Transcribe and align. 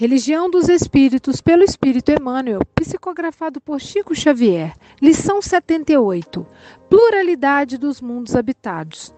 Religião 0.00 0.48
dos 0.48 0.70
Espíritos 0.70 1.42
pelo 1.42 1.62
Espírito 1.62 2.10
Emmanuel, 2.10 2.60
psicografado 2.74 3.60
por 3.60 3.78
Chico 3.78 4.14
Xavier. 4.14 4.72
Lição 4.98 5.42
78. 5.42 6.46
Pluralidade 6.88 7.76
dos 7.76 8.00
mundos 8.00 8.34
habitados. 8.34 9.14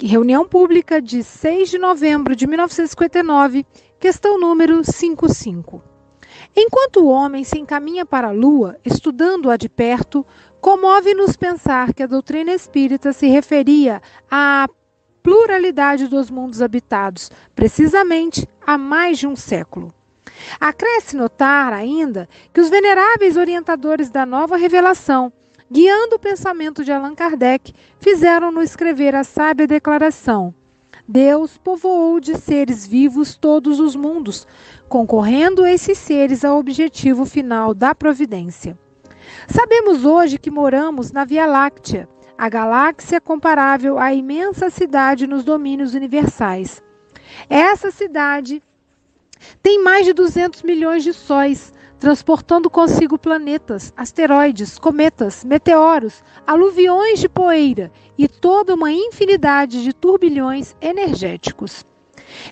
Reunião 0.00 0.46
pública 0.46 1.02
de 1.02 1.24
6 1.24 1.70
de 1.70 1.76
novembro 1.76 2.36
de 2.36 2.46
1959, 2.46 3.66
questão 3.98 4.38
número 4.38 4.84
55. 4.84 5.82
Enquanto 6.56 7.00
o 7.00 7.08
homem 7.08 7.42
se 7.42 7.58
encaminha 7.58 8.06
para 8.06 8.28
a 8.28 8.32
lua, 8.32 8.78
estudando-a 8.84 9.56
de 9.56 9.68
perto, 9.68 10.24
comove-nos 10.60 11.36
pensar 11.36 11.92
que 11.92 12.04
a 12.04 12.06
doutrina 12.06 12.52
espírita 12.52 13.12
se 13.12 13.26
referia 13.26 14.00
à 14.30 14.68
pluralidade 15.20 16.06
dos 16.06 16.30
mundos 16.30 16.62
habitados, 16.62 17.28
precisamente 17.56 18.46
há 18.64 18.78
mais 18.78 19.18
de 19.18 19.26
um 19.26 19.34
século. 19.34 19.92
Acresce 20.60 21.16
notar 21.16 21.72
ainda 21.72 22.28
que 22.52 22.60
os 22.60 22.68
veneráveis 22.68 23.36
orientadores 23.36 24.10
da 24.10 24.24
nova 24.24 24.56
revelação, 24.56 25.32
guiando 25.70 26.16
o 26.16 26.18
pensamento 26.18 26.84
de 26.84 26.92
Allan 26.92 27.14
Kardec, 27.14 27.72
fizeram-no 27.98 28.62
escrever 28.62 29.14
a 29.14 29.24
sábia 29.24 29.66
declaração: 29.66 30.54
Deus 31.08 31.58
povoou 31.58 32.20
de 32.20 32.36
seres 32.36 32.86
vivos 32.86 33.36
todos 33.36 33.80
os 33.80 33.96
mundos, 33.96 34.46
concorrendo 34.88 35.66
esses 35.66 35.98
seres 35.98 36.44
ao 36.44 36.58
objetivo 36.58 37.24
final 37.24 37.74
da 37.74 37.94
providência. 37.94 38.78
Sabemos 39.48 40.04
hoje 40.04 40.38
que 40.38 40.50
moramos 40.50 41.10
na 41.10 41.24
Via 41.24 41.46
Láctea, 41.46 42.08
a 42.36 42.48
galáxia 42.48 43.20
comparável 43.20 43.98
à 43.98 44.12
imensa 44.12 44.70
cidade 44.70 45.26
nos 45.26 45.44
domínios 45.44 45.94
universais. 45.94 46.82
Essa 47.48 47.90
cidade 47.90 48.62
tem 49.62 49.82
mais 49.82 50.04
de 50.04 50.12
200 50.12 50.62
milhões 50.62 51.02
de 51.02 51.12
sóis, 51.12 51.72
transportando 51.98 52.68
consigo 52.68 53.18
planetas, 53.18 53.92
asteroides, 53.96 54.78
cometas, 54.78 55.44
meteoros, 55.44 56.22
aluviões 56.46 57.20
de 57.20 57.28
poeira 57.28 57.92
e 58.18 58.26
toda 58.26 58.74
uma 58.74 58.90
infinidade 58.90 59.82
de 59.82 59.92
turbilhões 59.92 60.74
energéticos. 60.80 61.84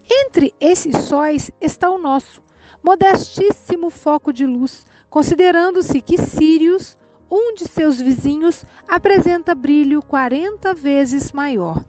Entre 0.09 0.55
esses 0.61 0.97
sóis 1.05 1.51
está 1.61 1.91
o 1.91 1.99
nosso, 1.99 2.43
modestíssimo 2.83 3.91
foco 3.91 4.33
de 4.33 4.47
luz, 4.47 4.87
considerando-se 5.09 6.01
que 6.01 6.19
Sírios 6.19 6.97
um 7.31 7.55
de 7.55 7.69
seus 7.69 8.01
vizinhos 8.01 8.65
apresenta 8.89 9.55
brilho 9.55 10.03
40 10.03 10.75
vezes 10.75 11.33
maior. 11.33 11.85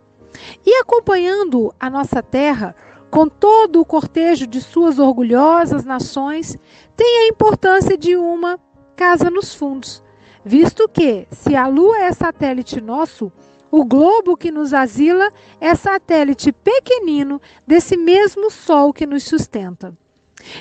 E 0.66 0.76
acompanhando 0.76 1.74
a 1.80 1.90
nossa 1.90 2.22
terra, 2.22 2.76
com 3.12 3.28
todo 3.28 3.82
o 3.82 3.86
cortejo 3.86 4.48
de 4.48 4.62
suas 4.62 4.98
orgulhosas 4.98 5.84
nações, 5.84 6.58
tem 6.96 7.26
a 7.26 7.28
importância 7.28 7.98
de 7.98 8.16
uma 8.16 8.58
casa 8.96 9.30
nos 9.30 9.54
fundos, 9.54 10.02
visto 10.46 10.88
que, 10.88 11.28
se 11.30 11.54
a 11.54 11.68
Lua 11.68 12.00
é 12.00 12.14
satélite 12.14 12.80
nosso, 12.80 13.30
o 13.70 13.84
globo 13.84 14.38
que 14.38 14.50
nos 14.50 14.74
asila 14.74 15.30
é 15.60 15.76
satélite 15.76 16.54
pequenino 16.54 17.42
desse 17.68 17.98
mesmo 17.98 18.50
Sol 18.50 18.94
que 18.94 19.06
nos 19.06 19.24
sustenta. 19.24 19.96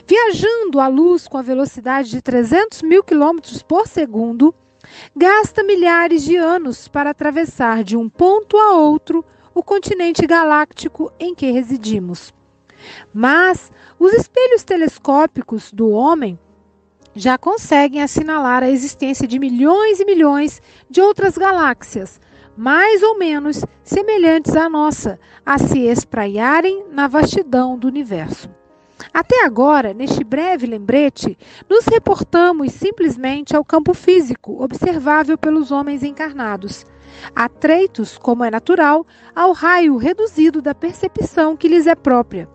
Viajando 0.07 0.81
a 0.81 0.89
luz 0.89 1.29
com 1.29 1.39
a 1.39 1.43
velocidade 1.43 2.11
de 2.11 2.21
300 2.21 2.83
mil 2.83 3.03
quilômetros 3.03 3.63
por 3.63 3.87
segundo, 3.87 4.55
gasta 5.17 5.63
milhares 5.63 6.23
de 6.25 6.37
anos 6.37 6.89
para 6.89 7.11
atravessar 7.11 7.85
de 7.85 7.97
um 7.97 8.09
ponto 8.09 8.59
a 8.59 8.75
outro 8.75 9.25
o 9.55 9.63
continente 9.63 10.27
galáctico 10.27 11.13
em 11.19 11.35
que 11.35 11.51
residimos. 11.51 12.33
Mas 13.13 13.71
os 13.99 14.13
espelhos 14.13 14.65
telescópicos 14.65 15.73
do 15.73 15.91
homem 15.91 16.39
já 17.15 17.37
conseguem 17.37 18.03
assinalar 18.03 18.63
a 18.63 18.71
existência 18.71 19.27
de 19.27 19.39
milhões 19.39 20.01
e 20.01 20.05
milhões 20.05 20.61
de 20.89 21.01
outras 21.01 21.37
galáxias, 21.37 22.21
mais 22.57 23.03
ou 23.03 23.19
menos 23.19 23.65
semelhantes 23.83 24.55
à 24.55 24.69
nossa, 24.69 25.19
a 25.45 25.59
se 25.59 25.81
espraiarem 25.81 26.85
na 26.91 27.09
vastidão 27.09 27.79
do 27.79 27.89
universo. 27.89 28.49
Até 29.15 29.45
agora, 29.45 29.95
neste 29.95 30.23
breve 30.23 30.67
lembrete, 30.67 31.37
nos 31.69 31.87
reportamos 31.87 32.73
simplesmente 32.73 33.57
ao 33.57 33.65
campo 33.65 33.95
físico 33.95 34.63
observável 34.63 35.39
pelos 35.39 35.71
homens 35.71 36.03
encarnados, 36.03 36.85
atreitos, 37.35 38.19
como 38.19 38.45
é 38.45 38.51
natural, 38.51 39.07
ao 39.35 39.53
raio 39.53 39.97
reduzido 39.97 40.61
da 40.61 40.75
percepção 40.75 41.57
que 41.57 41.67
lhes 41.67 41.87
é 41.87 41.95
própria, 41.95 42.49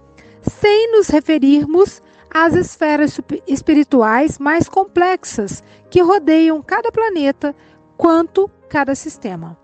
sem 0.49 0.91
nos 0.91 1.07
referirmos 1.07 2.01
às 2.33 2.53
esferas 2.53 3.19
espirituais 3.47 4.37
mais 4.37 4.67
complexas 4.67 5.63
que 5.89 6.01
rodeiam 6.01 6.61
cada 6.61 6.91
planeta 6.91 7.55
quanto 7.97 8.49
cada 8.69 8.93
sistema. 8.93 9.57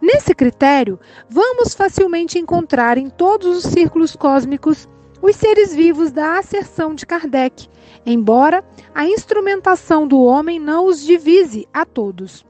Nesse 0.00 0.34
critério, 0.34 0.98
vamos 1.28 1.74
facilmente 1.74 2.38
encontrar 2.38 2.98
em 2.98 3.08
todos 3.08 3.58
os 3.58 3.72
círculos 3.72 4.16
cósmicos 4.16 4.88
os 5.20 5.36
seres 5.36 5.74
vivos 5.74 6.10
da 6.10 6.38
asserção 6.38 6.94
de 6.94 7.06
Kardec, 7.06 7.68
embora 8.04 8.64
a 8.92 9.06
instrumentação 9.06 10.06
do 10.06 10.20
homem 10.20 10.58
não 10.58 10.86
os 10.86 11.04
divise 11.04 11.68
a 11.72 11.84
todos. 11.84 12.44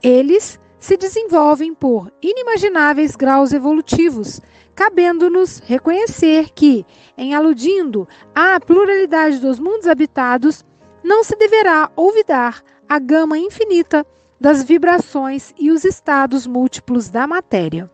Eles 0.00 0.60
se 0.78 0.96
desenvolvem 0.96 1.74
por 1.74 2.12
inimagináveis 2.22 3.16
graus 3.16 3.52
evolutivos, 3.52 4.40
cabendo-nos 4.74 5.58
reconhecer 5.58 6.50
que, 6.50 6.84
em 7.16 7.34
aludindo 7.34 8.08
à 8.34 8.58
pluralidade 8.58 9.38
dos 9.38 9.58
mundos 9.58 9.86
habitados, 9.86 10.64
não 11.02 11.22
se 11.22 11.36
deverá 11.36 11.90
olvidar 11.96 12.62
a 12.88 12.98
gama 12.98 13.38
infinita 13.38 14.06
das 14.40 14.62
vibrações 14.62 15.54
e 15.58 15.70
os 15.70 15.84
estados 15.84 16.46
múltiplos 16.46 17.08
da 17.08 17.26
matéria. 17.26 17.90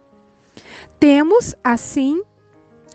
Temos, 0.99 1.55
assim, 1.62 2.23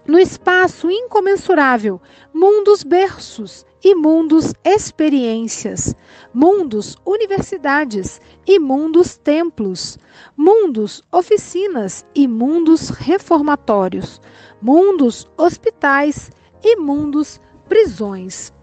no 0.07 0.19
espaço 0.19 0.89
incomensurável, 0.89 2.01
mundos 2.33 2.83
berços 2.83 3.65
e 3.83 3.95
mundos 3.95 4.53
experiências, 4.63 5.95
mundos 6.33 6.97
universidades 7.05 8.21
e 8.45 8.59
mundos 8.59 9.17
templos, 9.17 9.97
mundos 10.37 11.03
oficinas 11.11 12.05
e 12.13 12.27
mundos 12.27 12.89
reformatórios, 12.89 14.21
mundos 14.61 15.27
hospitais 15.37 16.31
e 16.63 16.75
mundos 16.75 17.39
prisões. 17.67 18.53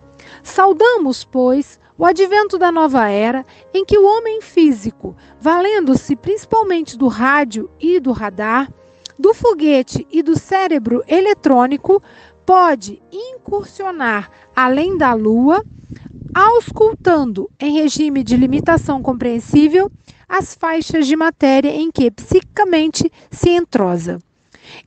Saudamos, 0.43 1.25
pois, 1.25 1.81
O 1.99 2.05
advento 2.07 2.59
da 2.59 2.73
nova 2.73 3.09
era, 3.11 3.45
em 3.73 3.85
que 3.85 3.99
o 3.99 4.05
homem 4.05 4.41
físico, 4.41 5.15
valendo-se 5.39 6.17
principalmente 6.17 6.97
do 6.97 7.07
rádio 7.07 7.71
e 7.79 8.01
do 8.01 8.13
radar, 8.13 8.73
do 9.23 9.33
foguete 9.33 10.05
e 10.11 10.21
do 10.21 10.37
cérebro 10.37 11.05
eletrônico, 11.07 12.03
pode 12.45 13.01
incursionar 13.13 14.29
além 14.55 14.99
da 14.99 15.15
Lua, 15.15 15.65
auscultando 16.35 17.49
em 17.61 17.75
regime 17.75 18.25
de 18.25 18.37
limitação 18.37 19.01
compreensível 19.01 19.89
as 20.29 20.57
faixas 20.57 21.07
de 21.07 21.15
matéria 21.15 21.71
em 21.71 21.89
que 21.93 22.11
psiquicamente 22.11 23.13
se 23.31 23.51
entrosa. 23.51 24.19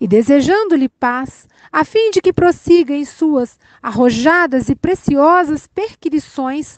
E 0.01 0.05
desejando-lhe 0.05 0.89
paz, 0.89 1.47
a 1.71 1.85
fim 1.85 2.11
de 2.11 2.19
que 2.19 2.33
prossiga 2.33 2.93
em 2.93 3.05
suas 3.05 3.57
arrojadas 3.81 4.67
e 4.67 4.75
preciosas 4.75 5.65
perquisições, 5.65 6.77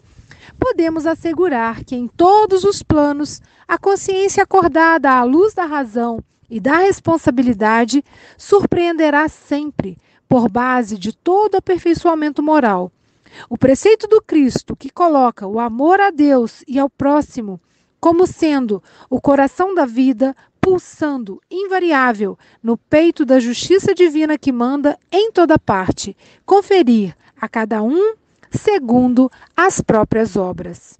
podemos 0.59 1.07
assegurar 1.07 1.83
que 1.83 1.95
em 1.95 2.07
todos 2.07 2.63
os 2.63 2.83
planos 2.83 3.41
a 3.67 3.79
consciência 3.79 4.43
acordada 4.43 5.09
à 5.09 5.23
luz 5.23 5.55
da 5.55 5.65
razão 5.65 6.23
e 6.49 6.59
da 6.59 6.77
responsabilidade 6.77 8.03
surpreenderá 8.37 9.27
sempre, 9.27 9.97
por 10.27 10.49
base 10.49 10.97
de 10.97 11.13
todo 11.13 11.55
aperfeiçoamento 11.55 12.43
moral, 12.43 12.91
o 13.49 13.57
preceito 13.57 14.07
do 14.07 14.21
Cristo 14.21 14.75
que 14.75 14.89
coloca 14.89 15.47
o 15.47 15.59
amor 15.59 15.99
a 15.99 16.09
Deus 16.09 16.63
e 16.67 16.79
ao 16.79 16.89
próximo 16.89 17.59
como 17.99 18.27
sendo 18.27 18.81
o 19.09 19.19
coração 19.19 19.73
da 19.73 19.85
vida 19.85 20.35
pulsando 20.61 21.41
invariável 21.49 22.37
no 22.61 22.77
peito 22.77 23.25
da 23.25 23.39
justiça 23.39 23.93
divina 23.93 24.37
que 24.37 24.51
manda 24.51 24.97
em 25.11 25.31
toda 25.31 25.57
parte 25.57 26.15
conferir 26.45 27.15
a 27.39 27.47
cada 27.47 27.81
um 27.81 28.15
segundo 28.51 29.31
as 29.55 29.81
próprias 29.81 30.35
obras. 30.35 30.99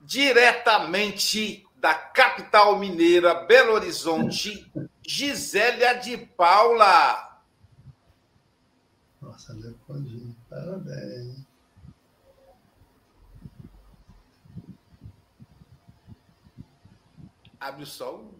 diretamente 0.03 1.67
da 1.77 1.95
capital 1.95 2.79
mineira, 2.79 3.47
Belo 3.47 3.73
Horizonte, 3.73 4.71
Gisélia 5.03 5.95
de 5.95 6.19
Paula. 6.19 7.43
Nossa, 9.23 9.55
Leopoldinho, 9.55 10.37
parabéns. 10.51 11.47
Abre 17.59 17.85
o 17.85 17.87
sol. 17.87 18.34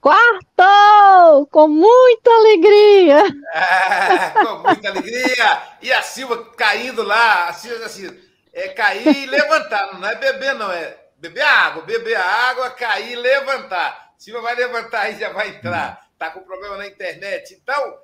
Quartou! 0.00 1.46
Com 1.46 1.68
muita 1.68 2.30
alegria! 2.30 3.24
É, 3.52 4.30
com 4.44 4.58
muita 4.58 4.88
alegria! 4.90 5.62
E 5.82 5.92
a 5.92 6.02
Silva 6.02 6.52
caindo 6.56 7.02
lá, 7.02 7.48
a 7.48 7.52
Silva 7.52 7.84
assim, 7.84 8.08
é 8.52 8.68
cair 8.68 9.24
e 9.24 9.26
levantar, 9.26 9.98
não 9.98 10.08
é 10.08 10.14
beber, 10.14 10.54
não, 10.54 10.70
é 10.70 10.96
beber 11.16 11.42
água, 11.42 11.82
beber 11.82 12.16
água, 12.16 12.70
cair 12.70 13.12
e 13.12 13.16
levantar. 13.16 14.12
Silva 14.16 14.40
vai 14.40 14.54
levantar 14.54 15.10
e 15.10 15.18
já 15.18 15.30
vai 15.30 15.48
entrar. 15.48 16.08
Tá 16.18 16.30
com 16.30 16.40
problema 16.40 16.76
na 16.76 16.86
internet. 16.86 17.54
Então, 17.54 17.98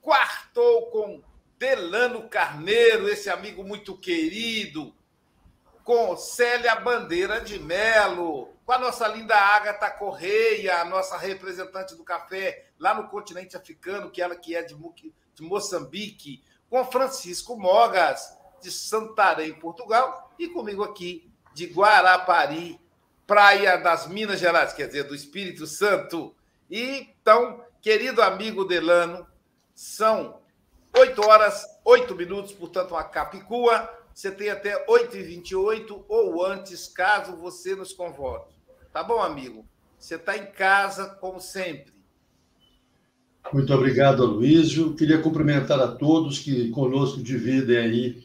quartou 0.00 0.90
com 0.90 1.22
Delano 1.58 2.28
Carneiro, 2.28 3.08
esse 3.08 3.28
amigo 3.28 3.64
muito 3.64 3.96
querido, 3.96 4.94
com 5.88 6.14
Célia 6.18 6.74
Bandeira 6.74 7.40
de 7.40 7.58
Melo, 7.58 8.50
com 8.66 8.72
a 8.72 8.78
nossa 8.78 9.08
linda 9.08 9.34
Agatha 9.34 9.90
Correia, 9.90 10.82
a 10.82 10.84
nossa 10.84 11.16
representante 11.16 11.94
do 11.94 12.04
café 12.04 12.66
lá 12.78 12.92
no 12.92 13.08
continente 13.08 13.56
africano, 13.56 14.10
que 14.10 14.20
ela 14.20 14.36
que 14.36 14.54
é 14.54 14.62
de, 14.62 14.76
de 15.34 15.42
Moçambique, 15.42 16.44
com 16.68 16.84
Francisco 16.84 17.56
Mogas, 17.56 18.36
de 18.60 18.70
Santarém, 18.70 19.54
Portugal, 19.54 20.30
e 20.38 20.48
comigo 20.48 20.84
aqui 20.84 21.32
de 21.54 21.64
Guarapari, 21.64 22.78
Praia 23.26 23.78
das 23.78 24.06
Minas 24.06 24.38
Gerais, 24.38 24.74
quer 24.74 24.88
dizer, 24.88 25.04
do 25.04 25.14
Espírito 25.14 25.66
Santo. 25.66 26.36
E 26.68 27.08
então, 27.18 27.64
querido 27.80 28.20
amigo 28.20 28.66
Delano, 28.66 29.26
são 29.74 30.38
8 30.94 31.26
horas, 31.26 31.64
8 31.82 32.14
minutos, 32.14 32.52
portanto, 32.52 32.90
uma 32.90 33.04
capicua. 33.04 33.88
Você 34.18 34.32
tem 34.32 34.50
até 34.50 34.84
8h28 34.84 36.04
ou 36.08 36.44
antes, 36.44 36.88
caso 36.88 37.36
você 37.36 37.76
nos 37.76 37.92
convoque. 37.92 38.52
Tá 38.92 39.00
bom, 39.04 39.22
amigo? 39.22 39.64
Você 39.96 40.16
está 40.16 40.36
em 40.36 40.46
casa, 40.46 41.06
como 41.20 41.40
sempre. 41.40 41.92
Muito 43.52 43.72
obrigado, 43.72 44.24
Aloysio. 44.24 44.96
Queria 44.96 45.22
cumprimentar 45.22 45.78
a 45.78 45.86
todos 45.86 46.40
que 46.40 46.68
conosco 46.70 47.22
dividem 47.22 47.76
aí 47.76 48.24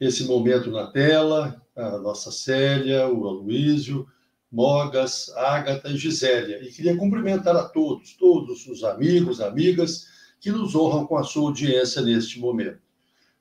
esse 0.00 0.24
momento 0.24 0.72
na 0.72 0.88
tela, 0.88 1.64
a 1.76 1.98
nossa 1.98 2.32
Célia, 2.32 3.06
o 3.06 3.28
Aloysio, 3.28 4.08
Mogas, 4.50 5.28
Ágata 5.36 5.88
e 5.88 5.96
Gisélia. 5.96 6.64
E 6.64 6.72
queria 6.72 6.96
cumprimentar 6.96 7.54
a 7.54 7.62
todos, 7.62 8.16
todos 8.16 8.66
os 8.66 8.82
amigos, 8.82 9.40
amigas 9.40 10.08
que 10.40 10.50
nos 10.50 10.74
honram 10.74 11.06
com 11.06 11.16
a 11.16 11.22
sua 11.22 11.44
audiência 11.44 12.02
neste 12.02 12.40
momento. 12.40 12.87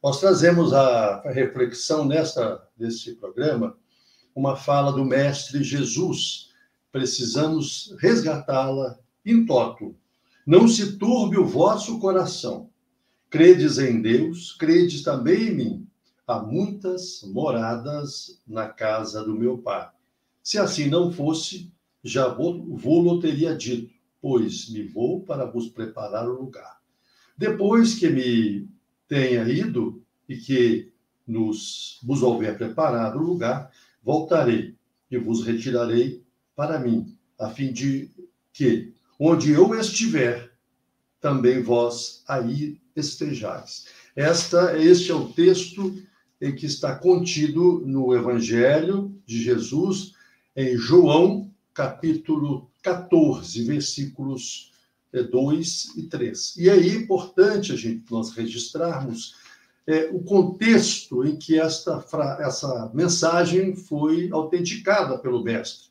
Nós 0.04 0.20
trazemos 0.20 0.74
a 0.74 1.22
reflexão 1.32 2.06
nesta, 2.06 2.64
neste 2.78 3.14
programa 3.16 3.76
uma 4.36 4.56
fala 4.56 4.92
do 4.92 5.04
Mestre 5.04 5.64
Jesus, 5.64 6.52
precisamos 6.92 7.96
resgatá-la 8.00 9.00
in 9.26 9.48
toto. 9.48 9.96
Não 10.46 10.68
se 10.68 10.98
turbe 10.98 11.40
o 11.40 11.48
vosso 11.48 12.00
coração. 12.00 12.70
Credes 13.32 13.80
em 13.80 14.00
Deus, 14.00 14.54
credes 14.54 15.02
também 15.02 15.48
em 15.48 15.56
mim. 15.56 15.88
Há 16.28 16.40
muitas 16.40 17.24
moradas 17.24 18.40
na 18.48 18.70
casa 18.70 19.24
do 19.24 19.34
meu 19.34 19.58
pai. 19.58 19.90
Se 20.44 20.60
assim 20.60 20.88
não 20.88 21.12
fosse, 21.12 21.74
já 22.04 22.28
vou-lo 22.28 23.20
teria 23.20 23.56
dito, 23.56 23.92
pois 24.22 24.70
me 24.70 24.84
vou 24.84 25.24
para 25.24 25.46
vos 25.46 25.68
preparar 25.68 26.30
o 26.30 26.40
lugar. 26.40 26.78
Depois 27.36 27.96
que 27.96 28.08
me 28.08 28.70
tenha 29.08 29.48
ido 29.48 30.04
e 30.28 30.38
que 30.38 30.92
nos 31.26 32.00
vos 32.04 32.22
houver 32.22 32.58
preparado 32.58 33.20
o 33.20 33.24
lugar, 33.24 33.72
voltarei 34.04 34.76
e 35.10 35.18
vos 35.18 35.46
retirarei 35.46 36.24
para 36.56 36.80
mim, 36.80 37.16
a 37.40 37.50
fim 37.50 37.72
de 37.72 38.10
que, 38.54 38.94
onde 39.20 39.52
eu 39.52 39.74
estiver, 39.80 40.52
também 41.20 41.62
vós 41.62 42.24
aí 42.28 42.80
estejais. 42.96 43.88
Esta, 44.16 44.78
este 44.78 45.12
é 45.12 45.16
o 45.16 45.30
texto 45.30 46.02
em 46.42 46.56
que 46.56 46.66
está 46.66 46.96
contido 46.96 47.84
no 47.86 48.14
Evangelho 48.16 49.16
de 49.26 49.42
Jesus, 49.42 50.14
em 50.56 50.76
João, 50.78 51.52
capítulo 51.74 52.72
14, 52.82 53.64
versículos 53.64 54.72
2 55.14 55.94
eh, 55.96 56.00
e 56.00 56.04
3. 56.04 56.56
E 56.58 56.70
aí 56.70 56.90
é 56.90 56.96
importante 56.96 57.72
a 57.72 57.76
gente 57.76 58.12
nós 58.12 58.32
registrarmos 58.32 59.36
é, 59.88 60.10
o 60.12 60.22
contexto 60.22 61.24
em 61.24 61.38
que 61.38 61.58
esta 61.58 62.06
essa 62.40 62.92
mensagem 62.94 63.76
foi 63.76 64.30
autenticada 64.32 65.18
pelo 65.18 65.44
mestre. 65.44 65.88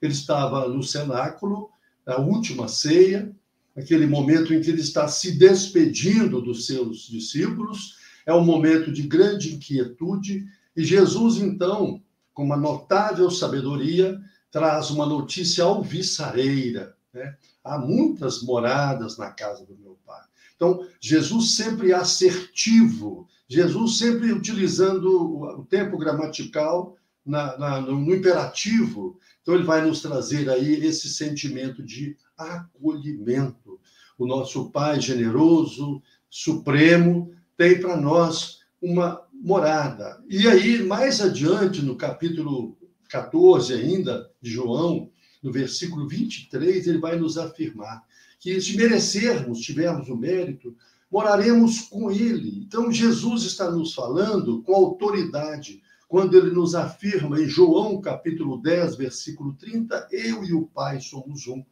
Ele 0.00 0.12
estava 0.12 0.66
no 0.68 0.82
cenáculo, 0.82 1.68
a 2.06 2.20
última 2.20 2.66
ceia, 2.66 3.30
aquele 3.76 4.06
momento 4.06 4.54
em 4.54 4.60
que 4.60 4.70
ele 4.70 4.80
está 4.80 5.06
se 5.06 5.32
despedindo 5.32 6.40
dos 6.40 6.66
seus 6.66 7.06
discípulos, 7.08 7.96
é 8.24 8.34
um 8.34 8.44
momento 8.44 8.90
de 8.90 9.02
grande 9.02 9.54
inquietude, 9.54 10.46
e 10.74 10.84
Jesus, 10.84 11.36
então, 11.36 12.02
com 12.32 12.44
uma 12.44 12.56
notável 12.56 13.30
sabedoria, 13.30 14.18
traz 14.50 14.90
uma 14.90 15.06
notícia 15.06 15.64
alvissareira. 15.64 16.95
Né? 17.16 17.34
Há 17.64 17.78
muitas 17.78 18.42
moradas 18.42 19.16
na 19.16 19.30
casa 19.30 19.64
do 19.64 19.74
meu 19.78 19.98
pai. 20.04 20.22
Então, 20.54 20.86
Jesus 21.00 21.56
sempre 21.56 21.92
assertivo, 21.92 23.26
Jesus 23.48 23.98
sempre 23.98 24.32
utilizando 24.32 25.40
o 25.40 25.64
tempo 25.64 25.96
gramatical 25.96 26.94
na, 27.24 27.56
na, 27.56 27.80
no, 27.80 28.14
imperativo. 28.14 29.18
Então, 29.40 29.54
ele 29.54 29.64
vai 29.64 29.84
nos 29.84 30.02
trazer 30.02 30.50
aí 30.50 30.84
esse 30.84 31.08
sentimento 31.08 31.82
de 31.82 32.16
acolhimento. 32.36 33.80
O 34.18 34.26
nosso 34.26 34.70
Pai 34.70 35.00
generoso, 35.00 36.02
supremo, 36.28 37.32
tem 37.56 37.80
para 37.80 37.96
nós 37.96 38.60
uma 38.80 39.22
morada. 39.32 40.22
E 40.28 40.46
aí, 40.46 40.82
mais 40.82 41.20
adiante, 41.22 41.80
no 41.82 41.96
capítulo 41.96 42.76
14 43.08 43.72
ainda, 43.72 44.30
de 44.40 44.50
João, 44.50 45.10
no 45.46 45.52
versículo 45.52 46.08
23, 46.08 46.88
ele 46.88 46.98
vai 46.98 47.16
nos 47.16 47.38
afirmar 47.38 48.02
que 48.40 48.60
se 48.60 48.76
merecermos, 48.76 49.60
tivermos 49.60 50.08
o 50.08 50.16
mérito, 50.16 50.74
moraremos 51.10 51.82
com 51.82 52.10
ele. 52.10 52.64
Então, 52.66 52.90
Jesus 52.90 53.44
está 53.44 53.70
nos 53.70 53.94
falando 53.94 54.60
com 54.62 54.74
autoridade, 54.74 55.80
quando 56.08 56.36
ele 56.36 56.50
nos 56.50 56.74
afirma 56.74 57.40
em 57.40 57.48
João 57.48 58.00
capítulo 58.00 58.60
10, 58.60 58.96
versículo 58.96 59.54
30, 59.54 60.08
eu 60.10 60.44
e 60.44 60.52
o 60.52 60.66
Pai 60.66 61.00
somos 61.00 61.46
um. 61.46 61.64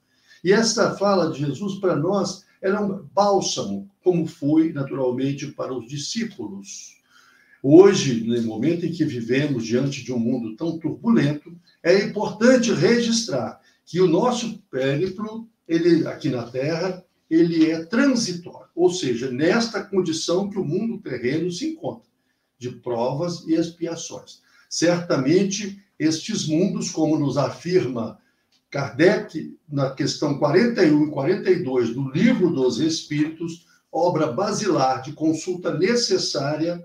E 0.44 0.52
esta 0.52 0.94
fala 0.94 1.32
de 1.32 1.40
Jesus 1.40 1.80
para 1.80 1.96
nós 1.96 2.44
era 2.62 2.80
um 2.80 3.04
bálsamo, 3.12 3.90
como 4.04 4.24
foi 4.24 4.72
naturalmente 4.72 5.48
para 5.48 5.76
os 5.76 5.88
discípulos. 5.88 6.94
Hoje, 7.66 8.22
no 8.24 8.40
momento 8.42 8.84
em 8.84 8.92
que 8.92 9.06
vivemos 9.06 9.64
diante 9.64 10.04
de 10.04 10.12
um 10.12 10.18
mundo 10.18 10.54
tão 10.54 10.78
turbulento, 10.78 11.50
é 11.82 12.04
importante 12.04 12.72
registrar 12.72 13.58
que 13.84 14.00
o 14.00 14.08
nosso 14.08 14.58
périplo, 14.70 15.48
ele 15.66 16.06
aqui 16.06 16.28
na 16.28 16.44
Terra, 16.44 17.04
ele 17.28 17.70
é 17.70 17.84
transitório, 17.84 18.68
ou 18.74 18.90
seja, 18.90 19.30
nesta 19.30 19.82
condição 19.82 20.48
que 20.48 20.58
o 20.58 20.64
mundo 20.64 20.98
terreno 20.98 21.50
se 21.50 21.70
encontra, 21.70 22.08
de 22.58 22.70
provas 22.70 23.44
e 23.46 23.54
expiações. 23.54 24.42
Certamente, 24.68 25.82
estes 25.98 26.46
mundos, 26.46 26.90
como 26.90 27.18
nos 27.18 27.36
afirma 27.36 28.18
Kardec, 28.70 29.56
na 29.68 29.90
questão 29.90 30.38
41 30.38 31.06
e 31.06 31.10
42 31.10 31.94
do 31.94 32.10
Livro 32.10 32.50
dos 32.50 32.80
Espíritos, 32.80 33.66
obra 33.92 34.32
basilar 34.32 35.02
de 35.02 35.12
consulta 35.12 35.78
necessária 35.78 36.84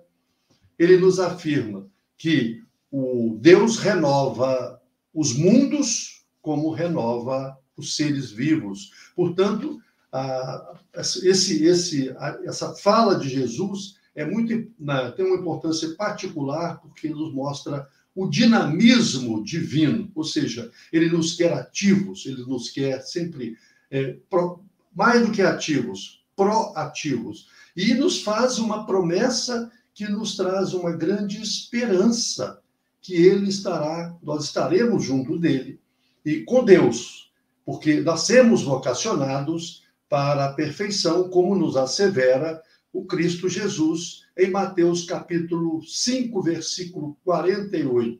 ele 0.79 0.97
nos 0.97 1.19
afirma 1.19 1.87
que 2.17 2.63
o 2.89 3.37
Deus 3.41 3.77
renova 3.77 4.81
os 5.13 5.35
mundos 5.35 6.18
como 6.49 6.71
renova 6.71 7.55
os 7.77 7.95
seres 7.95 8.31
vivos. 8.31 8.91
Portanto, 9.15 9.79
a, 10.11 10.79
esse, 10.95 11.63
esse, 11.63 12.09
a, 12.17 12.39
essa 12.43 12.73
fala 12.73 13.19
de 13.19 13.29
Jesus 13.29 13.97
é 14.15 14.25
muito 14.25 14.67
na, 14.79 15.11
tem 15.11 15.27
uma 15.27 15.37
importância 15.37 15.93
particular 15.93 16.81
porque 16.81 17.07
nos 17.09 17.31
mostra 17.31 17.87
o 18.15 18.27
dinamismo 18.27 19.43
divino, 19.43 20.11
ou 20.15 20.23
seja, 20.23 20.71
ele 20.91 21.11
nos 21.11 21.35
quer 21.35 21.53
ativos, 21.53 22.25
ele 22.25 22.41
nos 22.41 22.71
quer 22.71 22.99
sempre 23.01 23.55
é, 23.91 24.17
pro, 24.27 24.65
mais 24.91 25.23
do 25.23 25.31
que 25.31 25.43
ativos, 25.43 26.25
proativos, 26.35 27.47
e 27.77 27.93
nos 27.93 28.23
faz 28.23 28.57
uma 28.57 28.87
promessa 28.87 29.71
que 29.93 30.07
nos 30.07 30.35
traz 30.35 30.73
uma 30.73 30.93
grande 30.93 31.39
esperança 31.39 32.59
que 33.03 33.13
ele 33.13 33.49
estará, 33.49 34.17
nós 34.23 34.45
estaremos 34.45 35.03
junto 35.03 35.37
dele 35.37 35.79
e 36.25 36.41
com 36.41 36.63
Deus, 36.63 37.31
porque 37.65 37.99
nascemos 38.01 38.63
vocacionados 38.63 39.83
para 40.07 40.45
a 40.45 40.53
perfeição, 40.53 41.29
como 41.29 41.55
nos 41.55 41.77
assevera 41.77 42.61
o 42.91 43.05
Cristo 43.05 43.47
Jesus 43.47 44.25
em 44.37 44.49
Mateus 44.49 45.05
capítulo 45.05 45.81
5, 45.83 46.41
versículo 46.41 47.17
48. 47.23 48.19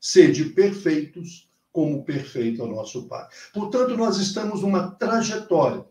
Sede 0.00 0.46
perfeitos, 0.46 1.50
como 1.70 2.04
perfeito 2.04 2.62
é 2.62 2.64
o 2.64 2.74
nosso 2.74 3.06
Pai. 3.06 3.26
Portanto, 3.52 3.96
nós 3.96 4.16
estamos 4.18 4.62
numa 4.62 4.92
trajetória 4.92 5.84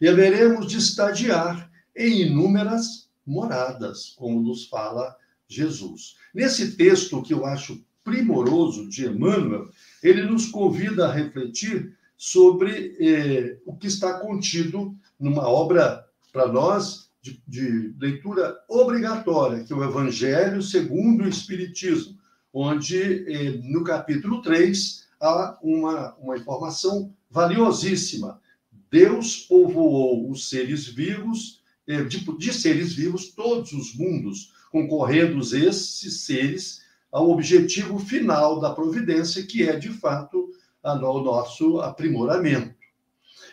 e 0.00 0.08
haveremos 0.08 0.68
de 0.68 0.78
estadiar 0.78 1.70
em 1.96 2.22
inúmeras 2.22 3.10
moradas, 3.26 4.14
como 4.16 4.40
nos 4.40 4.66
fala 4.66 5.16
Jesus. 5.48 6.16
Nesse 6.32 6.76
texto 6.76 7.22
que 7.22 7.34
eu 7.34 7.44
acho 7.44 7.84
primoroso 8.06 8.88
de 8.88 9.04
Emmanuel, 9.04 9.68
ele 10.00 10.22
nos 10.22 10.46
convida 10.46 11.08
a 11.08 11.12
refletir 11.12 11.92
sobre 12.16 12.96
eh, 13.00 13.58
o 13.66 13.76
que 13.76 13.88
está 13.88 14.20
contido 14.20 14.96
numa 15.18 15.48
obra 15.48 16.06
para 16.32 16.46
nós 16.46 17.10
de, 17.20 17.42
de, 17.48 17.92
leitura 17.98 18.56
obrigatória, 18.68 19.64
que 19.64 19.72
é 19.72 19.76
o 19.76 19.82
Evangelho 19.82 20.62
segundo 20.62 21.24
o 21.24 21.28
Espiritismo, 21.28 22.16
onde 22.54 23.24
eh, 23.26 23.60
no 23.64 23.82
capítulo 23.82 24.40
3 24.40 25.04
há 25.20 25.58
uma, 25.60 26.14
uma 26.14 26.36
informação 26.36 27.12
valiosíssima. 27.28 28.40
Deus 28.88 29.38
povoou 29.48 30.30
os 30.30 30.48
seres 30.48 30.86
vivos 30.86 31.60
é, 31.88 32.04
de, 32.04 32.20
de 32.38 32.52
seres 32.52 32.92
vivos, 32.92 33.30
todos 33.30 33.72
os 33.72 33.96
mundos, 33.96 34.52
concorrendo 34.70 35.40
esses 35.40 36.20
seres 36.20 36.85
ao 37.10 37.30
objetivo 37.30 37.98
final 37.98 38.60
da 38.60 38.70
providência, 38.70 39.46
que 39.46 39.68
é, 39.68 39.76
de 39.76 39.88
fato, 39.90 40.50
a, 40.82 40.94
o 40.94 41.22
nosso 41.22 41.80
aprimoramento. 41.80 42.74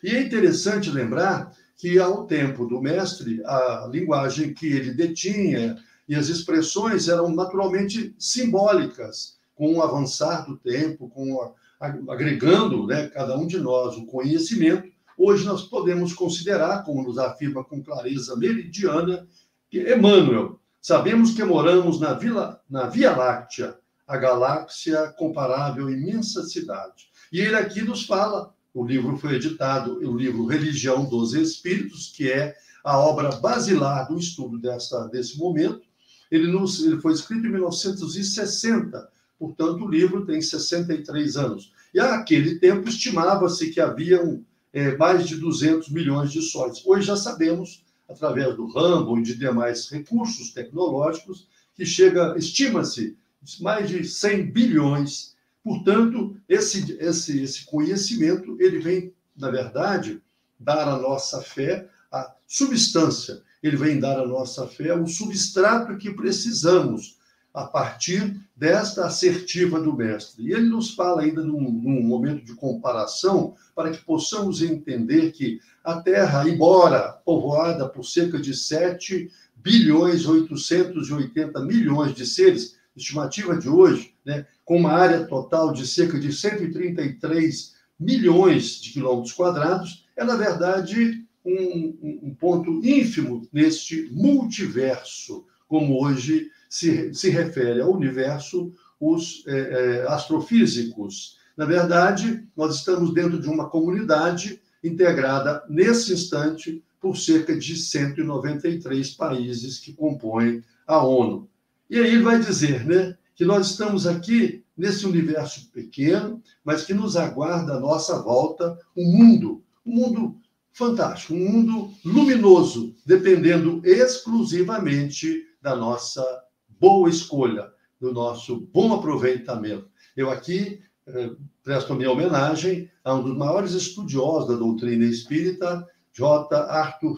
E 0.03 0.10
é 0.10 0.22
interessante 0.22 0.89
lembrar 0.89 1.51
que, 1.77 2.00
ao 2.00 2.25
tempo 2.25 2.65
do 2.65 2.81
mestre, 2.81 3.41
a 3.45 3.88
linguagem 3.91 4.53
que 4.53 4.67
ele 4.67 4.93
detinha 4.93 5.77
e 6.07 6.15
as 6.15 6.27
expressões 6.27 7.07
eram 7.07 7.29
naturalmente 7.33 8.13
simbólicas, 8.17 9.38
com 9.55 9.75
o 9.75 9.81
avançar 9.81 10.45
do 10.45 10.57
tempo, 10.57 11.10
com 11.10 11.41
a, 11.79 11.88
agregando 12.10 12.88
né, 12.88 13.07
cada 13.07 13.38
um 13.38 13.45
de 13.48 13.60
nós 13.60 13.95
o 13.95 14.05
conhecimento 14.05 14.93
Hoje 15.17 15.45
nós 15.45 15.63
podemos 15.63 16.13
considerar, 16.13 16.83
como 16.83 17.03
nos 17.03 17.17
afirma 17.17 17.63
com 17.63 17.83
clareza 17.83 18.36
meridiana, 18.36 19.27
que 19.69 19.79
Emmanuel, 19.93 20.60
sabemos 20.84 21.32
que 21.32 21.46
moramos 21.46 21.98
na, 21.98 22.13
vila, 22.13 22.62
na 22.70 22.88
Via 22.88 23.16
Láctea, 23.16 23.78
a 24.06 24.18
galáxia 24.18 25.08
comparável 25.18 25.90
imensa 25.90 26.44
cidade. 26.44 27.06
E 27.32 27.40
ele 27.40 27.56
aqui 27.56 27.82
nos 27.82 28.06
fala, 28.06 28.54
o 28.74 28.86
livro 28.86 29.18
foi 29.18 29.36
editado, 29.36 29.98
o 29.98 30.18
livro 30.18 30.46
Religião 30.46 31.06
dos 31.06 31.34
Espíritos, 31.34 32.12
que 32.13 32.30
é 32.30 32.54
a 32.84 33.00
obra 33.00 33.34
basilar 33.38 34.10
do 34.10 34.20
estudo 34.20 34.60
desta, 34.60 35.08
desse 35.08 35.38
momento. 35.38 35.84
Ele, 36.30 36.52
nos, 36.52 36.84
ele 36.84 37.00
foi 37.00 37.13
escrito 37.13 37.48
em 37.48 37.52
1960, 37.52 39.10
portanto, 39.40 39.86
o 39.86 39.90
livro 39.90 40.25
tem 40.25 40.42
63 40.42 41.38
anos. 41.38 41.72
E 41.94 42.00
naquele 42.00 42.60
tempo 42.60 42.90
estimava-se 42.90 43.70
que 43.70 43.80
havia 43.80 44.22
um, 44.22 44.44
é, 44.74 44.98
mais 44.98 45.30
de 45.30 45.38
200 45.38 45.90
milhões 45.90 46.30
de 46.30 46.42
sóis. 46.42 46.86
Hoje 46.86 47.08
já 47.08 47.16
sabemos, 47.16 47.83
através 48.07 48.55
do 48.55 48.67
Rambo 48.67 49.17
e 49.17 49.24
de 49.24 49.36
demais 49.36 49.89
recursos 49.89 50.51
tecnológicos, 50.51 51.48
que 51.75 51.86
chega, 51.86 52.36
estima-se, 52.38 53.17
mais 53.60 53.89
de 53.89 54.03
100 54.03 54.51
bilhões. 54.51 55.36
Portanto, 55.63 56.36
esse, 56.48 56.98
esse, 57.00 57.41
esse 57.41 57.65
conhecimento, 57.65 58.55
ele 58.60 58.79
vem, 58.79 59.13
na 59.36 59.50
verdade, 59.50 60.22
dar 60.60 60.88
à 60.88 60.98
nossa 60.98 61.41
fé 61.41 61.89
a 62.12 62.33
substância, 62.48 63.41
ele 63.62 63.75
vem 63.75 64.00
dar 64.00 64.19
à 64.19 64.27
nossa 64.27 64.67
fé 64.67 64.93
o 64.93 65.07
substrato 65.07 65.98
que 65.98 66.13
precisamos 66.13 67.17
a 67.53 67.65
partir 67.65 68.41
desta 68.55 69.05
assertiva 69.05 69.79
do 69.79 69.95
mestre. 69.95 70.43
E 70.43 70.53
ele 70.53 70.67
nos 70.69 70.91
fala 70.95 71.22
ainda 71.22 71.43
num, 71.43 71.72
num, 71.72 72.01
momento 72.01 72.43
de 72.43 72.55
comparação 72.55 73.53
para 73.75 73.91
que 73.91 74.03
possamos 74.03 74.62
entender 74.62 75.31
que 75.31 75.60
a 75.83 76.01
Terra, 76.01 76.50
embora 76.50 77.12
povoada 77.24 77.88
por 77.88 78.03
cerca 78.05 78.39
de 78.39 78.55
7 78.55 79.29
bilhões 79.55 80.25
880 80.25 81.60
milhões 81.62 82.15
de 82.15 82.25
seres, 82.25 82.75
estimativa 82.95 83.57
de 83.57 83.69
hoje, 83.69 84.13
né, 84.25 84.45
com 84.65 84.77
uma 84.77 84.91
área 84.91 85.25
total 85.25 85.72
de 85.74 85.86
cerca 85.86 86.19
de 86.19 86.31
133 86.31 87.75
milhões 88.00 88.81
de 88.81 88.91
quilômetros 88.91 89.33
quadrados, 89.33 90.05
é, 90.15 90.24
na 90.24 90.36
verdade, 90.36 91.24
um, 91.45 92.19
um 92.24 92.36
ponto 92.36 92.83
ínfimo 92.86 93.48
neste 93.51 94.10
multiverso 94.12 95.45
como 95.67 96.03
hoje 96.03 96.51
se, 96.74 97.13
se 97.13 97.30
refere 97.30 97.82
ao 97.82 97.94
universo 97.94 98.74
os 99.00 99.44
é, 99.46 99.53
é, 99.53 100.08
astrofísicos. 100.08 101.38
Na 101.56 101.65
verdade, 101.65 102.44
nós 102.58 102.77
estamos 102.77 103.13
dentro 103.13 103.39
de 103.39 103.48
uma 103.48 103.70
comunidade 103.70 104.60
integrada 104.84 105.63
nesse 105.70 106.13
instante 106.13 106.84
por 107.00 107.15
cerca 107.15 107.56
de 107.56 107.77
193 107.77 109.12
países 109.12 109.77
que 109.77 109.94
compõem 109.94 110.63
a 110.88 111.06
ONU. 111.06 111.48
E 111.88 112.00
aí 112.00 112.08
ele 112.08 112.24
vai 112.24 112.39
dizer, 112.39 112.84
né, 112.88 113.15
que 113.36 113.46
nós 113.46 113.70
estamos 113.70 114.08
aqui 114.08 114.63
nesse 114.75 115.06
universo 115.06 115.70
pequeno, 115.70 116.42
mas 116.65 116.84
que 116.84 116.94
nos 116.94 117.15
aguarda 117.15 117.74
à 117.75 117.80
nossa 117.80 118.20
volta 118.20 118.75
um 118.98 119.15
mundo, 119.15 119.63
um 119.86 119.94
mundo 119.94 120.38
fantástico, 120.72 121.36
um 121.36 121.51
mundo 121.51 121.94
luminoso, 122.03 122.96
dependendo 123.06 123.80
exclusivamente 123.86 125.46
da 125.62 125.75
nossa 125.75 126.42
boa 126.84 127.10
escolha, 127.10 127.72
do 127.98 128.12
nosso 128.12 128.68
bom 128.74 128.94
aproveitamento. 128.94 129.88
Eu 130.18 130.30
aqui 130.30 130.82
eh, 131.08 131.32
presto 131.63 131.96
minha 131.96 132.12
homenagem 132.12 132.92
a 133.06 133.13
um 133.13 133.24
dos 133.24 133.38
maiores 133.38 133.72
estudiosos 133.72 134.50
da 134.50 134.56
doutrina 134.58 135.06
espírita, 135.06 135.88
J. 136.12 136.54
Arthur 136.54 137.18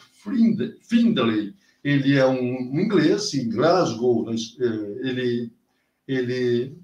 Findlay. 0.83 1.55
Ele 1.83 2.15
é 2.15 2.27
um 2.27 2.79
inglês, 2.79 3.33
em 3.33 3.49
Glasgow, 3.49 4.29
eh, 4.29 4.35
ele, 5.01 5.51
ele 6.07 6.77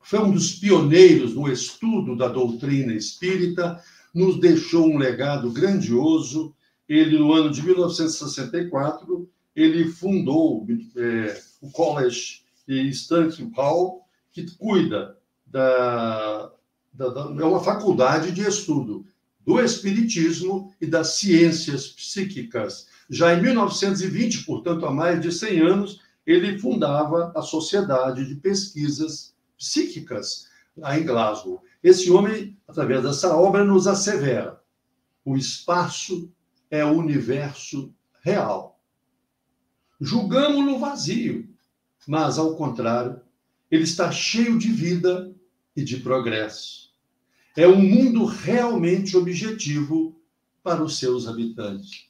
foi 0.00 0.18
um 0.18 0.32
dos 0.32 0.54
pioneiros 0.54 1.36
no 1.36 1.48
estudo 1.48 2.16
da 2.16 2.26
doutrina 2.26 2.94
espírita, 2.94 3.80
nos 4.12 4.40
deixou 4.40 4.88
um 4.88 4.98
legado 4.98 5.52
grandioso. 5.52 6.52
Ele, 6.88 7.16
no 7.16 7.32
ano 7.32 7.48
de 7.48 7.62
1964, 7.62 9.30
ele 9.54 9.84
fundou 9.84 10.66
é, 10.96 11.46
o 11.66 11.70
College 11.70 12.42
Stanley 12.68 13.50
Hall, 13.54 14.06
que 14.32 14.50
cuida 14.56 15.18
da, 15.46 16.52
da, 16.92 17.08
da, 17.08 17.20
é 17.42 17.44
uma 17.44 17.62
faculdade 17.62 18.32
de 18.32 18.42
estudo 18.42 19.06
do 19.44 19.60
espiritismo 19.60 20.74
e 20.80 20.86
das 20.86 21.14
ciências 21.18 21.88
psíquicas. 21.88 22.88
Já 23.08 23.34
em 23.34 23.42
1920, 23.42 24.44
portanto, 24.44 24.84
há 24.84 24.90
mais 24.90 25.20
de 25.20 25.30
100 25.30 25.60
anos, 25.60 26.00
ele 26.26 26.58
fundava 26.58 27.32
a 27.36 27.42
Sociedade 27.42 28.26
de 28.26 28.34
Pesquisas 28.34 29.34
Psíquicas, 29.56 30.48
lá 30.76 30.98
em 30.98 31.04
Glasgow. 31.04 31.62
Esse 31.82 32.10
homem, 32.10 32.58
através 32.66 33.02
dessa 33.02 33.36
obra, 33.36 33.64
nos 33.64 33.86
assevera: 33.86 34.60
o 35.24 35.36
espaço 35.36 36.30
é 36.68 36.84
o 36.84 36.92
universo 36.92 37.94
real. 38.22 38.80
Julgamos-lo 40.00 40.78
vazio, 40.78 41.48
mas, 42.06 42.38
ao 42.38 42.56
contrário, 42.56 43.20
ele 43.70 43.84
está 43.84 44.12
cheio 44.12 44.58
de 44.58 44.70
vida 44.70 45.34
e 45.74 45.82
de 45.82 45.98
progresso. 45.98 46.90
É 47.56 47.66
um 47.66 47.80
mundo 47.80 48.24
realmente 48.24 49.16
objetivo 49.16 50.16
para 50.62 50.82
os 50.82 50.98
seus 50.98 51.26
habitantes. 51.26 52.06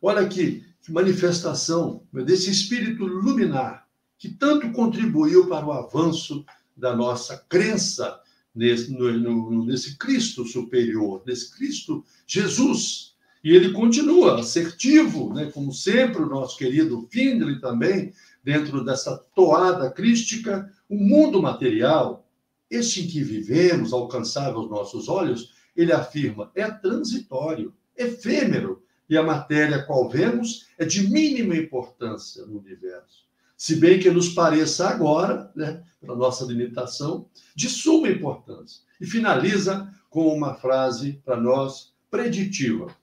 Olha 0.00 0.20
aqui, 0.20 0.64
que 0.82 0.92
manifestação 0.92 2.02
desse 2.12 2.50
espírito 2.50 3.04
luminar 3.04 3.86
que 4.18 4.28
tanto 4.28 4.70
contribuiu 4.72 5.46
para 5.48 5.66
o 5.66 5.72
avanço 5.72 6.44
da 6.76 6.94
nossa 6.94 7.36
crença 7.48 8.20
nesse, 8.54 8.90
no, 8.90 9.12
no, 9.12 9.66
nesse 9.66 9.96
Cristo 9.96 10.44
superior, 10.44 11.22
nesse 11.26 11.54
Cristo 11.54 12.04
Jesus. 12.26 13.14
E 13.44 13.52
ele 13.52 13.72
continua 13.72 14.40
assertivo, 14.40 15.32
né, 15.32 15.50
como 15.52 15.72
sempre, 15.72 16.22
o 16.22 16.28
nosso 16.28 16.56
querido 16.56 17.06
Findlay 17.10 17.60
também, 17.60 18.12
dentro 18.46 18.84
dessa 18.84 19.18
toada 19.34 19.90
crística, 19.90 20.72
o 20.88 20.94
mundo 20.94 21.42
material, 21.42 22.24
este 22.70 23.02
em 23.02 23.08
que 23.08 23.20
vivemos, 23.20 23.92
alcançável 23.92 24.60
aos 24.60 24.70
nossos 24.70 25.08
olhos, 25.08 25.52
ele 25.74 25.92
afirma, 25.92 26.52
é 26.54 26.70
transitório, 26.70 27.74
efêmero, 27.96 28.84
e 29.10 29.16
a 29.16 29.22
matéria 29.22 29.82
qual 29.82 30.08
vemos 30.08 30.68
é 30.78 30.84
de 30.84 31.08
mínima 31.08 31.56
importância 31.56 32.46
no 32.46 32.58
universo 32.58 33.26
se 33.56 33.76
bem 33.76 33.98
que 33.98 34.10
nos 34.10 34.28
pareça 34.28 34.86
agora, 34.86 35.50
né, 35.56 35.82
para 35.98 36.14
nossa 36.14 36.44
limitação, 36.44 37.26
de 37.54 37.70
suma 37.70 38.10
importância. 38.10 38.82
E 39.00 39.06
finaliza 39.06 39.90
com 40.10 40.28
uma 40.28 40.52
frase 40.52 41.22
para 41.24 41.40
nós 41.40 41.94
preditiva: 42.10 42.94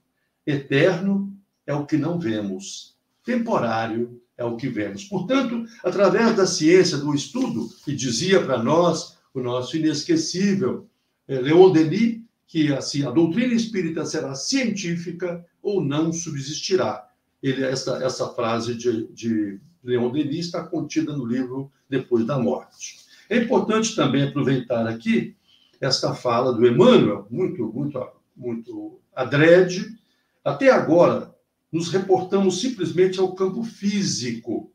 Eterno 0.46 1.36
é 1.66 1.74
o 1.74 1.84
que 1.84 1.96
não 1.96 2.20
vemos, 2.20 2.96
temporário 3.24 4.22
é 4.36 4.44
o 4.44 4.56
que 4.56 4.68
vemos. 4.68 5.04
Portanto, 5.04 5.64
através 5.84 6.36
da 6.36 6.46
ciência, 6.46 6.98
do 6.98 7.14
estudo, 7.14 7.68
que 7.84 7.94
dizia 7.94 8.42
para 8.44 8.62
nós 8.62 9.16
o 9.32 9.40
nosso 9.40 9.76
inesquecível 9.76 10.88
eh, 11.28 11.40
Leon 11.40 11.70
Denis, 11.70 12.22
que 12.46 12.72
assim, 12.72 13.04
a 13.04 13.10
doutrina 13.10 13.54
espírita 13.54 14.04
será 14.04 14.34
científica 14.34 15.44
ou 15.62 15.82
não 15.82 16.12
subsistirá. 16.12 17.08
Ele, 17.42 17.64
essa, 17.64 18.02
essa 18.04 18.28
frase 18.28 18.74
de, 18.74 19.08
de 19.12 19.60
Leon 19.82 20.10
Denis 20.10 20.46
está 20.46 20.62
contida 20.64 21.16
no 21.16 21.24
livro 21.24 21.70
Depois 21.88 22.26
da 22.26 22.38
Morte. 22.38 23.04
É 23.28 23.38
importante 23.38 23.96
também 23.96 24.22
aproveitar 24.22 24.86
aqui 24.86 25.34
esta 25.80 26.14
fala 26.14 26.52
do 26.52 26.66
Emmanuel, 26.66 27.26
muito, 27.30 27.66
muito, 27.72 28.06
muito 28.36 29.00
adrede. 29.14 29.96
Até 30.44 30.70
agora, 30.70 31.33
nos 31.74 31.88
reportamos 31.88 32.60
simplesmente 32.60 33.18
ao 33.18 33.34
campo 33.34 33.64
físico, 33.64 34.72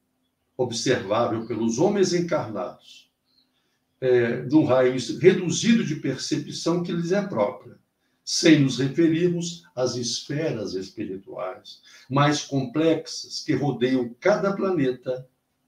observável 0.58 1.48
pelos 1.48 1.80
homens 1.80 2.14
encarnados, 2.14 3.10
é, 4.02 4.42
de 4.42 4.54
um 4.54 4.66
raio 4.66 4.98
reduzido 5.18 5.86
de 5.86 5.96
percepção 5.96 6.84
que 6.84 6.92
lhes 6.92 7.14
é 7.14 7.22
própria 7.26 7.80
sem 8.26 8.60
nos 8.60 8.80
referirmos 8.80 9.64
às 9.74 9.96
esferas 9.96 10.74
espirituais 10.74 11.82
mais 12.10 12.42
complexas 12.42 13.44
que 13.46 13.56
rodeiam 13.56 14.14
cada 14.20 14.54
planeta 14.54 15.26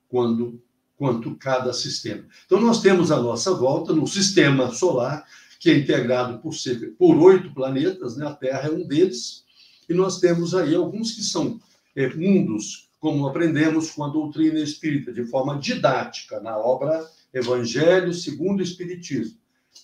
quando 0.10 0.62
quanto 0.98 1.36
cada 1.38 1.74
sistema. 1.74 2.26
Então 2.46 2.60
nós 2.60 2.82
temos 2.82 3.10
à 3.10 3.20
nossa 3.20 3.54
volta 3.54 3.94
no 3.94 4.06
sistema 4.06 4.72
solar 4.72 5.26
que 5.62 5.72
é 5.72 5.78
integrado 5.78 6.40
por 6.40 6.54
por 6.98 7.18
oito 7.18 7.54
planetas, 7.54 8.18
né? 8.18 8.28
A 8.28 8.34
Terra 8.34 8.68
é 8.68 8.72
um 8.72 8.86
deles, 8.86 9.46
e 9.92 9.94
nós 9.94 10.20
temos 10.20 10.56
aí 10.56 10.74
alguns 10.74 11.12
que 11.12 11.22
são 11.22 11.60
é, 11.96 12.08
mundos, 12.16 12.90
como 12.98 13.28
aprendemos 13.28 13.92
com 13.92 14.06
a 14.06 14.08
doutrina 14.08 14.60
espírita, 14.60 15.12
de 15.12 15.26
forma 15.26 15.60
didática, 15.60 16.40
na 16.40 16.58
obra 16.58 17.06
Evangelho 17.34 18.14
segundo 18.14 18.60
o 18.60 18.64
Espiritismo. 18.64 19.38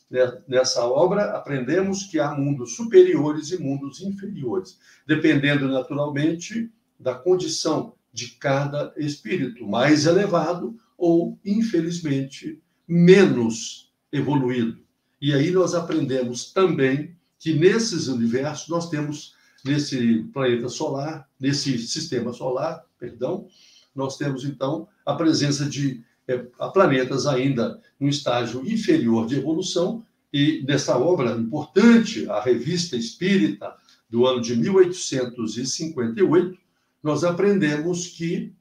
Né, 0.10 0.42
nessa 0.48 0.86
obra, 0.86 1.32
aprendemos 1.32 2.04
que 2.04 2.20
há 2.20 2.34
mundos 2.34 2.76
superiores 2.76 3.52
e 3.52 3.62
mundos 3.62 4.02
inferiores, 4.02 4.80
dependendo 5.06 5.68
naturalmente 5.68 6.72
da 6.98 7.14
condição 7.14 7.94
de 8.14 8.30
cada 8.32 8.94
espírito, 8.98 9.68
mais 9.68 10.06
elevado 10.06 10.78
ou, 10.98 11.38
infelizmente, 11.44 12.62
menos 12.88 13.92
evoluído. 14.12 14.80
E 15.22 15.34
aí 15.34 15.52
nós 15.52 15.74
aprendemos 15.74 16.54
também 16.54 17.16
que 17.38 17.54
nesses 17.54 18.08
universos 18.08 18.70
nós 18.70 18.90
temos 18.90 19.37
nesse 19.68 20.24
planeta 20.34 20.70
solar, 20.70 21.30
nesse 21.40 21.78
sistema 21.78 22.34
solar, 22.34 22.84
perdão, 23.00 23.48
nós 23.94 24.18
temos 24.18 24.44
então 24.46 24.88
a 25.06 25.14
presença 25.14 25.66
de 25.66 26.02
é, 26.28 26.38
planetas 26.74 27.28
ainda 27.28 27.80
no 28.00 28.08
estágio 28.08 28.68
inferior 28.68 29.28
de 29.28 29.36
evolução, 29.36 30.04
e 30.32 30.64
nessa 30.68 30.98
obra 30.98 31.32
importante, 31.32 32.30
a 32.30 32.40
Revista 32.42 32.98
Espírita, 32.98 33.74
do 34.10 34.26
ano 34.26 34.42
de 34.42 34.56
1858, 34.56 36.58
nós 37.04 37.24
aprendemos 37.24 38.08
que 38.08 38.54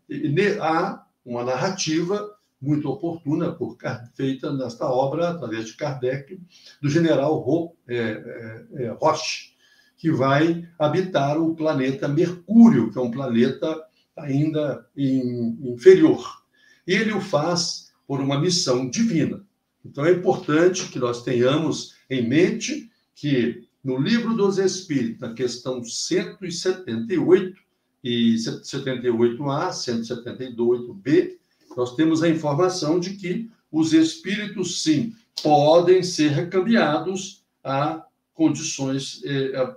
há 0.60 1.04
uma 1.24 1.42
narrativa 1.44 2.36
muito 2.60 2.88
oportuna 2.88 3.52
por, 3.52 3.76
feita 4.14 4.52
nesta 4.52 4.88
obra, 4.88 5.30
através 5.30 5.66
de 5.66 5.74
Kardec, 5.74 6.40
do 6.80 6.88
general 6.88 7.38
Ro, 7.38 7.76
é, 7.86 7.96
é, 7.96 8.66
é, 8.84 8.88
Roche, 8.90 9.54
que 9.96 10.10
vai 10.10 10.68
habitar 10.78 11.40
o 11.40 11.54
planeta 11.54 12.06
Mercúrio, 12.06 12.90
que 12.90 12.98
é 12.98 13.00
um 13.00 13.10
planeta 13.10 13.82
ainda 14.16 14.86
in, 14.96 15.58
inferior 15.62 16.46
e 16.86 16.94
ele 16.94 17.12
o 17.12 17.20
faz 17.20 17.90
por 18.06 18.20
uma 18.20 18.38
missão 18.38 18.88
divina. 18.88 19.44
Então 19.84 20.06
é 20.06 20.12
importante 20.12 20.88
que 20.88 20.98
nós 20.98 21.22
tenhamos 21.22 21.96
em 22.08 22.26
mente 22.26 22.90
que 23.14 23.66
no 23.82 23.98
livro 23.98 24.34
dos 24.34 24.58
Espíritos, 24.58 25.20
na 25.20 25.34
questão 25.34 25.82
178 25.84 27.56
e 28.02 28.34
78A, 28.34 29.70
178B, 29.70 31.36
nós 31.76 31.94
temos 31.94 32.22
a 32.22 32.28
informação 32.28 33.00
de 33.00 33.10
que 33.10 33.50
os 33.70 33.92
espíritos, 33.92 34.82
sim, 34.82 35.14
podem 35.42 36.02
ser 36.02 36.30
recambiados 36.30 37.44
a 37.62 38.05
condições, 38.36 39.22
eh, 39.24 39.74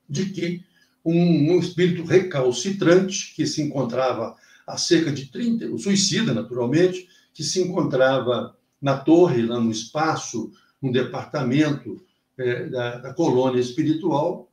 de 0.10 0.26
que 0.30 0.66
um, 1.06 1.54
um 1.54 1.60
espírito 1.60 2.04
recalcitrante 2.04 3.34
que 3.36 3.46
se 3.46 3.62
encontrava 3.62 4.36
há 4.68 4.78
cerca 4.78 5.12
de 5.12 5.28
30, 5.28 5.68
o 5.68 5.80
suicida, 5.80 6.34
naturalmente, 6.34 7.08
que 7.34 7.44
se 7.44 7.62
encontrava 7.62 8.56
na 8.82 8.98
torre, 8.98 9.42
lá 9.44 9.60
no 9.60 9.72
espaço, 9.72 10.52
no 10.82 10.92
departamento 10.92 12.04
é, 12.38 12.66
da, 12.68 12.98
da, 12.98 13.14
colônia 13.14 13.62
espiritual, 13.62 14.52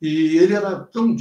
e 0.00 0.36
ele 0.36 0.52
era 0.52 0.78
tão 0.78 1.16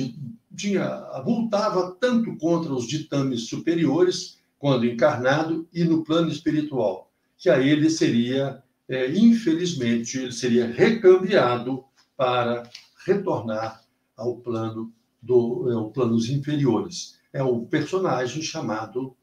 tinha 0.56 0.86
avultava 0.86 1.98
tanto 2.00 2.38
contra 2.38 2.74
os 2.74 2.88
ditames 2.88 3.48
superiores 3.48 4.38
quando 4.58 4.86
encarnado 4.86 5.68
e 5.74 5.84
no 5.84 6.04
plano 6.04 6.30
espiritual, 6.30 7.12
que 7.38 7.50
a 7.50 7.60
ele 7.60 7.90
seria 7.90 8.64
é, 8.88 9.12
infelizmente 9.12 10.18
ele 10.18 10.32
seria 10.32 10.68
recambiado 10.68 11.84
para 12.16 12.70
retornar 13.06 13.82
ao 14.16 14.38
plano 14.38 14.94
do 15.22 15.90
é, 15.90 15.94
planos 15.94 16.30
inferiores 16.30 17.16
é 17.36 17.44
o 17.44 17.66
personagem 17.66 18.42
chamado 18.42 19.14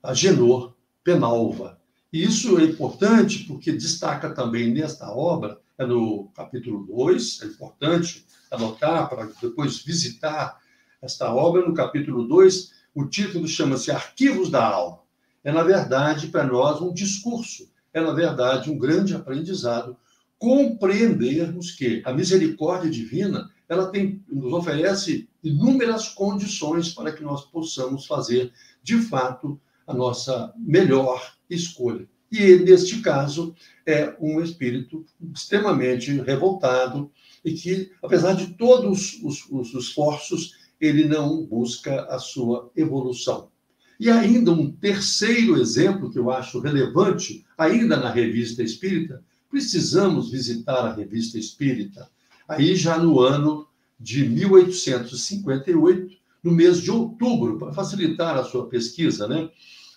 Agenor 0.00 0.76
Penalva. 1.02 1.80
E 2.12 2.22
isso 2.22 2.60
é 2.60 2.62
importante 2.62 3.42
porque 3.42 3.72
destaca 3.72 4.30
também 4.30 4.72
nesta 4.72 5.10
obra, 5.10 5.58
é 5.76 5.84
no 5.84 6.28
capítulo 6.28 6.86
2, 6.86 7.42
é 7.42 7.46
importante 7.46 8.24
anotar 8.52 9.08
para 9.08 9.28
depois 9.42 9.82
visitar 9.82 10.60
esta 11.02 11.34
obra, 11.34 11.66
no 11.66 11.74
capítulo 11.74 12.28
2, 12.28 12.70
o 12.94 13.04
título 13.04 13.48
chama-se 13.48 13.90
Arquivos 13.90 14.48
da 14.48 14.64
Alma. 14.64 15.00
É, 15.42 15.50
na 15.50 15.64
verdade, 15.64 16.28
para 16.28 16.44
nós, 16.44 16.80
um 16.80 16.94
discurso, 16.94 17.68
é, 17.92 18.00
na 18.00 18.12
verdade, 18.12 18.70
um 18.70 18.78
grande 18.78 19.12
aprendizado 19.12 19.96
compreendermos 20.38 21.70
que 21.70 22.02
a 22.04 22.12
misericórdia 22.12 22.90
divina 22.90 23.50
ela 23.68 23.90
tem, 23.90 24.22
nos 24.28 24.52
oferece 24.52 25.28
inúmeras 25.42 26.08
condições 26.08 26.92
para 26.92 27.12
que 27.12 27.22
nós 27.22 27.44
possamos 27.44 28.06
fazer, 28.06 28.52
de 28.82 28.98
fato, 28.98 29.60
a 29.86 29.94
nossa 29.94 30.52
melhor 30.56 31.34
escolha. 31.48 32.08
E, 32.30 32.56
neste 32.56 33.00
caso, 33.00 33.54
é 33.86 34.14
um 34.20 34.40
espírito 34.40 35.04
extremamente 35.34 36.10
revoltado 36.20 37.10
e 37.44 37.52
que, 37.52 37.92
apesar 38.02 38.34
de 38.34 38.54
todos 38.54 39.20
os, 39.22 39.48
os 39.50 39.74
esforços, 39.74 40.52
ele 40.80 41.04
não 41.04 41.44
busca 41.44 42.04
a 42.06 42.18
sua 42.18 42.70
evolução. 42.76 43.48
E 43.98 44.10
ainda 44.10 44.50
um 44.50 44.70
terceiro 44.70 45.56
exemplo 45.56 46.10
que 46.10 46.18
eu 46.18 46.30
acho 46.30 46.60
relevante, 46.60 47.46
ainda 47.56 47.96
na 47.96 48.10
revista 48.10 48.62
espírita, 48.62 49.24
precisamos 49.56 50.30
visitar 50.30 50.84
a 50.84 50.92
revista 50.92 51.38
espírita 51.38 52.10
aí 52.46 52.76
já 52.76 52.98
no 52.98 53.20
ano 53.20 53.66
de 53.98 54.28
1858, 54.28 56.14
no 56.44 56.52
mês 56.52 56.82
de 56.82 56.90
outubro, 56.90 57.58
para 57.58 57.72
facilitar 57.72 58.36
a 58.36 58.44
sua 58.44 58.68
pesquisa, 58.68 59.26
né? 59.26 59.48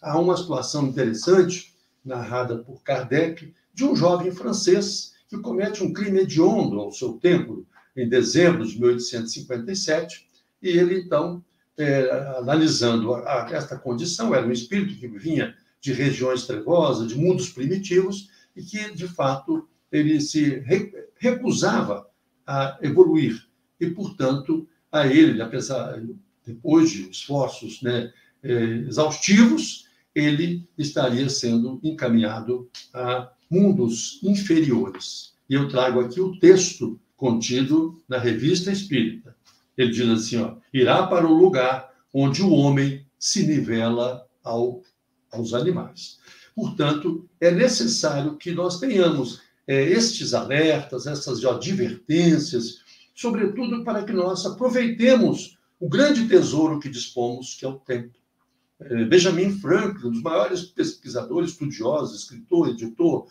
Há 0.01 0.17
uma 0.17 0.37
situação 0.37 0.87
interessante, 0.87 1.75
narrada 2.05 2.59
por 2.59 2.81
Kardec, 2.83 3.53
de 3.73 3.83
um 3.83 3.93
jovem 3.97 4.31
francês 4.31 5.15
que 5.27 5.37
comete 5.37 5.83
um 5.83 5.91
crime 5.91 6.19
hediondo 6.19 6.79
ao 6.79 6.93
seu 6.93 7.15
tempo, 7.15 7.67
em 7.97 8.07
dezembro 8.07 8.65
de 8.65 8.79
1857, 8.79 10.25
e 10.63 10.69
ele, 10.69 11.01
então, 11.01 11.43
é, 11.77 12.09
analisando 12.37 13.13
a, 13.13 13.43
a, 13.43 13.49
esta 13.51 13.77
condição, 13.77 14.33
era 14.33 14.47
um 14.47 14.53
espírito 14.53 14.97
que 14.97 15.07
vinha 15.09 15.53
de 15.81 15.91
regiões 15.91 16.47
trevosas, 16.47 17.09
de 17.09 17.15
mundos 17.17 17.49
primitivos, 17.49 18.29
e 18.55 18.61
que, 18.61 18.93
de 18.93 19.07
fato, 19.07 19.67
ele 19.91 20.19
se 20.21 20.63
recusava 21.17 22.07
a 22.45 22.77
evoluir. 22.81 23.47
E, 23.79 23.89
portanto, 23.89 24.67
a 24.91 25.07
ele, 25.07 25.41
apesar, 25.41 26.01
depois 26.45 26.89
de 26.89 27.09
esforços 27.09 27.81
né, 27.81 28.11
é, 28.43 28.53
exaustivos, 28.87 29.87
ele 30.13 30.67
estaria 30.77 31.29
sendo 31.29 31.79
encaminhado 31.83 32.69
a 32.93 33.31
mundos 33.49 34.19
inferiores. 34.23 35.33
E 35.49 35.53
eu 35.53 35.67
trago 35.67 35.99
aqui 35.99 36.19
o 36.19 36.37
texto 36.39 36.99
contido 37.15 38.01
na 38.07 38.17
Revista 38.17 38.71
Espírita. 38.71 39.35
Ele 39.77 39.91
diz 39.91 40.09
assim: 40.09 40.37
ó, 40.37 40.55
irá 40.73 41.07
para 41.07 41.27
o 41.27 41.33
lugar 41.33 41.89
onde 42.13 42.41
o 42.41 42.51
homem 42.51 43.05
se 43.17 43.45
nivela 43.45 44.25
ao, 44.43 44.81
aos 45.31 45.53
animais. 45.53 46.19
Portanto, 46.55 47.27
é 47.39 47.51
necessário 47.51 48.35
que 48.37 48.51
nós 48.51 48.79
tenhamos 48.79 49.41
é, 49.67 49.83
estes 49.83 50.33
alertas, 50.33 51.05
essas 51.05 51.43
advertências, 51.45 52.79
sobretudo 53.13 53.83
para 53.83 54.03
que 54.03 54.11
nós 54.11 54.45
aproveitemos 54.45 55.57
o 55.79 55.87
grande 55.87 56.27
tesouro 56.27 56.79
que 56.79 56.89
dispomos, 56.89 57.55
que 57.55 57.65
é 57.65 57.69
o 57.69 57.79
tempo. 57.79 58.17
É, 58.81 59.05
Benjamin 59.05 59.51
Franklin, 59.59 60.07
um 60.07 60.11
dos 60.11 60.21
maiores 60.21 60.63
pesquisadores, 60.63 61.51
estudiosos, 61.51 62.21
escritor, 62.21 62.69
editor, 62.69 63.27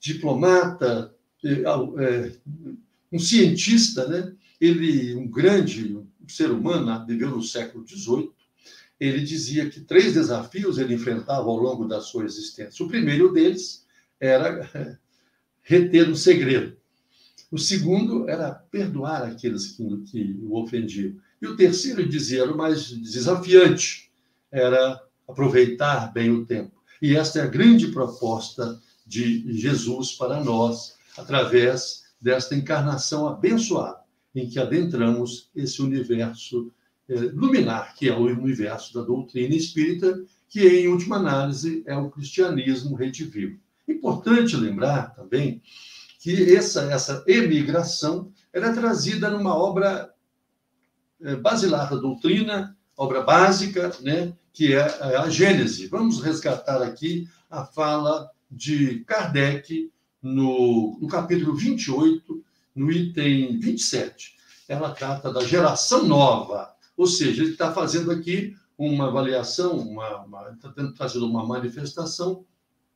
diplomata, 0.00 1.14
é, 1.44 1.62
é, 1.62 2.32
um 3.12 3.18
cientista, 3.18 4.06
né? 4.08 4.32
ele, 4.60 5.14
um 5.14 5.28
grande 5.28 5.98
ser 6.28 6.50
humano, 6.50 7.06
viveu 7.06 7.30
no 7.30 7.42
século 7.42 7.86
XVIII, 7.86 8.30
ele 8.98 9.20
dizia 9.20 9.68
que 9.68 9.80
três 9.80 10.14
desafios 10.14 10.78
ele 10.78 10.94
enfrentava 10.94 11.48
ao 11.48 11.56
longo 11.56 11.86
da 11.86 12.00
sua 12.00 12.24
existência. 12.24 12.84
O 12.84 12.88
primeiro 12.88 13.32
deles 13.32 13.86
era 14.18 14.98
reter 15.62 16.08
um 16.08 16.14
segredo. 16.14 16.76
O 17.50 17.58
segundo 17.58 18.28
era 18.28 18.52
perdoar 18.52 19.22
aqueles 19.24 19.68
que, 19.68 19.84
que 20.10 20.40
o 20.42 20.60
ofendiam. 20.60 21.14
E 21.40 21.46
o 21.46 21.56
terceiro, 21.56 22.08
dizia, 22.08 22.42
era 22.42 22.52
o 22.52 22.56
mais 22.56 22.90
desafiante, 22.90 24.10
era 24.50 25.00
aproveitar 25.28 26.12
bem 26.12 26.30
o 26.30 26.46
tempo. 26.46 26.72
E 27.00 27.14
esta 27.14 27.40
é 27.40 27.42
a 27.42 27.48
grande 27.48 27.88
proposta 27.88 28.80
de 29.06 29.44
Jesus 29.52 30.12
para 30.12 30.42
nós, 30.42 30.96
através 31.16 32.04
desta 32.20 32.54
encarnação 32.54 33.28
abençoada, 33.28 34.00
em 34.34 34.48
que 34.48 34.58
adentramos 34.58 35.50
esse 35.54 35.80
universo 35.82 36.72
luminar, 37.08 37.94
que 37.94 38.08
é 38.08 38.14
o 38.14 38.22
universo 38.22 38.92
da 38.94 39.02
doutrina 39.02 39.54
espírita, 39.54 40.20
que, 40.48 40.66
em 40.66 40.88
última 40.88 41.16
análise, 41.16 41.82
é 41.86 41.96
o 41.96 42.10
cristianismo 42.10 42.96
redivivo. 42.96 43.58
Importante 43.86 44.56
lembrar 44.56 45.14
também 45.14 45.62
que 46.18 46.54
essa, 46.54 46.82
essa 46.92 47.24
emigração 47.26 48.32
era 48.52 48.68
é 48.68 48.72
trazida 48.72 49.30
numa 49.30 49.54
obra 49.54 50.12
é, 51.22 51.36
basilar 51.36 51.88
da 51.90 51.96
doutrina, 51.96 52.76
obra 52.96 53.22
básica, 53.22 53.92
né, 54.00 54.32
que 54.52 54.74
é, 54.74 54.78
é 54.78 55.16
a 55.16 55.28
Gênese. 55.28 55.86
Vamos 55.86 56.20
resgatar 56.20 56.82
aqui 56.82 57.28
a 57.50 57.64
fala 57.64 58.30
de 58.50 59.04
Kardec 59.04 59.92
no, 60.22 60.98
no 61.00 61.06
capítulo 61.06 61.54
28, 61.54 62.42
no 62.74 62.90
item 62.90 63.58
27. 63.60 64.34
Ela 64.68 64.90
trata 64.90 65.32
da 65.32 65.44
geração 65.44 66.06
nova, 66.06 66.74
ou 66.96 67.06
seja, 67.06 67.42
ele 67.42 67.52
está 67.52 67.72
fazendo 67.72 68.10
aqui 68.10 68.56
uma 68.78 69.08
avaliação, 69.08 69.78
uma, 69.78 70.24
uma, 70.24 70.50
está 70.50 70.72
fazendo 70.96 71.26
uma 71.26 71.46
manifestação 71.46 72.44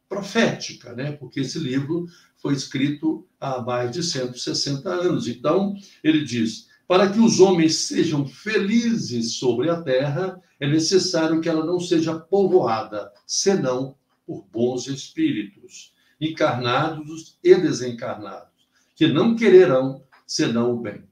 profética, 0.08 0.92
né? 0.94 1.12
porque 1.12 1.40
esse 1.40 1.58
livro 1.58 2.06
foi 2.36 2.54
escrito 2.54 3.26
há 3.38 3.60
mais 3.62 3.92
de 3.92 4.02
160 4.02 4.88
anos. 4.88 5.28
Então, 5.28 5.74
ele 6.02 6.24
diz: 6.24 6.68
para 6.88 7.08
que 7.08 7.20
os 7.20 7.38
homens 7.38 7.76
sejam 7.76 8.26
felizes 8.26 9.34
sobre 9.34 9.70
a 9.70 9.80
terra, 9.80 10.40
é 10.58 10.68
necessário 10.68 11.40
que 11.40 11.48
ela 11.48 11.64
não 11.64 11.78
seja 11.78 12.18
povoada, 12.18 13.12
senão 13.26 13.96
por 14.26 14.44
bons 14.52 14.86
espíritos, 14.88 15.94
encarnados 16.20 17.38
e 17.42 17.54
desencarnados, 17.54 18.68
que 18.94 19.06
não 19.06 19.34
quererão 19.34 20.02
senão 20.26 20.72
o 20.72 20.80
bem. 20.80 21.04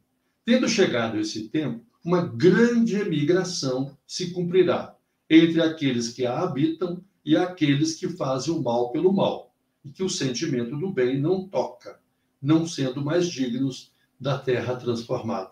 Tendo 0.45 0.69
chegado 0.69 1.19
esse 1.19 1.49
tempo, 1.49 1.85
uma 2.09 2.27
grande 2.27 2.97
emigração 2.97 3.95
se 4.07 4.31
cumprirá 4.31 4.97
entre 5.29 5.61
aqueles 5.61 6.09
que 6.09 6.25
a 6.25 6.41
habitam 6.41 7.05
e 7.23 7.37
aqueles 7.37 7.97
que 7.97 8.09
fazem 8.09 8.55
o 8.55 8.63
mal 8.63 8.91
pelo 8.91 9.13
mal, 9.13 9.55
e 9.85 9.91
que 9.91 10.03
o 10.03 10.09
sentimento 10.09 10.75
do 10.75 10.91
bem 10.91 11.21
não 11.21 11.47
toca, 11.47 12.01
não 12.41 12.67
sendo 12.67 13.05
mais 13.05 13.29
dignos 13.29 13.93
da 14.19 14.39
terra 14.39 14.75
transformada. 14.77 15.51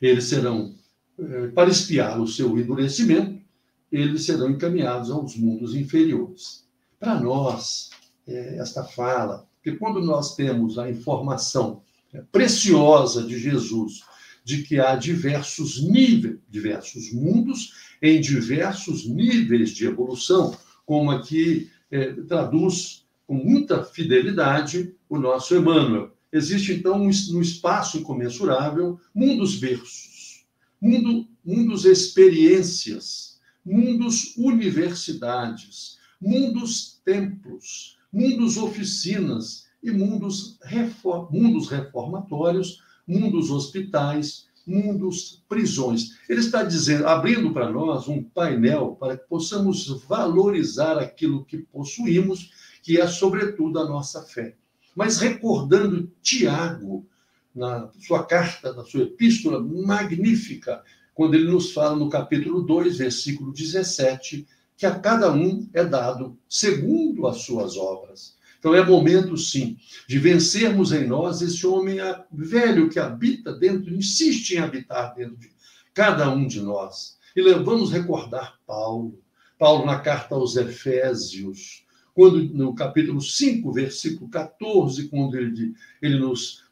Eles 0.00 0.26
serão, 0.26 0.72
eh, 1.18 1.48
para 1.48 1.68
espiar 1.68 2.20
o 2.20 2.28
seu 2.28 2.56
endurecimento, 2.56 3.42
eles 3.90 4.24
serão 4.24 4.50
encaminhados 4.50 5.10
aos 5.10 5.34
mundos 5.34 5.74
inferiores. 5.74 6.64
Para 7.00 7.18
nós, 7.18 7.90
eh, 8.28 8.56
esta 8.60 8.84
fala, 8.84 9.48
que 9.64 9.72
quando 9.72 10.00
nós 10.00 10.36
temos 10.36 10.78
a 10.78 10.88
informação 10.88 11.82
eh, 12.14 12.22
preciosa 12.30 13.24
de 13.24 13.36
Jesus 13.36 14.04
de 14.46 14.62
que 14.62 14.78
há 14.78 14.94
diversos 14.94 15.82
níveis, 15.82 16.38
diversos 16.48 17.12
mundos 17.12 17.72
em 18.00 18.20
diversos 18.20 19.04
níveis 19.04 19.70
de 19.70 19.86
evolução, 19.86 20.56
como 20.86 21.10
aqui 21.10 21.68
é, 21.90 22.12
traduz 22.12 23.04
com 23.26 23.34
muita 23.34 23.82
fidelidade 23.82 24.94
o 25.08 25.18
nosso 25.18 25.56
Emmanuel. 25.56 26.12
Existe, 26.32 26.74
então, 26.74 27.02
um, 27.02 27.10
um 27.32 27.40
espaço 27.40 27.98
incomensurável, 27.98 29.00
mundos 29.12 29.56
berços, 29.56 30.46
mundo, 30.80 31.26
mundos 31.44 31.84
experiências, 31.84 33.40
mundos 33.64 34.36
universidades, 34.36 35.98
mundos 36.20 37.00
templos, 37.04 37.98
mundos 38.12 38.56
oficinas 38.56 39.66
e 39.82 39.90
mundos, 39.90 40.56
reform, 40.62 41.36
mundos 41.36 41.68
reformatórios, 41.68 42.85
mundos 43.06 43.50
hospitais, 43.50 44.46
mundos 44.66 45.44
prisões. 45.48 46.18
Ele 46.28 46.40
está 46.40 46.62
dizendo, 46.62 47.06
abrindo 47.06 47.52
para 47.52 47.70
nós 47.70 48.08
um 48.08 48.22
painel 48.22 48.96
para 48.98 49.16
que 49.16 49.28
possamos 49.28 49.86
valorizar 50.08 50.98
aquilo 50.98 51.44
que 51.44 51.58
possuímos, 51.58 52.50
que 52.82 53.00
é 53.00 53.06
sobretudo 53.06 53.78
a 53.78 53.88
nossa 53.88 54.22
fé. 54.22 54.56
Mas 54.94 55.18
recordando 55.18 56.10
Tiago, 56.22 57.06
na 57.54 57.90
sua 58.00 58.24
carta, 58.24 58.72
na 58.72 58.84
sua 58.84 59.02
epístola 59.02 59.62
magnífica, 59.62 60.82
quando 61.14 61.34
ele 61.34 61.50
nos 61.50 61.72
fala 61.72 61.96
no 61.96 62.10
capítulo 62.10 62.62
2, 62.62 62.98
versículo 62.98 63.52
17, 63.52 64.46
que 64.76 64.84
a 64.84 64.98
cada 64.98 65.32
um 65.32 65.68
é 65.72 65.84
dado 65.84 66.36
segundo 66.48 67.26
as 67.26 67.38
suas 67.38 67.76
obras. 67.76 68.35
Então 68.66 68.74
é 68.74 68.84
momento, 68.84 69.36
sim, 69.36 69.76
de 70.08 70.18
vencermos 70.18 70.90
em 70.90 71.06
nós 71.06 71.40
esse 71.40 71.64
homem 71.64 71.98
velho 72.32 72.90
que 72.90 72.98
habita 72.98 73.52
dentro, 73.52 73.94
insiste 73.94 74.56
em 74.56 74.58
habitar 74.58 75.14
dentro 75.14 75.36
de 75.36 75.52
cada 75.94 76.28
um 76.34 76.48
de 76.48 76.60
nós. 76.60 77.16
E 77.36 77.42
vamos 77.62 77.92
recordar 77.92 78.58
Paulo. 78.66 79.22
Paulo, 79.56 79.86
na 79.86 80.00
carta 80.00 80.34
aos 80.34 80.56
Efésios, 80.56 81.86
quando 82.12 82.42
no 82.42 82.74
capítulo 82.74 83.20
5, 83.20 83.72
versículo 83.72 84.28
14, 84.28 85.10
quando 85.10 85.36
ele, 85.36 85.72
ele 86.02 86.18
nos, 86.18 86.64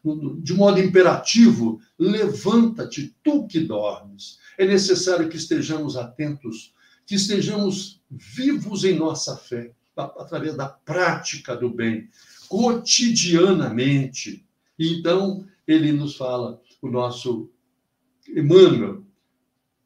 de 0.42 0.52
modo 0.52 0.80
imperativo, 0.80 1.80
levanta-te, 1.96 3.14
tu 3.22 3.46
que 3.46 3.60
dormes. 3.60 4.40
É 4.58 4.66
necessário 4.66 5.28
que 5.28 5.36
estejamos 5.36 5.96
atentos, 5.96 6.74
que 7.06 7.14
estejamos 7.14 8.02
vivos 8.10 8.82
em 8.82 8.98
nossa 8.98 9.36
fé, 9.36 9.72
através 9.96 10.56
da 10.56 10.68
prática 10.68 11.56
do 11.56 11.70
bem, 11.70 12.08
cotidianamente. 12.48 14.44
Então, 14.78 15.46
ele 15.66 15.92
nos 15.92 16.16
fala, 16.16 16.60
o 16.82 16.88
nosso 16.88 17.50
Emmanuel, 18.28 19.04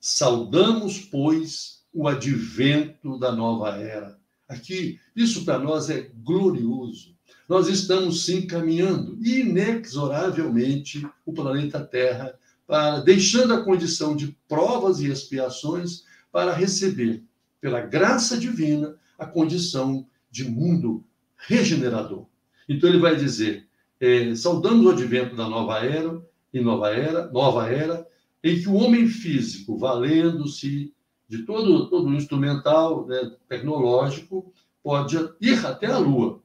saudamos, 0.01 1.01
pois, 1.01 1.85
o 1.93 2.07
advento 2.09 3.19
da 3.19 3.33
nova 3.33 3.77
era. 3.77 4.19
Aqui, 4.49 4.99
isso 5.15 5.45
para 5.45 5.59
nós 5.59 5.91
é 5.91 6.11
glorioso. 6.23 7.17
Nós 7.49 7.69
estamos 7.69 8.25
sim 8.25 8.47
caminhando 8.47 9.19
inexoravelmente 9.23 11.07
o 11.25 11.33
planeta 11.33 11.85
Terra, 11.85 12.35
para, 12.67 13.01
deixando 13.01 13.55
a 13.55 13.65
condição 13.65 14.15
de 14.15 14.37
provas 14.47 15.01
e 15.01 15.11
expiações 15.11 16.05
para 16.31 16.53
receber, 16.53 17.25
pela 17.61 17.81
graça 17.81 18.39
divina, 18.39 18.97
a 19.19 19.27
condição 19.27 20.07
de 20.31 20.45
mundo 20.45 21.05
regenerador. 21.37 22.27
Então 22.69 22.89
ele 22.89 22.99
vai 22.99 23.17
dizer: 23.17 23.67
é, 24.01 24.35
saudamos 24.35 24.87
o 24.87 24.91
advento 24.91 25.35
da 25.35 25.49
nova 25.49 25.79
era 25.79 26.23
e 26.53 26.61
nova 26.61 26.91
era, 26.91 27.31
nova 27.31 27.69
era, 27.69 28.07
em 28.43 28.61
que 28.61 28.69
o 28.69 28.75
homem 28.75 29.09
físico, 29.09 29.77
valendo-se 29.77 30.95
de 31.29 31.39
todo 31.45 31.91
todo 31.91 32.09
o 32.09 32.15
instrumental 32.15 33.07
né, 33.07 33.33
tecnológico, 33.49 34.53
pode 34.83 35.17
ir 35.41 35.67
até 35.67 35.87
a 35.87 35.99
Lua. 35.99 36.41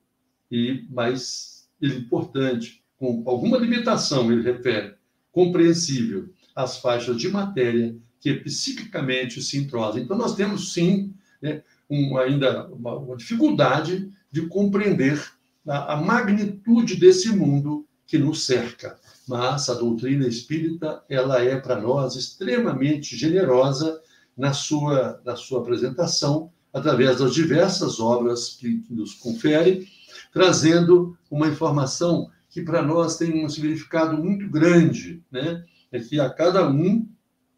E 0.52 0.86
mais 0.90 1.70
importante, 1.82 2.84
com 2.98 3.24
alguma 3.26 3.58
limitação, 3.58 4.32
ele 4.32 4.42
refere, 4.42 4.96
compreensível, 5.32 6.30
as 6.56 6.78
faixas 6.78 7.18
de 7.18 7.30
matéria 7.30 7.96
que 8.20 8.34
psiquicamente 8.36 9.42
se 9.42 9.58
entrosam. 9.58 10.02
Então 10.02 10.18
nós 10.18 10.36
temos 10.36 10.74
sim 10.74 11.14
né, 11.42 11.62
um, 11.90 12.18
ainda 12.18 12.68
uma, 12.68 12.98
uma, 12.98 13.16
dificuldade 13.16 14.12
de 14.32 14.48
compreender 14.48 15.24
a, 15.68 15.94
a 15.94 15.98
magnitude 15.98 16.96
desse 16.96 17.30
mundo 17.30 17.86
que 18.06 18.18
nos 18.18 18.46
cerca. 18.46 18.98
Mas 19.28 19.70
a 19.70 19.74
doutrina 19.76 20.28
espírita 20.28 21.04
ela 21.10 21.42
é 21.42 21.60
para 21.60 21.80
nós 21.80 22.16
extremamente 22.16 23.16
generosa 23.16 24.02
na 24.38 24.54
sua, 24.54 25.22
na 25.24 25.36
sua 25.36 25.62
apresentação, 25.62 26.52
através 26.74 27.20
das 27.20 27.34
diversas 27.34 28.00
obras 28.00 28.58
que, 28.60 28.80
que 28.82 28.94
nos 28.94 29.14
confere, 29.14 29.88
trazendo 30.34 31.18
uma 31.30 31.48
informação 31.48 32.30
que 32.50 32.62
para 32.62 32.82
nós 32.82 33.18
tem 33.18 33.44
um 33.44 33.50
significado 33.50 34.18
muito 34.18 34.50
grande, 34.50 35.24
né? 35.32 35.64
É 35.92 36.00
que 36.00 36.20
a 36.20 36.30
cada 36.30 36.70
um, 36.70 37.08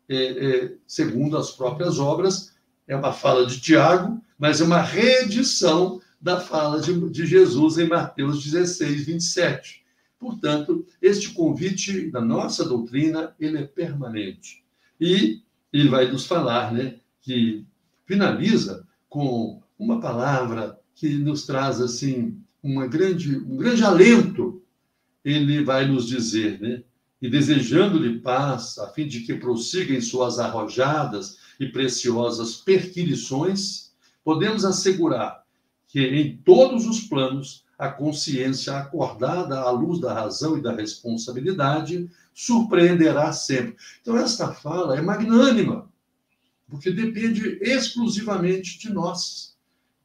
é, 0.07 0.15
é, 0.15 0.73
segundo 0.87 1.37
as 1.37 1.51
próprias 1.51 1.99
obras, 1.99 2.53
é 2.87 2.95
uma 2.95 3.13
fala 3.13 3.45
de 3.45 3.59
Tiago, 3.59 4.21
mas 4.37 4.61
é 4.61 4.63
uma 4.63 4.81
reedição 4.81 6.01
da 6.19 6.39
fala 6.39 6.79
de, 6.81 7.09
de 7.09 7.25
Jesus 7.25 7.77
em 7.77 7.87
Mateus 7.87 8.43
16, 8.43 9.05
27. 9.05 9.83
Portanto, 10.19 10.85
este 11.01 11.29
convite 11.29 12.09
da 12.09 12.21
nossa 12.21 12.63
doutrina, 12.65 13.35
ele 13.39 13.59
é 13.59 13.63
permanente. 13.63 14.63
E 14.99 15.41
ele 15.71 15.89
vai 15.89 16.09
nos 16.11 16.25
falar, 16.25 16.73
né, 16.73 16.95
que 17.21 17.65
finaliza 18.05 18.87
com 19.09 19.61
uma 19.77 19.99
palavra 19.99 20.79
que 20.95 21.15
nos 21.15 21.45
traz 21.45 21.81
assim 21.81 22.39
uma 22.63 22.87
grande, 22.87 23.37
um 23.37 23.57
grande 23.57 23.83
alento. 23.83 24.61
Ele 25.23 25.63
vai 25.63 25.87
nos 25.87 26.07
dizer, 26.07 26.59
né, 26.61 26.83
e 27.21 27.29
desejando-lhe 27.29 28.19
paz, 28.19 28.77
a 28.77 28.87
fim 28.87 29.07
de 29.07 29.21
que 29.21 29.35
prossiga 29.35 29.93
em 29.93 30.01
suas 30.01 30.39
arrojadas 30.39 31.37
e 31.59 31.67
preciosas 31.67 32.55
perquisições, 32.55 33.91
podemos 34.23 34.65
assegurar 34.65 35.43
que 35.87 36.01
em 36.01 36.37
todos 36.37 36.85
os 36.85 37.01
planos 37.01 37.63
a 37.77 37.89
consciência 37.89 38.77
acordada 38.77 39.59
à 39.59 39.69
luz 39.69 39.99
da 39.99 40.13
razão 40.13 40.57
e 40.57 40.61
da 40.61 40.73
responsabilidade 40.73 42.09
surpreenderá 42.33 43.31
sempre. 43.31 43.75
Então, 44.01 44.17
esta 44.17 44.53
fala 44.53 44.97
é 44.97 45.01
magnânima, 45.01 45.89
porque 46.67 46.89
depende 46.91 47.59
exclusivamente 47.61 48.79
de 48.79 48.91
nós, 48.91 49.55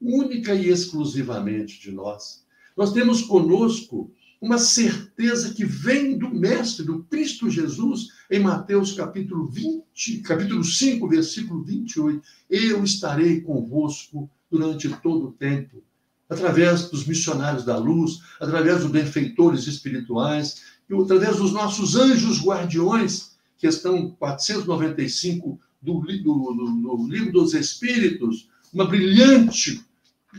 única 0.00 0.54
e 0.54 0.68
exclusivamente 0.68 1.80
de 1.80 1.92
nós. 1.92 2.44
Nós 2.76 2.92
temos 2.92 3.22
conosco 3.22 4.12
uma 4.40 4.56
certeza 4.56 5.52
que 5.52 5.64
vem 5.64 6.16
do 6.16 6.30
Mestre, 6.30 6.84
do 6.84 7.04
Cristo 7.04 7.50
Jesus, 7.50 8.08
em 8.30 8.40
Mateus 8.40 8.92
capítulo 8.92 9.46
20, 9.46 10.18
capítulo 10.22 10.64
5, 10.64 11.08
versículo 11.08 11.62
28. 11.62 12.22
Eu 12.48 12.82
estarei 12.82 13.42
convosco 13.42 14.30
durante 14.50 14.88
todo 14.88 15.28
o 15.28 15.32
tempo, 15.32 15.82
através 16.28 16.88
dos 16.88 17.06
missionários 17.06 17.64
da 17.64 17.76
luz, 17.76 18.20
através 18.40 18.80
dos 18.80 18.90
benfeitores 18.90 19.66
espirituais, 19.66 20.62
e 20.88 20.94
através 20.94 21.36
dos 21.36 21.52
nossos 21.52 21.94
anjos 21.94 22.42
guardiões, 22.42 23.36
questão 23.58 24.10
495 24.18 25.60
do, 25.82 26.00
do, 26.00 26.14
do, 26.14 26.96
do 26.96 27.08
livro 27.08 27.32
dos 27.32 27.52
Espíritos, 27.52 28.48
uma 28.72 28.86
brilhante 28.86 29.84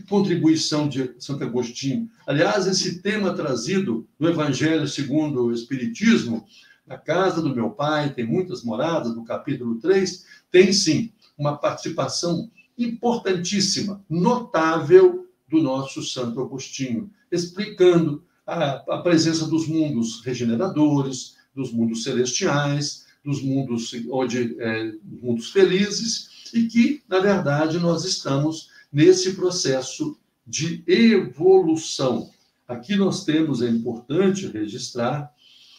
contribuição 0.08 0.88
de 0.88 1.14
Santo 1.20 1.44
Agostinho. 1.44 2.10
Aliás, 2.26 2.68
esse 2.68 3.02
tema 3.02 3.34
trazido 3.34 4.08
no 4.20 4.30
Evangelho 4.30 4.88
segundo 4.88 5.46
o 5.46 5.54
Espiritismo, 5.54 6.46
na 6.86 6.98
casa 6.98 7.42
do 7.42 7.54
meu 7.56 7.70
pai, 7.70 8.14
tem 8.14 8.26
muitas 8.26 8.64
moradas, 8.64 9.16
no 9.16 9.24
capítulo 9.24 9.76
3, 9.80 10.26
tem 10.50 10.74
sim 10.74 11.12
uma 11.38 11.58
participação 11.58 12.50
importantíssima, 12.78 14.04
notável 14.10 15.28
do 15.48 15.62
nosso 15.62 16.02
Santo 16.04 16.42
Agostinho, 16.42 17.10
explicando 17.32 18.24
a, 18.46 18.96
a 18.96 18.98
presença 19.02 19.48
dos 19.48 19.68
mundos 19.68 20.22
regeneradores, 20.24 21.36
dos 21.54 21.72
mundos 21.72 22.04
celestiais, 22.04 23.06
dos 23.24 23.42
mundos 23.42 23.94
onde 24.10 24.56
é, 24.60 24.94
mundos 25.04 25.52
felizes 25.52 26.52
e 26.54 26.64
que 26.64 27.04
na 27.08 27.20
verdade 27.20 27.78
nós 27.80 28.04
estamos 28.04 28.71
nesse 28.92 29.34
processo 29.34 30.18
de 30.46 30.84
evolução. 30.86 32.30
Aqui 32.68 32.96
nós 32.96 33.24
temos 33.24 33.62
é 33.62 33.70
importante 33.70 34.48
registrar 34.48 35.32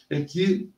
é 0.09 0.21
que 0.21 0.69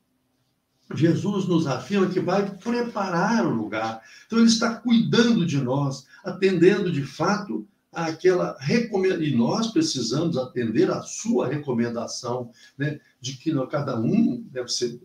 Jesus 0.94 1.46
nos 1.46 1.66
afirma 1.66 2.08
que 2.08 2.20
vai 2.20 2.48
preparar 2.58 3.46
o 3.46 3.54
lugar. 3.54 4.00
Então, 4.26 4.38
ele 4.38 4.48
está 4.48 4.76
cuidando 4.76 5.44
de 5.44 5.60
nós, 5.60 6.06
atendendo 6.24 6.92
de 6.92 7.02
fato 7.02 7.66
àquela 7.92 8.56
recomendação. 8.60 9.24
E 9.24 9.36
nós 9.36 9.68
precisamos 9.68 10.36
atender 10.36 10.90
à 10.90 11.02
sua 11.02 11.48
recomendação, 11.48 12.50
né, 12.78 13.00
de 13.20 13.36
que 13.36 13.52
cada 13.66 13.98
um 13.98 14.42
deve 14.50 14.68
ser, 14.68 15.00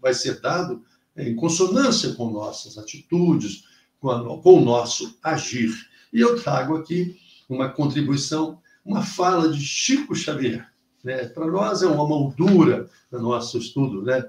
vai 0.00 0.12
ser 0.12 0.40
dado 0.40 0.82
em 1.16 1.36
consonância 1.36 2.12
com 2.14 2.30
nossas 2.30 2.76
atitudes, 2.76 3.64
com, 4.00 4.10
a, 4.10 4.42
com 4.42 4.60
o 4.60 4.64
nosso 4.64 5.16
agir. 5.22 5.72
E 6.12 6.20
eu 6.20 6.40
trago 6.40 6.76
aqui 6.76 7.16
uma 7.48 7.68
contribuição, 7.68 8.60
uma 8.84 9.02
fala 9.02 9.50
de 9.50 9.60
Chico 9.60 10.14
Xavier. 10.14 10.66
Né? 11.04 11.26
Para 11.26 11.46
nós 11.46 11.82
é 11.82 11.86
uma 11.86 12.06
moldura 12.06 12.88
no 13.10 13.20
nosso 13.20 13.58
estudo, 13.58 14.02
né? 14.02 14.24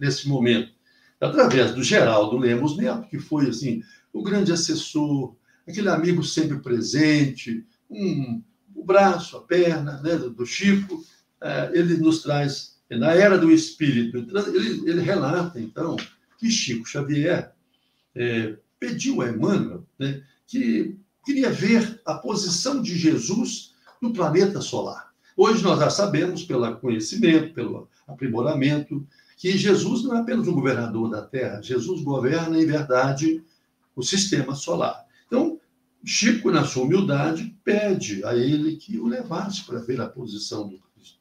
nesse 0.00 0.28
momento. 0.28 0.72
Através 1.20 1.74
do 1.74 1.82
Geraldo 1.82 2.36
Lemos 2.36 2.76
Neto, 2.76 3.08
que 3.08 3.18
foi 3.18 3.48
assim, 3.48 3.82
o 4.12 4.22
grande 4.22 4.52
assessor, 4.52 5.34
aquele 5.66 5.88
amigo 5.88 6.22
sempre 6.22 6.58
presente, 6.58 7.64
um, 7.90 8.42
o 8.74 8.84
braço, 8.84 9.36
a 9.36 9.40
perna 9.40 10.00
né, 10.02 10.16
do 10.16 10.46
Chico, 10.46 11.04
é, 11.40 11.70
ele 11.74 11.96
nos 11.96 12.22
traz, 12.22 12.78
na 12.90 13.12
era 13.12 13.36
do 13.36 13.50
Espírito, 13.50 14.18
ele, 14.18 14.88
ele 14.88 15.00
relata, 15.00 15.60
então, 15.60 15.96
que 16.38 16.50
Chico 16.50 16.86
Xavier 16.86 17.52
é, 18.14 18.56
pediu 18.78 19.20
a 19.20 19.28
Emmanuel 19.28 19.84
né, 19.98 20.22
que 20.48 20.98
queria 21.24 21.50
ver 21.50 22.00
a 22.04 22.14
posição 22.14 22.82
de 22.82 22.96
Jesus 22.96 23.74
no 24.00 24.12
planeta 24.12 24.60
solar. 24.60 25.12
Hoje 25.36 25.62
nós 25.62 25.78
já 25.78 25.90
sabemos, 25.90 26.42
pelo 26.42 26.74
conhecimento, 26.78 27.54
pelo 27.54 27.88
aprimoramento, 28.08 29.06
que 29.36 29.56
Jesus 29.56 30.02
não 30.02 30.16
é 30.16 30.20
apenas 30.20 30.48
o 30.48 30.54
governador 30.54 31.10
da 31.10 31.22
Terra, 31.22 31.62
Jesus 31.62 32.02
governa, 32.02 32.60
em 32.60 32.66
verdade, 32.66 33.44
o 33.94 34.02
sistema 34.02 34.54
solar. 34.54 35.06
Então, 35.26 35.60
Chico, 36.04 36.50
na 36.50 36.64
sua 36.64 36.84
humildade, 36.84 37.54
pede 37.62 38.24
a 38.24 38.34
ele 38.34 38.76
que 38.76 38.98
o 38.98 39.06
levasse 39.06 39.64
para 39.64 39.80
ver 39.80 40.00
a 40.00 40.08
posição 40.08 40.68
do 40.68 40.78
Cristo. 40.78 41.18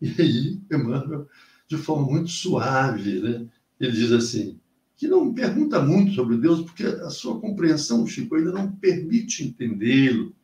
E 0.00 0.14
aí, 0.20 0.60
Emmanuel, 0.70 1.28
de 1.68 1.76
forma 1.76 2.06
muito 2.06 2.28
suave, 2.28 3.20
né, 3.20 3.46
ele 3.78 3.92
diz 3.92 4.12
assim: 4.12 4.58
que 4.98 5.06
não 5.06 5.32
pergunta 5.32 5.80
muito 5.80 6.12
sobre 6.12 6.36
Deus, 6.36 6.60
porque 6.62 6.82
a 6.82 7.08
sua 7.08 7.40
compreensão, 7.40 8.04
Chico, 8.04 8.34
ainda 8.34 8.50
não 8.50 8.72
permite 8.72 9.44
entendê-lo. 9.44 10.34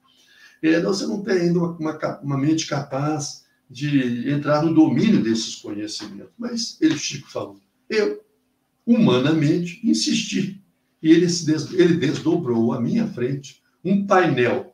É, 0.63 0.81
você 0.81 1.05
não 1.09 1.23
tem 1.23 1.35
ainda 1.35 1.59
uma, 1.59 1.77
uma, 1.77 2.21
uma, 2.23 2.39
mente 2.39 2.69
capaz 2.69 3.45
de 3.69 4.31
entrar 4.31 4.63
no 4.63 4.73
domínio 4.73 5.21
desses 5.21 5.57
conhecimentos. 5.57 6.33
Mas 6.39 6.79
ele, 6.81 6.97
Chico, 6.97 7.29
falou: 7.29 7.61
eu, 7.91 8.25
humanamente, 8.87 9.81
insisti. 9.83 10.63
E 11.03 11.11
ele, 11.11 11.29
se 11.29 11.45
des, 11.45 11.73
ele 11.73 11.97
desdobrou 11.97 12.73
à 12.73 12.81
minha 12.81 13.09
frente 13.09 13.61
um 13.85 14.07
painel, 14.07 14.73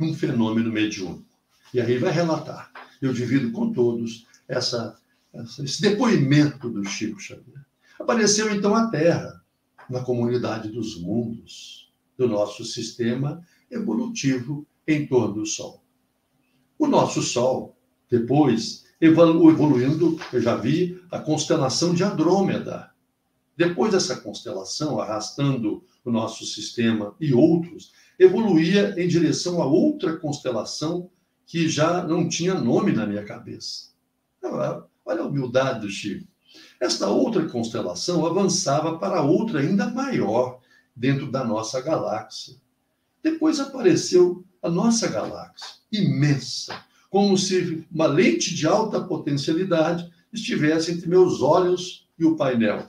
um 0.00 0.12
fenômeno 0.12 0.70
mediúnico. 0.70 1.24
E 1.72 1.80
aí 1.80 1.96
vai 1.96 2.12
relatar. 2.12 2.72
Eu 3.00 3.12
divido 3.12 3.52
com 3.52 3.72
todos 3.72 4.26
essa, 4.48 4.98
essa, 5.32 5.62
esse 5.64 5.80
depoimento 5.80 6.68
do 6.68 6.84
Chico 6.84 7.20
Xavier. 7.20 7.64
Apareceu 7.98 8.54
então 8.54 8.74
a 8.74 8.88
Terra, 8.88 9.42
na 9.88 10.00
comunidade 10.00 10.68
dos 10.70 11.00
mundos, 11.00 11.92
do 12.16 12.28
nosso 12.28 12.64
sistema 12.64 13.44
evolutivo 13.70 14.66
em 14.86 15.06
torno 15.06 15.34
do 15.34 15.46
Sol. 15.46 15.82
O 16.78 16.86
nosso 16.86 17.22
Sol, 17.22 17.76
depois, 18.10 18.84
evoluindo, 19.00 20.18
eu 20.32 20.40
já 20.40 20.56
vi 20.56 21.00
a 21.10 21.18
constelação 21.18 21.94
de 21.94 22.02
Andrômeda. 22.02 22.90
Depois 23.56 23.92
dessa 23.92 24.20
constelação, 24.20 25.00
arrastando 25.00 25.84
o 26.04 26.10
nosso 26.10 26.46
sistema 26.46 27.14
e 27.20 27.32
outros, 27.32 27.92
evoluía 28.18 28.94
em 28.96 29.06
direção 29.06 29.60
a 29.62 29.66
outra 29.66 30.16
constelação 30.16 31.10
que 31.46 31.68
já 31.68 32.02
não 32.02 32.28
tinha 32.28 32.54
nome 32.54 32.92
na 32.92 33.06
minha 33.06 33.24
cabeça. 33.24 33.92
Olha 34.42 35.20
a 35.20 35.26
humildade 35.26 35.80
do 35.80 35.90
Chico. 35.90 36.31
Esta 36.82 37.08
outra 37.08 37.48
constelação 37.48 38.26
avançava 38.26 38.98
para 38.98 39.22
outra 39.22 39.60
ainda 39.60 39.88
maior 39.88 40.58
dentro 40.96 41.30
da 41.30 41.44
nossa 41.44 41.80
galáxia. 41.80 42.56
Depois 43.22 43.60
apareceu 43.60 44.44
a 44.60 44.68
nossa 44.68 45.06
galáxia, 45.06 45.76
imensa, 45.92 46.84
como 47.08 47.38
se 47.38 47.86
uma 47.88 48.08
lente 48.08 48.52
de 48.52 48.66
alta 48.66 49.00
potencialidade 49.00 50.12
estivesse 50.32 50.90
entre 50.90 51.08
meus 51.08 51.40
olhos 51.40 52.08
e 52.18 52.24
o 52.24 52.34
painel. 52.34 52.84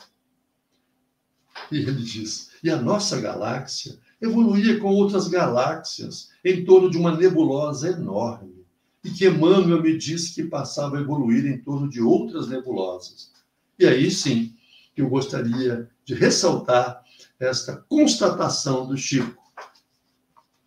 E 1.72 1.78
ele 1.78 2.02
diz: 2.02 2.50
e 2.64 2.72
a 2.72 2.82
nossa 2.82 3.22
galáxia 3.22 4.00
evoluía 4.20 4.80
com 4.80 4.88
outras 4.88 5.28
galáxias 5.28 6.32
em 6.44 6.66
torno 6.66 6.90
de 6.90 6.98
uma 6.98 7.16
nebulosa 7.16 7.90
enorme, 7.90 8.66
e 9.04 9.12
que 9.12 9.28
Emmanuel 9.28 9.84
me 9.84 9.96
disse 9.96 10.34
que 10.34 10.46
passava 10.46 10.98
a 10.98 11.02
evoluir 11.02 11.46
em 11.46 11.60
torno 11.60 11.88
de 11.88 12.02
outras 12.02 12.48
nebulosas. 12.48 13.33
E 13.78 13.86
aí 13.86 14.12
sim, 14.12 14.56
eu 14.96 15.10
gostaria 15.10 15.90
de 16.06 16.14
ressaltar 16.14 17.04
esta 17.40 17.78
constatação 17.78 18.88
do 18.88 18.98
Chico. 18.98 19.42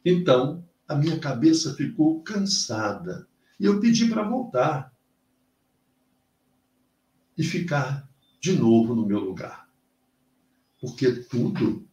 Então, 0.04 0.66
a 0.86 0.94
minha 0.94 1.18
cabeça 1.18 1.74
ficou 1.74 2.22
cansada 2.22 3.26
e 3.58 3.64
eu 3.64 3.80
pedi 3.80 4.08
para 4.08 4.22
voltar 4.22 4.92
e 7.36 7.42
ficar 7.42 8.08
de 8.40 8.52
novo 8.52 8.94
no 8.94 9.06
meu 9.06 9.18
lugar. 9.18 9.68
Porque 10.80 11.12
tudo, 11.12 11.88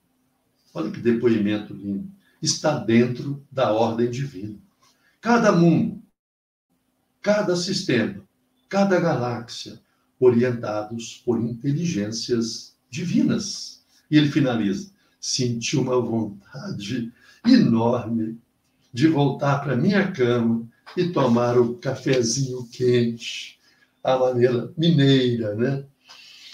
olha 0.74 0.92
que 0.92 1.00
depoimento 1.00 1.74
lindo, 1.74 2.12
está 2.42 2.78
dentro 2.78 3.46
da 3.52 3.72
ordem 3.72 4.10
divina. 4.10 4.60
Cada 5.22 5.52
mundo, 5.52 6.04
cada 7.22 7.56
sistema, 7.56 8.22
cada 8.68 9.00
galáxia, 9.00 9.82
orientados 10.24 11.22
por 11.26 11.40
inteligências 11.40 12.76
divinas. 12.90 13.82
E 14.10 14.18
ele 14.18 14.32
finaliza: 14.32 14.92
senti 15.20 15.76
uma 15.78 16.00
vontade 16.00 17.12
enorme 17.46 18.38
de 18.94 19.08
voltar 19.08 19.60
para 19.60 19.76
minha 19.76 20.12
cama 20.12 20.68
e 20.96 21.10
tomar 21.10 21.58
o 21.58 21.76
cafezinho 21.76 22.68
quente, 22.72 23.60
à 24.04 24.18
maneira 24.18 24.72
mineira, 24.78 25.56
né? 25.56 25.86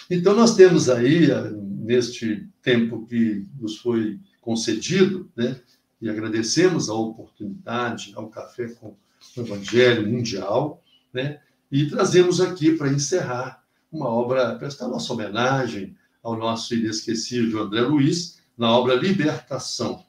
Então 0.10 0.36
nós 0.36 0.56
temos 0.56 0.90
aí 0.90 1.28
neste 1.52 2.48
tempo 2.62 3.06
que 3.06 3.46
nos 3.60 3.78
foi 3.78 4.20
concedido, 4.42 5.30
né? 5.36 5.60
E 6.02 6.10
agradecemos 6.10 6.90
a 6.90 6.94
oportunidade 6.94 8.14
ao 8.16 8.30
café 8.30 8.70
com 8.70 8.96
o 9.36 9.42
Evangelho 9.42 10.08
Mundial, 10.08 10.82
né? 11.14 11.40
E 11.72 11.88
trazemos 11.88 12.40
aqui 12.42 12.72
para 12.72 12.92
encerrar 12.92 13.59
uma 13.92 14.08
obra, 14.08 14.56
prestar 14.56 14.88
nossa 14.88 15.12
homenagem 15.14 15.96
ao 16.22 16.38
nosso 16.38 16.76
inesquecível 16.76 17.64
André 17.64 17.82
Luiz, 17.82 18.40
na 18.58 18.72
obra 18.72 18.96
Libertação. 18.96 20.06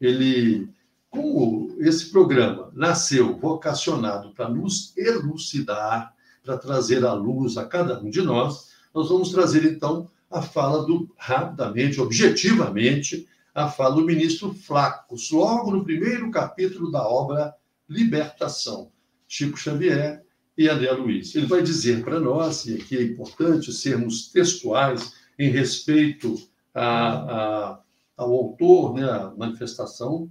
Ele, 0.00 0.68
como 1.10 1.74
esse 1.78 2.10
programa 2.10 2.70
nasceu 2.74 3.36
vocacionado 3.38 4.32
para 4.32 4.48
nos 4.48 4.96
elucidar, 4.96 6.14
para 6.42 6.58
trazer 6.58 7.04
a 7.04 7.14
luz 7.14 7.56
a 7.56 7.64
cada 7.64 7.98
um 8.00 8.10
de 8.10 8.20
nós, 8.20 8.72
nós 8.94 9.08
vamos 9.08 9.30
trazer 9.30 9.64
então 9.64 10.10
a 10.30 10.42
fala 10.42 10.84
do, 10.84 11.10
rapidamente, 11.16 12.00
objetivamente, 12.00 13.26
a 13.54 13.68
fala 13.68 13.96
do 13.96 14.04
ministro 14.04 14.52
Flacos, 14.52 15.30
logo 15.30 15.70
no 15.70 15.84
primeiro 15.84 16.30
capítulo 16.30 16.90
da 16.90 17.06
obra 17.06 17.54
Libertação. 17.88 18.90
Chico 19.26 19.56
Xavier 19.56 20.23
e 20.56 20.68
André 20.68 20.90
Luiz. 20.92 21.34
Ele 21.34 21.46
vai 21.46 21.62
dizer 21.62 22.04
para 22.04 22.20
nós, 22.20 22.66
e 22.66 22.74
aqui 22.74 22.96
é 22.96 23.02
importante 23.02 23.72
sermos 23.72 24.28
textuais 24.30 25.12
em 25.38 25.50
respeito 25.50 26.36
a, 26.72 26.86
a, 26.88 27.82
ao 28.16 28.32
autor, 28.32 28.94
né, 28.94 29.04
a 29.04 29.34
manifestação, 29.36 30.30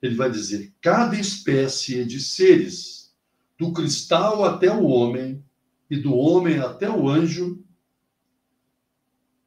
ele 0.00 0.14
vai 0.14 0.30
dizer: 0.30 0.72
cada 0.80 1.18
espécie 1.18 2.04
de 2.04 2.20
seres, 2.20 3.14
do 3.58 3.72
cristal 3.72 4.44
até 4.44 4.72
o 4.72 4.84
homem, 4.84 5.44
e 5.90 5.96
do 5.96 6.14
homem 6.14 6.58
até 6.58 6.90
o 6.90 7.08
anjo, 7.08 7.64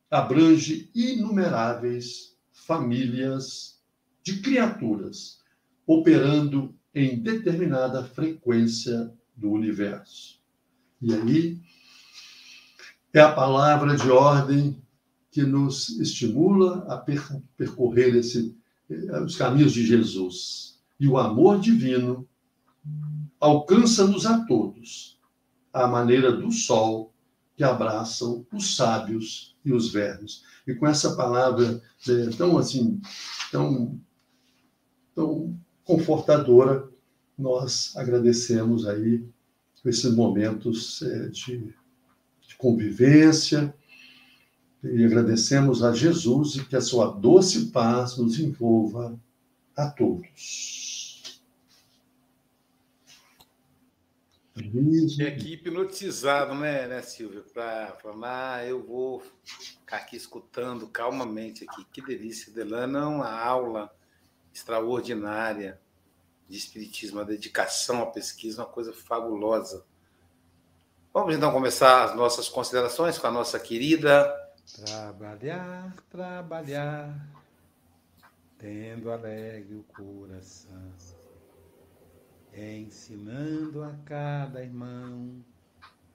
abrange 0.10 0.90
inumeráveis 0.96 2.38
famílias 2.52 3.80
de 4.24 4.42
criaturas 4.42 5.40
operando 5.86 6.76
em 6.94 7.22
determinada 7.22 8.04
frequência 8.04 9.14
do 9.40 9.52
universo. 9.52 10.40
E 11.02 11.14
aí 11.14 11.60
é 13.14 13.22
a 13.22 13.32
palavra 13.32 13.96
de 13.96 14.10
ordem 14.10 14.82
que 15.32 15.44
nos 15.44 15.90
estimula 16.00 16.86
a 16.90 16.98
percorrer 17.58 18.16
esse, 18.16 18.56
eh, 18.90 19.22
os 19.22 19.36
caminhos 19.36 19.72
de 19.72 19.86
Jesus. 19.86 20.80
E 21.00 21.08
o 21.08 21.18
amor 21.18 21.60
divino 21.60 22.28
alcança-nos 23.40 24.26
a 24.26 24.46
todos, 24.46 25.18
à 25.72 25.88
maneira 25.88 26.32
do 26.32 26.52
sol 26.52 27.14
que 27.56 27.64
abraçam 27.64 28.46
os 28.52 28.76
sábios 28.76 29.56
e 29.64 29.72
os 29.72 29.92
vermes. 29.92 30.44
E 30.68 30.74
com 30.74 30.88
essa 30.88 31.16
palavra 31.16 31.82
é, 32.08 32.30
tão 32.38 32.58
assim, 32.58 33.02
tão, 33.52 34.00
tão 35.16 35.60
confortadora, 35.84 36.90
nós 37.40 37.96
agradecemos 37.96 38.86
aí 38.86 39.26
esses 39.86 40.14
momentos 40.14 41.02
é, 41.02 41.28
de, 41.30 41.74
de 42.42 42.56
convivência 42.58 43.74
e 44.84 45.06
agradecemos 45.06 45.82
a 45.82 45.94
Jesus 45.94 46.56
e 46.56 46.66
que 46.66 46.76
a 46.76 46.82
sua 46.82 47.08
doce 47.08 47.68
paz 47.68 48.18
nos 48.18 48.40
envolva 48.40 49.18
a 49.76 49.90
todos. 49.90 51.40
Tinha 54.54 55.30
aqui 55.30 55.54
hipnotizado, 55.54 56.54
né, 56.56 56.86
né 56.86 57.02
Silvia? 57.02 57.42
Para 57.54 57.96
falar, 58.02 58.58
ah, 58.58 58.66
eu 58.66 58.86
vou 58.86 59.24
ficar 59.46 59.98
aqui 59.98 60.18
escutando 60.18 60.86
calmamente 60.88 61.64
aqui. 61.64 61.86
Que 61.94 62.02
delícia. 62.02 62.52
Delana 62.52 63.00
é 63.00 63.06
uma 63.06 63.32
aula 63.32 63.90
extraordinária 64.54 65.80
de 66.50 66.58
espiritismo, 66.58 67.20
a 67.20 67.24
dedicação 67.24 68.02
à 68.02 68.08
pesquisa, 68.08 68.64
uma 68.64 68.70
coisa 68.70 68.92
fabulosa. 68.92 69.86
Vamos 71.14 71.36
então 71.36 71.52
começar 71.52 72.06
as 72.06 72.16
nossas 72.16 72.50
considerações 72.50 73.18
com 73.18 73.28
a 73.28 73.32
nossa 73.32 73.60
querida. 73.60 74.36
Trabalhar, 74.86 75.96
trabalhar, 76.10 77.28
tendo 78.58 79.12
alegre 79.12 79.76
o 79.76 79.84
coração 79.84 80.90
ensinando 82.56 83.84
a 83.84 83.94
cada 84.06 84.62
irmão 84.62 85.44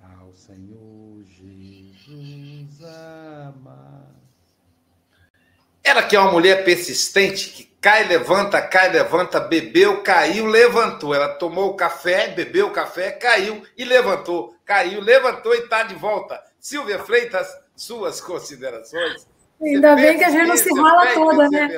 ao 0.00 0.34
Senhor 0.34 1.24
Jesus 1.24 2.82
amar. 2.82 4.10
Ela 5.82 6.02
que 6.02 6.16
é 6.16 6.20
uma 6.20 6.32
mulher 6.32 6.64
persistente, 6.64 7.50
que 7.50 7.64
cai, 7.84 8.04
levanta, 8.04 8.62
cai, 8.62 8.90
levanta, 8.90 9.38
bebeu, 9.38 10.02
caiu, 10.02 10.46
levantou. 10.46 11.14
Ela 11.14 11.34
tomou 11.34 11.68
o 11.68 11.76
café, 11.76 12.28
bebeu 12.28 12.68
o 12.68 12.70
café, 12.70 13.10
caiu 13.10 13.62
e 13.76 13.84
levantou. 13.84 14.56
Caiu, 14.64 15.02
levantou 15.02 15.54
e 15.54 15.58
está 15.58 15.82
de 15.82 15.94
volta. 15.94 16.42
Silvia 16.58 16.98
Freitas, 17.00 17.46
suas 17.76 18.22
considerações. 18.22 19.28
Ainda 19.60 19.94
bem 19.96 20.16
que 20.16 20.24
a 20.24 20.30
gente 20.30 20.48
não 20.48 20.56
se 20.56 20.70
rola 20.70 21.12
toda, 21.12 21.50
né? 21.50 21.68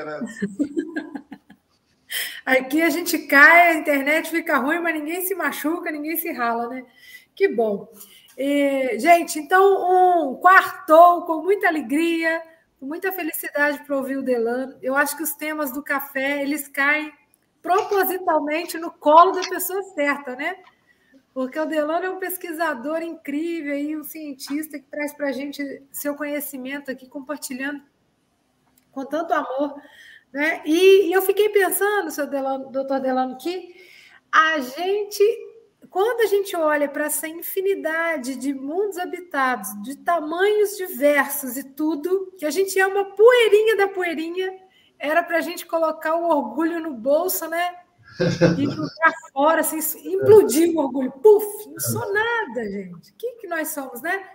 Aqui 2.47 2.83
a 2.83 2.89
gente 2.89 3.19
cai, 3.27 3.71
a 3.71 3.75
internet 3.75 4.31
fica 4.31 4.59
ruim, 4.59 4.79
mas 4.79 4.95
ninguém 4.95 5.23
se 5.23 5.35
machuca, 5.35 5.91
ninguém 5.91 6.17
se 6.17 6.31
rala, 6.31 6.69
né? 6.69 6.85
Que 7.35 7.49
bom. 7.49 7.89
E, 8.39 8.97
gente, 9.01 9.41
então, 9.41 10.31
um 10.31 10.37
quartou 10.37 11.23
com 11.23 11.43
muita 11.43 11.67
alegria, 11.67 12.41
muita 12.81 13.13
felicidade 13.13 13.85
para 13.85 13.97
ouvir 13.97 14.17
o 14.17 14.23
Delano. 14.23 14.77
Eu 14.83 14.95
acho 14.95 15.17
que 15.17 15.23
os 15.23 15.35
temas 15.35 15.73
do 15.73 15.83
café, 15.83 16.43
eles 16.43 16.69
caem 16.69 17.13
propositalmente 17.63 18.79
no 18.79 18.91
colo 18.93 19.33
da 19.33 19.43
pessoa 19.43 19.83
certa, 19.95 20.37
né? 20.37 20.57
Porque 21.35 21.59
o 21.59 21.67
Delano 21.67 22.07
é 22.07 22.11
um 22.11 22.19
pesquisador 22.19 23.03
incrível 23.03 23.77
e 23.77 23.97
um 23.97 24.05
cientista 24.05 24.79
que 24.79 24.87
traz 24.87 25.13
para 25.13 25.29
a 25.29 25.33
gente 25.33 25.83
seu 25.93 26.15
conhecimento 26.15 26.91
aqui, 26.91 27.09
compartilhando 27.09 27.83
com 28.93 29.05
tanto 29.05 29.35
amor 29.35 29.81
né? 30.37 30.61
E, 30.67 31.09
e 31.09 31.13
eu 31.15 31.23
fiquei 31.23 31.49
pensando, 31.49 32.11
seu 32.11 32.27
Delano, 32.27 32.71
doutor 32.71 33.01
Delano, 33.01 33.39
que 33.39 33.75
a 34.31 34.59
gente, 34.59 35.46
quando 35.91 36.21
a 36.21 36.27
gente 36.27 36.57
olha 36.57 36.89
para 36.89 37.07
essa 37.07 37.29
infinidade 37.29 38.37
de 38.37 38.53
mundos 38.55 38.99
habitados, 38.99 39.69
de 39.83 39.97
tamanhos 39.97 40.77
diversos 40.77 41.57
e 41.57 41.65
tudo, 41.65 42.33
que 42.39 42.45
a 42.45 42.51
gente 42.51 42.79
é 42.79 42.87
uma 42.87 43.05
poeirinha 43.17 43.77
da 43.77 43.89
poeirinha, 43.89 44.59
era 44.99 45.23
para 45.23 45.39
a 45.39 45.41
gente 45.41 45.67
colocar 45.67 46.17
o 46.17 46.29
orgulho 46.29 46.81
no 46.81 46.95
bolso, 46.95 47.47
né? 47.49 47.77
E 48.59 48.67
para 48.67 49.13
fora, 49.33 49.61
assim, 49.61 49.79
implodir 50.15 50.75
o 50.75 50.79
orgulho. 50.79 51.13
Puf, 51.13 51.69
não 51.69 51.81
sou 51.81 52.13
nada, 52.13 52.65
gente. 52.71 53.13
O 53.13 53.15
que, 53.17 53.33
que 53.33 53.47
nós 53.47 53.69
somos, 53.69 54.01
né? 54.01 54.29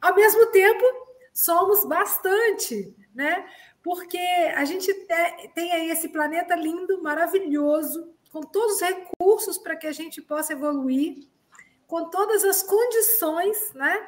Ao 0.00 0.14
mesmo 0.14 0.46
tempo, 0.46 0.84
somos 1.32 1.84
bastante, 1.84 2.96
né? 3.14 3.44
porque 3.88 4.18
a 4.54 4.66
gente 4.66 4.92
tem 5.54 5.72
aí 5.72 5.90
esse 5.90 6.10
planeta 6.10 6.54
lindo, 6.54 7.02
maravilhoso, 7.02 8.12
com 8.30 8.42
todos 8.42 8.76
os 8.76 8.80
recursos 8.80 9.58
para 9.58 9.76
que 9.76 9.86
a 9.86 9.92
gente 9.92 10.20
possa 10.20 10.52
evoluir, 10.52 11.26
com 11.86 12.10
todas 12.10 12.44
as 12.44 12.62
condições, 12.62 13.72
né? 13.72 14.06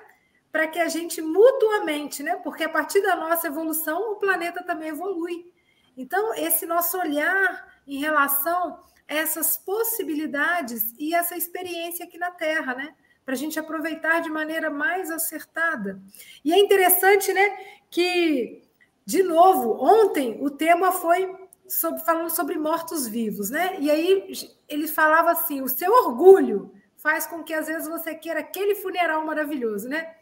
Para 0.52 0.66
que 0.66 0.78
a 0.78 0.88
gente 0.88 1.22
mutuamente, 1.22 2.22
né? 2.22 2.36
Porque 2.36 2.64
a 2.64 2.68
partir 2.68 3.00
da 3.02 3.16
nossa 3.16 3.46
evolução, 3.46 4.12
o 4.12 4.16
planeta 4.16 4.62
também 4.62 4.88
evolui. 4.88 5.52
Então, 5.96 6.34
esse 6.34 6.66
nosso 6.66 6.98
olhar 6.98 7.80
em 7.86 7.98
relação 7.98 8.78
a 9.08 9.14
essas 9.14 9.56
possibilidades 9.56 10.94
e 10.98 11.14
essa 11.14 11.36
experiência 11.36 12.04
aqui 12.04 12.18
na 12.18 12.30
Terra, 12.30 12.74
né? 12.74 12.94
Para 13.24 13.34
a 13.34 13.38
gente 13.38 13.58
aproveitar 13.58 14.20
de 14.20 14.30
maneira 14.30 14.70
mais 14.70 15.10
acertada. 15.10 16.00
E 16.44 16.52
é 16.52 16.58
interessante, 16.58 17.32
né? 17.32 17.56
Que 17.90 18.70
de 19.10 19.24
novo, 19.24 19.76
ontem 19.82 20.38
o 20.40 20.50
tema 20.50 20.92
foi 20.92 21.36
sobre, 21.70 22.00
falando 22.00 22.30
sobre 22.30 22.58
mortos-vivos, 22.58 23.48
né? 23.50 23.78
E 23.80 23.90
aí 23.90 24.32
ele 24.68 24.88
falava 24.88 25.30
assim: 25.30 25.62
o 25.62 25.68
seu 25.68 25.92
orgulho 25.92 26.74
faz 26.96 27.26
com 27.26 27.42
que 27.42 27.54
às 27.54 27.66
vezes 27.66 27.88
você 27.88 28.14
queira 28.14 28.40
aquele 28.40 28.74
funeral 28.74 29.24
maravilhoso, 29.24 29.88
né? 29.88 30.14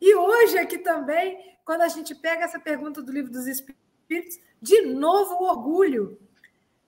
E 0.00 0.14
hoje 0.14 0.58
aqui 0.58 0.78
também, 0.78 1.56
quando 1.64 1.82
a 1.82 1.88
gente 1.88 2.14
pega 2.14 2.44
essa 2.44 2.58
pergunta 2.58 3.02
do 3.02 3.12
livro 3.12 3.30
dos 3.30 3.46
Espíritos, 3.46 4.38
de 4.60 4.82
novo 4.82 5.34
o 5.34 5.44
orgulho. 5.44 6.18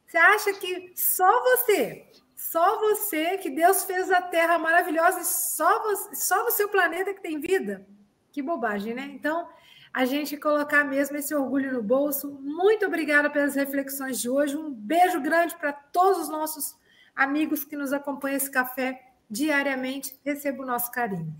Você 0.07 0.19
acha 0.19 0.53
que 0.55 0.93
só 0.95 1.43
você, 1.43 2.07
só 2.37 2.79
você, 2.79 3.37
que 3.39 3.51
Deus 3.51 3.85
fez 3.85 4.12
a 4.12 4.23
Terra 4.23 4.59
maravilhosa 4.59 5.21
e 5.21 5.25
só, 5.25 5.83
você, 5.83 6.15
só 6.15 6.45
no 6.45 6.51
seu 6.53 6.69
planeta 6.69 7.12
que 7.12 7.23
tem 7.23 7.41
vida? 7.41 7.87
Que 8.31 8.43
bobagem, 8.43 8.95
né? 8.95 9.11
Então, 9.12 9.49
a 9.95 10.05
gente 10.05 10.36
colocar 10.36 10.82
mesmo 10.82 11.16
esse 11.16 11.32
orgulho 11.32 11.72
no 11.72 11.80
bolso. 11.80 12.32
Muito 12.42 12.84
obrigada 12.84 13.30
pelas 13.30 13.55
reflexões 13.55 14.20
de 14.20 14.28
hoje. 14.28 14.57
Um 14.57 14.68
beijo 14.68 15.20
grande 15.20 15.57
para 15.57 15.72
todos 15.72 16.22
os 16.22 16.28
nossos 16.28 16.74
amigos 17.14 17.64
que 17.64 17.76
nos 17.76 17.92
acompanham 17.92 18.36
esse 18.36 18.51
café 18.51 19.12
diariamente. 19.30 20.18
Receba 20.24 20.64
o 20.64 20.66
nosso 20.66 20.90
carinho. 20.90 21.32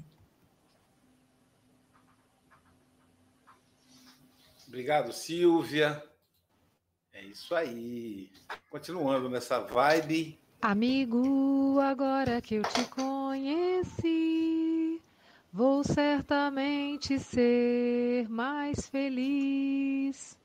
Obrigado, 4.69 5.13
Silvia. 5.13 6.01
É 7.13 7.25
isso 7.25 7.57
aí. 7.57 8.31
Continuando 8.71 9.29
nessa 9.29 9.59
vibe. 9.59 10.39
Amigo, 10.63 11.81
agora 11.81 12.41
que 12.41 12.55
eu 12.55 12.63
te 12.63 12.85
conheci. 12.85 14.74
Vou 15.57 15.85
certamente 15.85 17.17
ser 17.17 18.29
mais 18.29 18.89
feliz. 18.89 20.37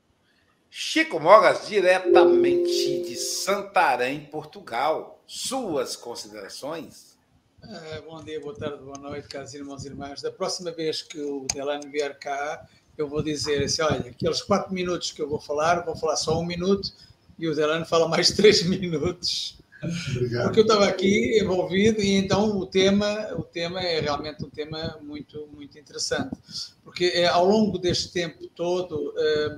Chico 0.70 1.18
Mogas, 1.18 1.66
diretamente 1.66 3.02
de 3.02 3.16
Santarém, 3.16 4.26
Portugal. 4.26 5.20
Suas 5.26 5.96
considerações? 5.96 7.18
Uh, 7.60 8.08
bom 8.08 8.22
dia, 8.22 8.40
boa 8.40 8.54
tarde, 8.54 8.84
boa 8.84 8.98
noite, 8.98 9.26
caros 9.26 9.52
irmãos 9.52 9.84
e 9.84 9.88
irmãs. 9.88 10.22
Da 10.22 10.30
próxima 10.30 10.70
vez 10.70 11.02
que 11.02 11.20
o 11.20 11.44
Delano 11.52 11.90
vier 11.90 12.16
cá, 12.16 12.64
eu 12.96 13.08
vou 13.08 13.20
dizer 13.20 13.64
assim: 13.64 13.82
olha, 13.82 14.10
aqueles 14.10 14.40
quatro 14.42 14.72
minutos 14.72 15.10
que 15.10 15.20
eu 15.20 15.28
vou 15.28 15.40
falar, 15.40 15.84
vou 15.84 15.96
falar 15.96 16.14
só 16.14 16.38
um 16.38 16.46
minuto 16.46 16.88
e 17.36 17.48
o 17.48 17.54
Delano 17.56 17.84
fala 17.84 18.06
mais 18.06 18.30
três 18.38 18.62
minutos. 18.62 19.58
Obrigado. 19.82 20.44
Porque 20.44 20.60
eu 20.60 20.64
estava 20.64 20.86
aqui 20.86 21.38
envolvido 21.40 22.00
e 22.00 22.14
então 22.14 22.58
o 22.58 22.66
tema, 22.66 23.34
o 23.34 23.42
tema 23.42 23.80
é 23.80 24.00
realmente 24.00 24.44
um 24.44 24.50
tema 24.50 24.98
muito, 25.02 25.48
muito 25.54 25.78
interessante. 25.78 26.36
Porque 26.84 27.06
é, 27.06 27.26
ao 27.26 27.46
longo 27.46 27.78
deste 27.78 28.12
tempo 28.12 28.46
todo, 28.48 29.14
é, 29.16 29.56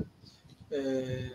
é, 0.71 1.31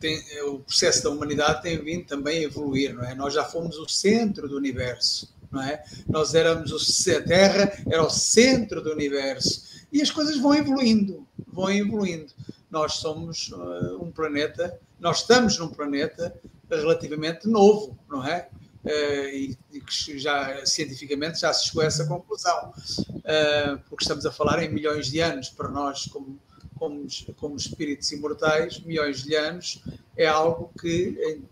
tem, 0.00 0.20
o 0.46 0.60
processo 0.60 1.04
da 1.04 1.10
humanidade 1.10 1.62
tem 1.62 1.78
vindo 1.78 2.06
também 2.06 2.38
a 2.38 2.42
evoluir, 2.42 2.94
não 2.94 3.04
é? 3.04 3.14
Nós 3.14 3.34
já 3.34 3.44
fomos 3.44 3.76
o 3.78 3.88
centro 3.88 4.48
do 4.48 4.56
universo, 4.56 5.32
não 5.50 5.62
é? 5.62 5.82
Nós 6.08 6.34
éramos 6.34 6.72
o, 6.72 7.12
a 7.12 7.22
Terra 7.22 7.72
era 7.90 8.02
o 8.02 8.10
centro 8.10 8.82
do 8.82 8.92
universo 8.92 9.86
e 9.92 10.02
as 10.02 10.10
coisas 10.10 10.38
vão 10.38 10.54
evoluindo, 10.54 11.26
vão 11.46 11.70
evoluindo. 11.70 12.32
Nós 12.70 12.94
somos 12.94 13.48
uh, 13.50 14.02
um 14.02 14.10
planeta, 14.10 14.78
nós 15.00 15.20
estamos 15.20 15.58
num 15.58 15.68
planeta 15.68 16.34
relativamente 16.70 17.46
novo, 17.48 17.98
não 18.08 18.26
é? 18.26 18.48
Uh, 18.84 19.28
e, 19.34 19.58
e, 19.72 19.80
que 19.80 20.18
já 20.18 20.64
cientificamente 20.64 21.40
já 21.40 21.52
se 21.52 21.66
chegou 21.66 21.82
a 21.82 21.86
essa 21.86 22.06
conclusão, 22.06 22.70
uh, 22.70 23.78
porque 23.88 24.04
estamos 24.04 24.24
a 24.24 24.30
falar 24.30 24.62
em 24.62 24.68
milhões 24.68 25.10
de 25.10 25.20
anos 25.20 25.48
para 25.48 25.68
nós 25.68 26.06
como 26.06 26.38
como, 26.78 27.06
como 27.36 27.56
espíritos 27.56 28.10
imortais, 28.12 28.78
milhões 28.78 29.24
de 29.24 29.34
anos, 29.34 29.82
é 30.16 30.28
algo 30.28 30.70
que 30.80 31.42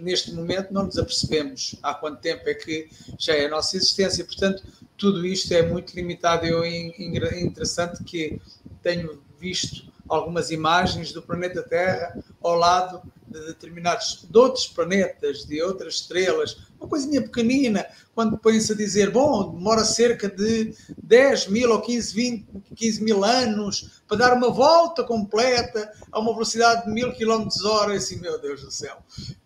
neste 0.00 0.32
momento 0.32 0.72
não 0.72 0.84
nos 0.84 0.98
apercebemos 0.98 1.76
há 1.82 1.94
quanto 1.94 2.20
tempo 2.20 2.48
é 2.48 2.54
que 2.54 2.88
já 3.18 3.34
é 3.34 3.46
a 3.46 3.48
nossa 3.48 3.76
existência. 3.76 4.24
Portanto, 4.24 4.62
tudo 4.96 5.24
isto 5.24 5.52
é 5.52 5.62
muito 5.62 5.94
limitado. 5.94 6.46
Eu 6.46 6.64
é 6.64 7.40
interessante 7.40 8.02
que 8.04 8.40
tenho 8.82 9.22
visto 9.38 9.89
algumas 10.10 10.50
imagens 10.50 11.12
do 11.12 11.22
planeta 11.22 11.62
Terra 11.62 12.18
ao 12.42 12.56
lado 12.56 13.00
de 13.28 13.46
determinados 13.46 14.26
de 14.28 14.38
outros 14.38 14.66
planetas, 14.66 15.46
de 15.46 15.62
outras 15.62 15.94
estrelas, 15.94 16.58
uma 16.80 16.88
coisinha 16.88 17.22
pequenina, 17.22 17.86
quando 18.14 18.36
põe-se 18.36 18.72
a 18.72 18.76
dizer, 18.76 19.10
bom, 19.10 19.52
demora 19.52 19.84
cerca 19.84 20.28
de 20.28 20.74
10 21.02 21.46
mil 21.46 21.70
ou 21.70 21.80
15, 21.80 22.14
20, 22.14 22.46
15 22.74 23.04
mil 23.04 23.24
anos 23.24 24.02
para 24.08 24.16
dar 24.16 24.34
uma 24.34 24.50
volta 24.50 25.04
completa 25.04 25.92
a 26.10 26.18
uma 26.18 26.32
velocidade 26.32 26.86
de 26.86 26.90
mil 26.90 27.12
quilómetros 27.12 27.64
hora, 27.64 27.94
assim, 27.94 28.16
meu 28.16 28.40
Deus 28.40 28.62
do 28.62 28.70
céu, 28.70 28.96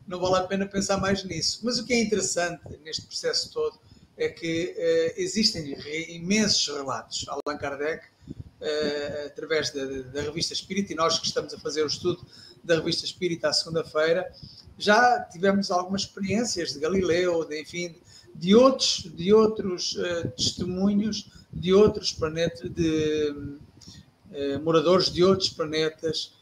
não 0.07 0.19
vale 0.19 0.37
a 0.37 0.47
pena 0.47 0.67
pensar 0.67 0.97
mais 0.97 1.23
nisso. 1.25 1.61
Mas 1.63 1.79
o 1.79 1.85
que 1.85 1.93
é 1.93 2.01
interessante 2.01 2.63
neste 2.83 3.03
processo 3.03 3.53
todo 3.53 3.79
é 4.17 4.29
que 4.29 4.75
uh, 4.77 5.21
existem 5.21 5.77
imensos 6.09 6.67
relatos. 6.69 7.27
Allan 7.29 7.59
Kardec, 7.59 8.07
uh, 8.65 9.27
através 9.27 9.71
da, 9.71 9.85
da 10.13 10.23
revista 10.23 10.55
Espírita, 10.55 10.93
e 10.93 10.97
nós 10.97 11.19
que 11.19 11.27
estamos 11.27 11.53
a 11.53 11.59
fazer 11.59 11.83
o 11.83 11.87
estudo 11.87 12.25
da 12.63 12.77
revista 12.77 13.05
Espírita 13.05 13.49
à 13.49 13.53
segunda-feira, 13.53 14.31
já 14.79 15.21
tivemos 15.21 15.71
algumas 15.71 16.03
experiências 16.03 16.73
de 16.73 16.81
Galileu, 16.81 17.45
de, 17.45 17.61
enfim, 17.61 17.95
de 18.35 18.55
outros, 18.55 19.09
de 19.15 19.33
outros 19.33 19.95
uh, 19.95 20.29
testemunhos 20.37 21.31
de 21.53 21.73
outros 21.73 22.13
planetas, 22.13 22.69
de 22.69 23.31
uh, 24.33 24.61
moradores 24.65 25.13
de 25.13 25.23
outros 25.23 25.51
planetas 25.51 26.33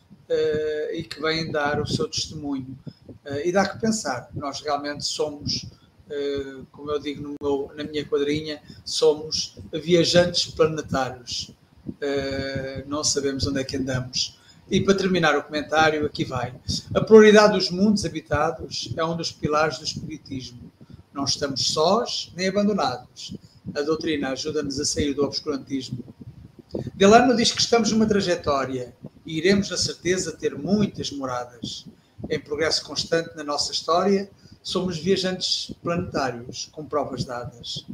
e 0.94 1.02
que 1.02 1.20
vêm 1.20 1.52
dar 1.52 1.78
o 1.78 1.86
seu 1.86 2.08
testemunho. 2.08 2.78
e 3.44 3.52
dá 3.52 3.68
que 3.68 3.78
pensar, 3.78 4.30
nós 4.34 4.62
realmente 4.62 5.04
somos, 5.04 5.66
como 6.70 6.90
eu 6.90 6.98
digo 6.98 7.36
meu, 7.38 7.70
na 7.76 7.84
minha 7.84 8.02
quadrinha, 8.06 8.62
somos 8.82 9.54
viajantes 9.70 10.46
planetários. 10.46 11.52
Não 12.87 13.03
sabemos 13.05 13.47
onde 13.47 13.61
é 13.61 13.64
que 13.64 13.76
andamos 13.76 14.41
e 14.72 14.80
para 14.80 14.95
terminar 14.95 15.37
o 15.37 15.43
comentário, 15.43 16.07
aqui 16.07 16.24
vai. 16.24 16.55
A 16.95 17.01
pluralidade 17.03 17.53
dos 17.53 17.70
mundos 17.70 18.07
habitados 18.07 18.91
é 18.97 19.05
um 19.05 19.14
dos 19.14 19.30
pilares 19.30 19.78
do 19.78 19.85
Espiritismo. 19.85 20.72
Não 21.12 21.24
estamos 21.24 21.72
sós 21.72 22.33
nem 22.35 22.49
abandonados. 22.49 23.37
A 23.74 23.83
doutrina 23.83 24.30
ajuda-nos 24.30 24.80
a 24.80 24.85
sair 24.87 25.12
do 25.12 25.24
obscurantismo. 25.24 26.03
Delano 26.95 27.37
diz 27.37 27.53
que 27.53 27.61
estamos 27.61 27.93
numa 27.93 28.07
trajetória 28.07 28.97
e 29.26 29.37
iremos, 29.37 29.68
na 29.68 29.76
certeza, 29.76 30.33
ter 30.33 30.57
muitas 30.57 31.11
moradas. 31.11 31.87
Em 32.30 32.41
progresso 32.41 32.83
constante 32.85 33.37
na 33.37 33.45
nossa 33.45 33.72
história, 33.72 34.30
somos 34.62 34.97
viajantes 34.97 35.70
planetários, 35.83 36.70
com 36.72 36.87
provas 36.87 37.24
dadas. 37.24 37.85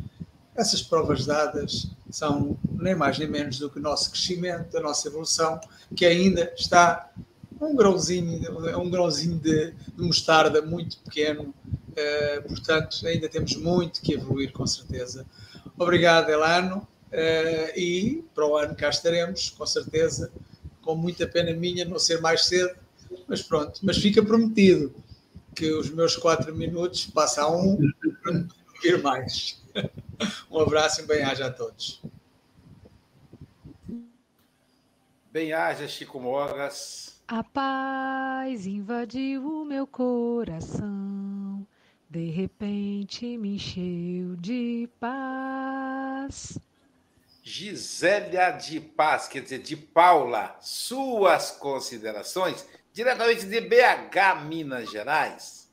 Essas 0.55 0.81
provas 0.81 1.27
dadas 1.27 1.91
são 2.11 2.59
nem 2.71 2.95
mais 2.95 3.19
nem 3.19 3.29
menos 3.29 3.59
do 3.59 3.71
que 3.71 3.79
o 3.79 3.83
nosso 3.83 4.11
crescimento, 4.11 4.77
a 4.77 4.81
nossa 4.81 5.09
evolução, 5.09 5.61
que 5.95 6.07
ainda 6.07 6.53
está 6.57 7.11
um 7.61 7.75
grãozinho, 7.75 8.79
um 8.79 8.91
grãozinho 8.91 9.39
de, 9.39 9.73
de 9.73 10.03
mostarda 10.03 10.63
muito 10.63 10.99
pequeno, 11.01 11.55
uh, 11.91 12.43
portanto, 12.49 13.07
ainda 13.07 13.29
temos 13.29 13.57
muito 13.57 14.01
que 14.01 14.15
evoluir, 14.15 14.53
com 14.53 14.67
certeza. 14.67 15.27
Obrigado, 15.77 16.31
Elano, 16.31 16.79
uh, 16.79 17.79
e 17.79 18.25
para 18.35 18.47
o 18.47 18.57
ano 18.57 18.75
cá 18.75 18.89
estaremos, 18.89 19.51
com 19.51 19.67
certeza, 19.67 20.31
com 20.83 20.95
muita 20.95 21.27
pena 21.27 21.53
minha 21.53 21.85
não 21.85 21.99
ser 21.99 22.21
mais 22.21 22.47
cedo, 22.47 22.75
mas 23.27 23.43
pronto, 23.43 23.81
mas 23.83 23.99
fica 23.99 24.23
prometido 24.23 24.95
que 25.55 25.73
os 25.73 25.91
meus 25.91 26.17
quatro 26.17 26.55
minutos 26.55 27.07
passam 27.07 27.45
a 27.45 27.57
um 27.57 27.77
para 28.23 28.33
não 28.33 28.49
vir 28.81 29.03
mais. 29.03 29.61
Um 30.51 30.61
abraço 30.61 31.03
e 31.03 31.07
bem-aja 31.07 31.47
a 31.47 31.51
todos. 31.53 32.03
Bem-aja, 35.31 35.87
Chico 35.87 36.19
Mogas. 36.19 37.21
A 37.29 37.45
paz 37.45 38.67
invadiu 38.67 39.47
o 39.47 39.65
meu 39.65 39.87
coração, 39.87 41.67
de 42.09 42.31
repente 42.31 43.37
me 43.37 43.57
encheu 43.57 44.35
de 44.37 44.89
paz. 44.99 46.59
Gisélia 47.43 48.51
de 48.51 48.79
Paz, 48.79 49.27
quer 49.27 49.43
dizer, 49.43 49.61
de 49.61 49.75
Paula, 49.75 50.57
suas 50.61 51.51
considerações, 51.51 52.67
diretamente 52.93 53.47
de 53.47 53.61
BH, 53.61 54.45
Minas 54.47 54.91
Gerais. 54.91 55.71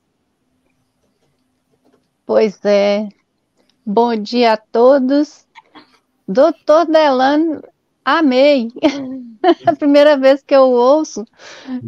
Pois 2.26 2.64
é. 2.64 3.10
Bom 3.88 4.16
dia 4.16 4.54
a 4.54 4.58
todos. 4.58 5.46
Doutor 6.28 6.88
Delano, 6.88 7.64
amei. 8.04 8.70
a 9.64 9.76
primeira 9.76 10.18
vez 10.18 10.42
que 10.42 10.56
eu 10.56 10.72
ouço. 10.72 11.24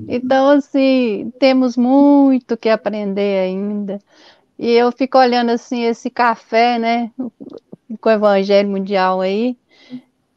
Então, 0.07 0.51
assim, 0.51 1.33
temos 1.39 1.75
muito 1.75 2.55
que 2.55 2.69
aprender 2.69 3.39
ainda. 3.39 3.99
E 4.59 4.69
eu 4.69 4.91
fico 4.91 5.17
olhando, 5.17 5.49
assim, 5.49 5.85
esse 5.85 6.11
café, 6.11 6.77
né, 6.77 7.11
com 7.99 8.09
o 8.09 8.11
Evangelho 8.11 8.69
Mundial 8.69 9.19
aí, 9.19 9.57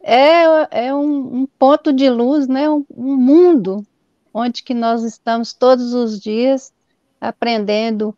é, 0.02 0.44
é 0.86 0.94
um, 0.94 1.42
um 1.42 1.46
ponto 1.58 1.92
de 1.92 2.08
luz, 2.08 2.48
né, 2.48 2.70
um, 2.70 2.86
um 2.96 3.16
mundo 3.16 3.84
onde 4.32 4.62
que 4.62 4.72
nós 4.72 5.02
estamos 5.02 5.52
todos 5.52 5.92
os 5.92 6.18
dias 6.18 6.72
aprendendo 7.20 8.16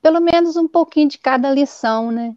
pelo 0.00 0.20
menos 0.20 0.56
um 0.56 0.68
pouquinho 0.68 1.08
de 1.08 1.18
cada 1.18 1.50
lição, 1.50 2.12
né? 2.12 2.32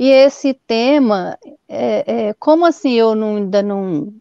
E 0.00 0.08
esse 0.08 0.54
tema, 0.54 1.38
é, 1.68 2.28
é, 2.28 2.32
como 2.38 2.64
assim 2.64 2.92
eu 2.94 3.14
não, 3.14 3.36
ainda 3.36 3.62
não 3.62 4.14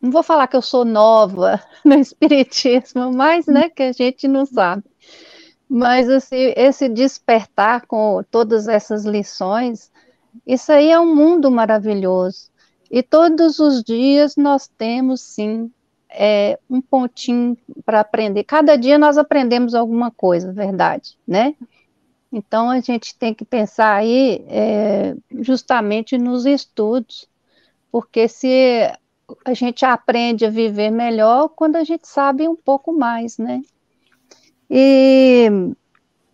não 0.00 0.10
vou 0.10 0.22
falar 0.22 0.46
que 0.46 0.56
eu 0.56 0.62
sou 0.62 0.82
nova 0.82 1.62
no 1.84 1.96
espiritismo, 1.96 3.12
mas 3.12 3.44
né, 3.44 3.68
que 3.68 3.82
a 3.82 3.92
gente 3.92 4.26
não 4.26 4.46
sabe. 4.46 4.82
Mas 5.68 6.08
assim, 6.08 6.54
esse 6.56 6.88
despertar 6.88 7.84
com 7.84 8.24
todas 8.30 8.66
essas 8.66 9.04
lições, 9.04 9.92
isso 10.46 10.72
aí 10.72 10.88
é 10.90 10.98
um 10.98 11.14
mundo 11.14 11.50
maravilhoso. 11.50 12.50
E 12.90 13.02
todos 13.02 13.58
os 13.58 13.84
dias 13.84 14.36
nós 14.36 14.68
temos 14.68 15.20
sim 15.20 15.70
é, 16.08 16.58
um 16.70 16.80
pontinho 16.80 17.58
para 17.84 18.00
aprender. 18.00 18.44
Cada 18.44 18.74
dia 18.74 18.98
nós 18.98 19.18
aprendemos 19.18 19.74
alguma 19.74 20.10
coisa, 20.10 20.50
verdade, 20.50 21.18
né? 21.28 21.54
Então 22.32 22.70
a 22.70 22.80
gente 22.80 23.16
tem 23.16 23.34
que 23.34 23.44
pensar 23.44 23.94
aí 23.94 24.44
é, 24.48 25.16
justamente 25.40 26.16
nos 26.16 26.46
estudos, 26.46 27.28
porque 27.90 28.28
se 28.28 28.88
a 29.44 29.54
gente 29.54 29.84
aprende 29.84 30.44
a 30.44 30.50
viver 30.50 30.90
melhor 30.90 31.48
quando 31.48 31.76
a 31.76 31.84
gente 31.84 32.06
sabe 32.06 32.48
um 32.48 32.56
pouco 32.56 32.92
mais, 32.92 33.38
né? 33.38 33.62
E 34.68 35.48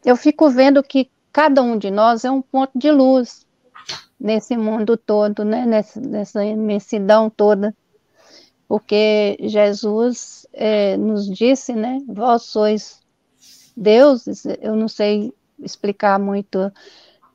eu 0.05 0.17
fico 0.17 0.51
vendo 0.51 0.83
que 0.83 1.11
cada 1.33 1.63
um 1.63 1.79
de 1.79 1.91
nós 1.91 2.25
é 2.25 2.31
um 2.31 2.43
ponto 2.43 2.79
de 2.79 2.91
luz 2.91 3.47
nesse 4.21 4.57
mundo 4.57 4.97
todo, 4.97 5.45
né? 5.45 5.65
Nessa, 5.65 6.01
nessa 6.01 6.45
imensidão 6.45 7.31
toda. 7.31 7.75
Porque 8.69 9.37
Jesus 9.41 10.47
é, 10.53 10.97
nos 10.97 11.27
disse, 11.27 11.73
né? 11.73 12.01
Vós 12.07 12.43
sois 12.43 13.01
deuses, 13.77 14.45
eu 14.61 14.75
não 14.75 14.89
sei 14.89 15.33
explicar 15.59 16.19
muito 16.19 16.73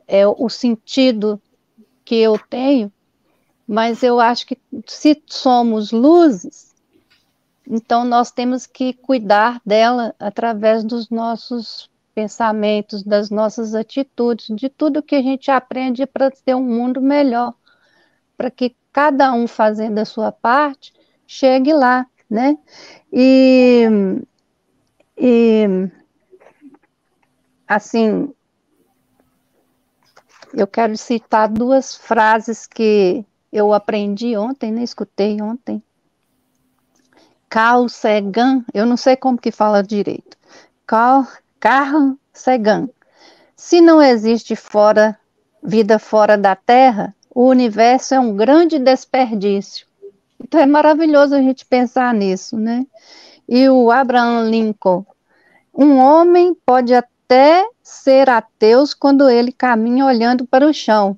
é, 0.08 0.28
o 0.28 0.50
sentido 0.50 1.42
que 2.04 2.16
eu 2.16 2.38
tenho, 2.50 2.92
mas 3.68 4.04
eu 4.04 4.20
acho 4.20 4.46
que 4.46 4.58
se 4.86 5.22
somos 5.28 5.92
luzes, 5.92 6.76
então 7.68 8.04
nós 8.04 8.32
temos 8.32 8.66
que 8.68 8.94
cuidar 8.94 9.62
dela 9.66 10.14
através 10.20 10.84
dos 10.84 11.10
nossos 11.10 11.90
pensamentos, 12.14 13.04
das 13.04 13.30
nossas 13.30 13.74
atitudes, 13.74 14.48
de 14.56 14.68
tudo 14.70 15.04
que 15.04 15.16
a 15.16 15.22
gente 15.22 15.50
aprende 15.50 16.06
para 16.06 16.30
ter 16.32 16.56
um 16.56 16.64
mundo 16.64 17.02
melhor, 17.02 17.54
para 18.38 18.52
que 18.52 18.76
cada 18.92 19.32
um 19.34 19.48
fazendo 19.48 20.00
a 20.00 20.06
sua 20.06 20.32
parte 20.32 20.94
chegue 21.26 21.72
lá, 21.74 22.06
né? 22.30 22.58
E 23.14 23.88
E, 25.18 25.68
assim, 27.76 28.34
eu 30.54 30.68
quero 30.68 30.98
citar 30.98 31.48
duas 31.48 31.96
frases 31.96 32.68
que 32.68 33.26
eu 33.52 33.74
aprendi 33.74 34.36
ontem, 34.36 34.72
né? 34.72 34.84
Escutei 34.84 35.42
ontem. 35.42 35.82
Carl 37.50 37.88
Sagan, 37.88 38.66
eu 38.74 38.86
não 38.86 38.98
sei 38.98 39.16
como 39.16 39.38
que 39.38 39.52
fala 39.52 39.82
direito. 39.82 40.38
Carl, 40.86 41.26
Carl 41.62 42.18
Sagan. 42.34 42.90
Se 43.56 43.80
não 43.80 44.02
existe 44.02 44.56
fora 44.56 45.18
vida 45.64 45.98
fora 45.98 46.38
da 46.38 46.56
Terra, 46.56 47.16
o 47.34 47.48
universo 47.48 48.14
é 48.14 48.20
um 48.20 48.36
grande 48.36 48.80
desperdício. 48.80 49.88
Então 50.40 50.60
é 50.60 50.66
maravilhoso 50.66 51.36
a 51.36 51.42
gente 51.42 51.66
pensar 51.66 52.14
nisso, 52.14 52.58
né? 52.58 52.86
E 53.48 53.70
o 53.70 53.92
Abraham 53.92 54.50
Lincoln, 54.50 55.06
um 55.74 55.98
homem 55.98 56.54
pode 56.66 56.94
até 56.94 57.11
ser 57.82 58.30
ateu 58.30 58.84
quando 59.00 59.30
ele 59.30 59.52
caminha 59.52 60.06
olhando 60.06 60.46
para 60.46 60.68
o 60.68 60.74
chão, 60.74 61.16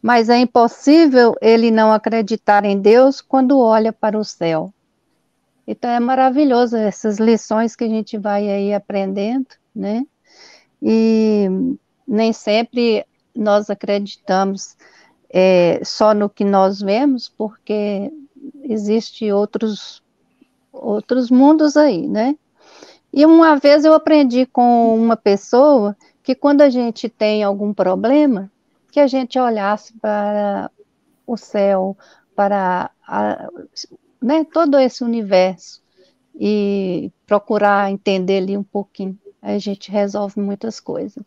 mas 0.00 0.28
é 0.28 0.38
impossível 0.38 1.34
ele 1.40 1.70
não 1.70 1.92
acreditar 1.92 2.64
em 2.64 2.80
Deus 2.80 3.20
quando 3.20 3.58
olha 3.58 3.92
para 3.92 4.18
o 4.18 4.24
céu. 4.24 4.72
Então 5.66 5.90
é 5.90 6.00
maravilhoso 6.00 6.76
essas 6.76 7.18
lições 7.18 7.76
que 7.76 7.84
a 7.84 7.88
gente 7.88 8.18
vai 8.18 8.48
aí 8.48 8.74
aprendendo, 8.74 9.46
né? 9.74 10.04
E 10.82 11.46
nem 12.06 12.32
sempre 12.32 13.06
nós 13.34 13.70
acreditamos 13.70 14.76
é, 15.30 15.80
só 15.84 16.12
no 16.12 16.28
que 16.28 16.44
nós 16.44 16.80
vemos, 16.80 17.28
porque 17.28 18.12
existe 18.64 19.30
outros 19.30 20.02
outros 20.72 21.30
mundos 21.30 21.76
aí, 21.76 22.08
né? 22.08 22.34
E 23.12 23.26
uma 23.26 23.56
vez 23.56 23.84
eu 23.84 23.92
aprendi 23.92 24.46
com 24.46 24.96
uma 24.96 25.16
pessoa 25.16 25.96
que 26.22 26.34
quando 26.34 26.62
a 26.62 26.70
gente 26.70 27.08
tem 27.08 27.42
algum 27.42 27.74
problema, 27.74 28.50
que 28.90 29.00
a 29.00 29.06
gente 29.06 29.38
olhasse 29.38 29.92
para 29.94 30.70
o 31.26 31.36
céu, 31.36 31.96
para 32.34 32.90
a, 33.06 33.48
né, 34.20 34.44
todo 34.44 34.78
esse 34.78 35.04
universo 35.04 35.82
e 36.34 37.10
procurar 37.26 37.90
entender 37.90 38.38
ali 38.38 38.56
um 38.56 38.62
pouquinho. 38.62 39.18
Aí 39.42 39.56
a 39.56 39.58
gente 39.58 39.90
resolve 39.90 40.40
muitas 40.40 40.80
coisas. 40.80 41.24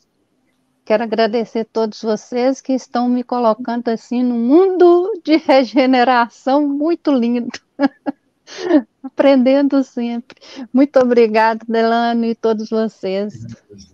Quero 0.86 1.04
agradecer 1.04 1.60
a 1.60 1.66
todos 1.66 2.02
vocês 2.02 2.62
que 2.62 2.74
estão 2.74 3.10
me 3.10 3.24
colocando 3.24 3.90
assim 3.90 4.24
no 4.24 4.36
mundo 4.36 5.20
de 5.24 5.36
regeneração 5.38 6.68
muito 6.68 7.12
lindo. 7.12 7.60
Aprendendo 9.04 9.84
sempre. 9.84 10.38
Muito 10.74 11.00
obrigada, 11.00 11.66
Delano, 11.68 12.26
e 12.26 12.36
todos 12.36 12.70
vocês. 12.70 13.46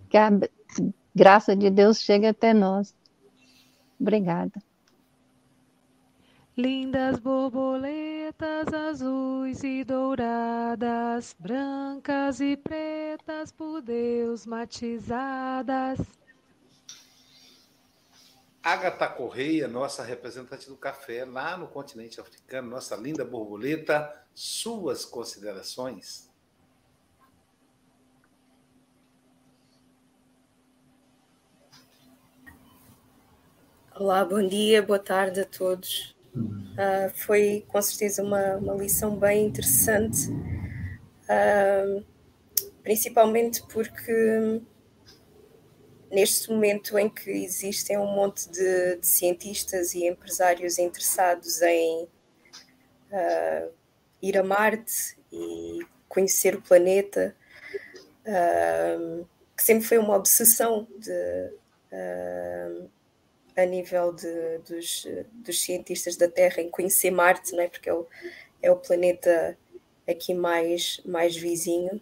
Que 0.09 0.17
a 0.17 0.29
graça 1.15 1.55
de 1.55 1.69
Deus 1.69 2.01
chegue 2.01 2.27
até 2.27 2.53
nós. 2.53 2.95
Obrigada. 3.99 4.61
Lindas 6.57 7.17
borboletas 7.19 8.73
azuis 8.73 9.63
e 9.63 9.83
douradas, 9.83 11.35
brancas 11.39 12.41
e 12.41 12.57
pretas 12.57 13.51
por 13.51 13.81
Deus 13.81 14.45
matizadas. 14.45 16.20
Agatha 18.63 19.07
Correia, 19.07 19.67
nossa 19.67 20.03
representante 20.03 20.69
do 20.69 20.77
café 20.77 21.25
lá 21.25 21.57
no 21.57 21.67
continente 21.67 22.21
africano, 22.21 22.69
nossa 22.69 22.95
linda 22.95 23.25
borboleta, 23.25 24.23
suas 24.35 25.03
considerações? 25.03 26.29
Olá, 33.95 34.23
bom 34.23 34.47
dia, 34.47 34.83
boa 34.83 34.99
tarde 34.99 35.41
a 35.41 35.45
todos. 35.45 36.15
Uh, 36.35 37.09
foi 37.15 37.65
com 37.67 37.81
certeza 37.81 38.21
uma, 38.21 38.57
uma 38.57 38.75
lição 38.75 39.17
bem 39.17 39.47
interessante, 39.47 40.29
uh, 40.29 42.05
principalmente 42.83 43.63
porque 43.73 44.61
neste 46.11 46.51
momento 46.51 46.97
em 46.97 47.09
que 47.09 47.29
existem 47.29 47.97
um 47.97 48.07
monte 48.07 48.49
de, 48.49 48.97
de 48.97 49.07
cientistas 49.07 49.93
e 49.93 50.05
empresários 50.05 50.77
interessados 50.77 51.61
em 51.61 52.03
uh, 52.03 53.71
ir 54.21 54.37
a 54.37 54.43
Marte 54.43 55.17
e 55.31 55.79
conhecer 56.07 56.55
o 56.55 56.61
planeta, 56.61 57.35
que 59.55 59.63
sempre 59.63 59.87
foi 59.87 59.97
uma 59.97 60.15
obsessão 60.15 60.87
de 60.97 61.51
a 63.55 63.65
nível 63.65 64.13
de, 64.13 64.57
dos, 64.59 65.07
dos, 65.33 65.61
cientistas 65.61 66.15
da 66.15 66.27
Terra 66.27 66.61
em 66.61 66.69
conhecer 66.69 67.11
Marte, 67.11 67.53
não 67.53 67.61
é? 67.61 67.67
porque 67.67 67.89
é 67.89 67.93
o, 67.93 68.07
é 68.61 68.71
o 68.71 68.77
planeta 68.77 69.57
aqui 70.07 70.33
mais, 70.33 71.01
mais 71.05 71.35
vizinho, 71.35 72.01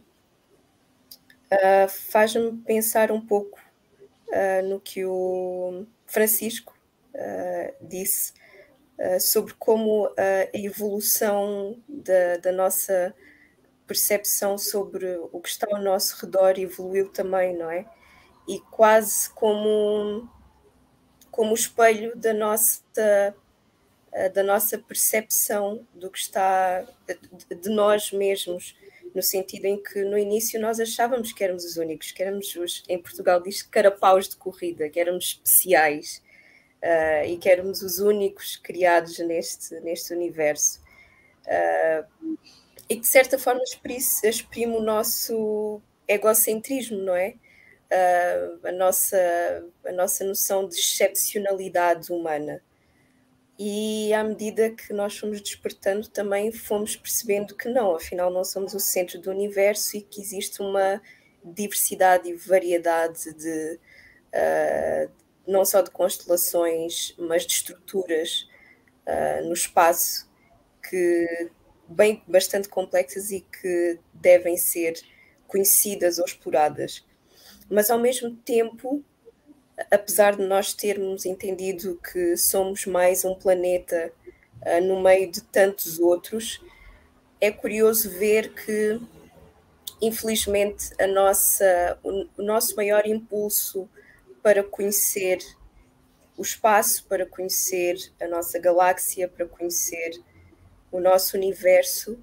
uh, 1.52 1.90
faz-me 1.90 2.58
pensar 2.62 3.12
um 3.12 3.20
pouco 3.20 3.60
uh, 4.30 4.68
no 4.68 4.80
que 4.80 5.06
o 5.06 5.86
Francisco 6.06 6.74
uh, 7.14 7.88
disse 7.88 8.34
sobre 9.22 9.54
como 9.54 10.08
a 10.18 10.50
evolução 10.54 11.82
da, 11.88 12.36
da 12.36 12.52
nossa 12.52 13.16
percepção 13.88 14.58
sobre 14.58 15.16
o 15.32 15.40
que 15.40 15.48
está 15.48 15.66
ao 15.72 15.82
nosso 15.82 16.18
redor 16.26 16.60
evoluiu 16.60 17.08
também, 17.08 17.56
não 17.56 17.72
é? 17.72 17.86
E 18.46 18.60
quase 18.60 19.30
como 19.30 20.30
como 21.32 21.54
espelho 21.54 22.14
da 22.18 22.34
nossa 22.34 22.84
eh, 24.12 24.30
da 24.30 24.44
nossa 24.44 24.78
percepção 24.78 25.86
do 25.94 26.10
que 26.10 26.18
está 26.18 26.84
de 27.62 27.70
nós 27.70 28.12
mesmos, 28.12 28.76
no 29.14 29.22
sentido 29.22 29.66
em 29.66 29.82
que 29.82 30.04
no 30.04 30.18
início 30.18 30.60
nós 30.60 30.80
achávamos 30.80 31.34
que 31.34 31.44
éramos 31.44 31.66
os 31.66 31.78
únicos, 31.78 32.12
que 32.12 32.24
éramos 32.24 32.56
os, 32.56 32.84
em 32.88 33.02
Portugal 33.02 33.42
diz 33.42 33.62
carapaus 33.62 34.30
de 34.30 34.36
corrida, 34.36 34.90
que 34.90 35.00
éramos 35.00 35.26
especiais 35.26 36.24
uh, 36.84 37.26
e 37.26 37.38
que 37.38 37.50
éramos 37.50 37.82
os 37.82 38.00
únicos 38.00 38.58
criados 38.58 39.20
neste, 39.20 39.80
neste 39.82 40.14
universo. 40.14 40.82
Uh, 41.46 42.38
e 42.90 42.96
que 42.96 43.02
de 43.02 43.08
certa 43.08 43.38
forma 43.38 43.62
exprime 44.24 44.76
o 44.76 44.82
nosso 44.82 45.82
egocentrismo, 46.08 46.98
não 46.98 47.16
é? 47.16 47.36
uh, 47.90 48.68
a, 48.68 48.72
nossa, 48.72 49.66
a 49.86 49.92
nossa 49.92 50.24
noção 50.24 50.68
de 50.68 50.76
excepcionalidade 50.76 52.12
humana. 52.12 52.62
E 53.62 54.14
à 54.14 54.24
medida 54.24 54.70
que 54.70 54.94
nós 54.94 55.18
fomos 55.18 55.42
despertando, 55.42 56.08
também 56.08 56.50
fomos 56.50 56.96
percebendo 56.96 57.54
que 57.54 57.68
não, 57.68 57.94
afinal, 57.94 58.32
não 58.32 58.46
somos 58.46 58.74
o 58.74 58.80
centro 58.80 59.20
do 59.20 59.30
universo 59.30 59.98
e 59.98 60.02
que 60.02 60.22
existe 60.22 60.62
uma 60.62 61.02
diversidade 61.44 62.30
e 62.30 62.36
variedade 62.36 63.34
de 63.34 63.78
uh, 64.34 65.12
não 65.46 65.66
só 65.66 65.82
de 65.82 65.92
constelações, 65.92 67.14
mas 67.20 67.46
de 67.46 67.52
estruturas 67.52 68.48
uh, 69.06 69.46
no 69.46 69.54
espaço 69.54 70.30
que 70.90 71.52
bem 71.86 72.24
bastante 72.26 72.70
complexas 72.70 73.30
e 73.30 73.42
que 73.42 74.00
devem 74.14 74.56
ser 74.56 74.94
conhecidas 75.48 76.18
ou 76.18 76.24
exploradas. 76.24 77.06
Mas 77.70 77.90
ao 77.90 78.00
mesmo 78.00 78.38
tempo, 78.38 79.04
apesar 79.92 80.36
de 80.36 80.44
nós 80.44 80.74
termos 80.74 81.26
entendido 81.26 82.00
que 82.12 82.36
somos 82.38 82.86
mais 82.86 83.24
um 83.26 83.36
planeta 83.36 84.12
uh, 84.62 84.82
no 84.82 85.02
meio 85.02 85.32
de 85.32 85.42
tantos 85.42 86.00
outros, 86.00 86.62
é 87.42 87.52
curioso 87.52 88.10
ver 88.10 88.54
que, 88.54 89.00
infelizmente, 90.02 90.92
a 91.00 91.08
nossa, 91.08 92.00
o, 92.04 92.28
o 92.38 92.44
nosso 92.44 92.76
maior 92.76 93.06
impulso 93.06 93.90
para 94.42 94.64
conhecer 94.64 95.40
o 96.38 96.42
espaço, 96.42 97.06
para 97.06 97.26
conhecer 97.26 97.96
a 98.22 98.28
nossa 98.28 98.58
galáxia, 98.58 99.28
para 99.28 99.46
conhecer 99.46 100.22
o 100.92 101.00
nosso 101.00 101.36
universo, 101.36 102.18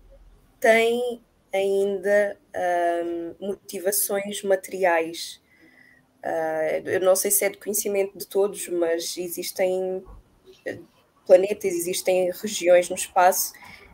tem 0.59 1.21
ainda 1.53 2.39
um, 3.41 3.47
motivações 3.49 4.43
materiais. 4.43 5.41
Uh, 6.27 6.89
eu 6.89 7.01
não 7.01 7.15
sei 7.15 7.31
se 7.31 7.45
é 7.45 7.49
de 7.49 7.59
conhecimento 7.59 8.19
de 8.19 8.27
todos, 8.27 8.69
mas 8.69 9.17
existem 9.17 10.03
eh, 10.65 10.79
planetas, 11.25 11.73
existem 11.73 12.33
regiões 12.33 12.89
no 12.89 12.97
espaço 12.97 13.53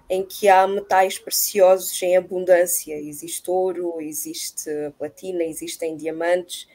em 0.08 0.24
que 0.24 0.48
há 0.48 0.66
metais 0.66 1.18
preciosos 1.18 2.02
em 2.02 2.16
abundância. 2.16 2.94
Existe 2.94 3.50
ouro, 3.50 4.00
existe 4.00 4.70
platina, 4.98 5.44
existem 5.44 5.96
diamantes. 5.96 6.66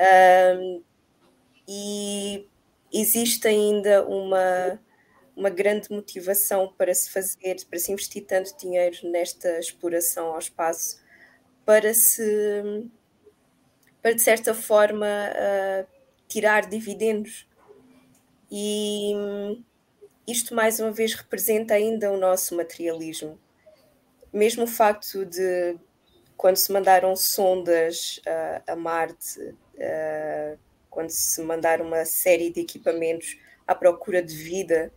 Um, 0.00 0.82
e 1.68 2.48
existe 2.92 3.48
ainda 3.48 4.06
uma 4.06 4.80
uma 5.36 5.50
grande 5.50 5.90
motivação 5.92 6.72
para 6.78 6.94
se 6.94 7.10
fazer, 7.10 7.56
para 7.68 7.78
se 7.78 7.92
investir 7.92 8.24
tanto 8.24 8.56
dinheiro 8.56 8.96
nesta 9.10 9.58
exploração 9.58 10.28
ao 10.28 10.38
espaço, 10.38 10.98
para 11.64 11.92
se, 11.92 12.22
para 14.02 14.12
de 14.12 14.22
certa 14.22 14.54
forma, 14.54 15.06
uh, 15.06 15.86
tirar 16.28 16.66
dividendos. 16.68 17.46
E 18.50 19.12
isto, 20.26 20.54
mais 20.54 20.78
uma 20.80 20.90
vez, 20.90 21.14
representa 21.14 21.74
ainda 21.74 22.10
o 22.10 22.16
nosso 22.16 22.56
materialismo. 22.56 23.38
Mesmo 24.32 24.64
o 24.64 24.66
facto 24.66 25.24
de, 25.24 25.76
quando 26.36 26.56
se 26.56 26.72
mandaram 26.72 27.16
sondas 27.16 28.20
uh, 28.26 28.62
a 28.72 28.76
Marte, 28.76 29.40
uh, 29.40 30.58
quando 30.90 31.10
se 31.10 31.40
mandaram 31.42 31.86
uma 31.86 32.04
série 32.04 32.50
de 32.50 32.60
equipamentos 32.60 33.38
à 33.66 33.74
procura 33.74 34.22
de 34.22 34.34
vida, 34.34 34.92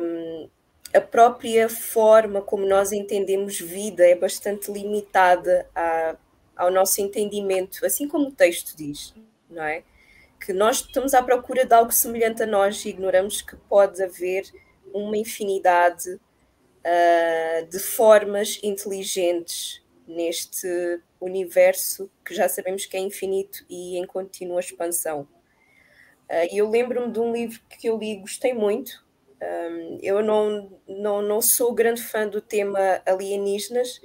um, 0.00 0.48
a 0.92 1.00
própria 1.00 1.68
forma 1.68 2.42
como 2.42 2.66
nós 2.66 2.92
entendemos 2.92 3.60
vida 3.60 4.06
é 4.06 4.14
bastante 4.14 4.70
limitada 4.70 5.68
a, 5.74 6.16
ao 6.60 6.70
nosso 6.70 7.00
entendimento, 7.00 7.84
assim 7.86 8.06
como 8.06 8.28
o 8.28 8.32
texto 8.32 8.76
diz, 8.76 9.14
não 9.48 9.62
é? 9.62 9.82
Que 10.38 10.52
nós 10.52 10.80
estamos 10.80 11.14
à 11.14 11.22
procura 11.22 11.64
de 11.64 11.74
algo 11.74 11.90
semelhante 11.90 12.42
a 12.42 12.46
nós 12.46 12.84
e 12.84 12.90
ignoramos 12.90 13.40
que 13.40 13.56
pode 13.56 14.02
haver 14.02 14.44
uma 14.92 15.16
infinidade 15.16 16.10
uh, 16.12 17.66
de 17.66 17.78
formas 17.78 18.60
inteligentes 18.62 19.82
neste 20.06 21.00
universo 21.18 22.10
que 22.24 22.34
já 22.34 22.46
sabemos 22.46 22.84
que 22.84 22.96
é 22.96 23.00
infinito 23.00 23.64
e 23.68 23.96
em 23.96 24.06
contínua 24.06 24.60
expansão. 24.60 25.22
Uh, 26.28 26.46
eu 26.52 26.68
lembro-me 26.68 27.10
de 27.10 27.20
um 27.20 27.32
livro 27.32 27.58
que 27.70 27.88
eu 27.88 27.96
li 27.96 28.12
e 28.12 28.20
gostei 28.20 28.52
muito, 28.52 29.02
um, 29.42 29.98
eu 30.02 30.22
não, 30.22 30.70
não, 30.86 31.22
não 31.22 31.40
sou 31.40 31.72
grande 31.72 32.02
fã 32.02 32.28
do 32.28 32.42
tema 32.42 33.00
alienígenas, 33.06 33.98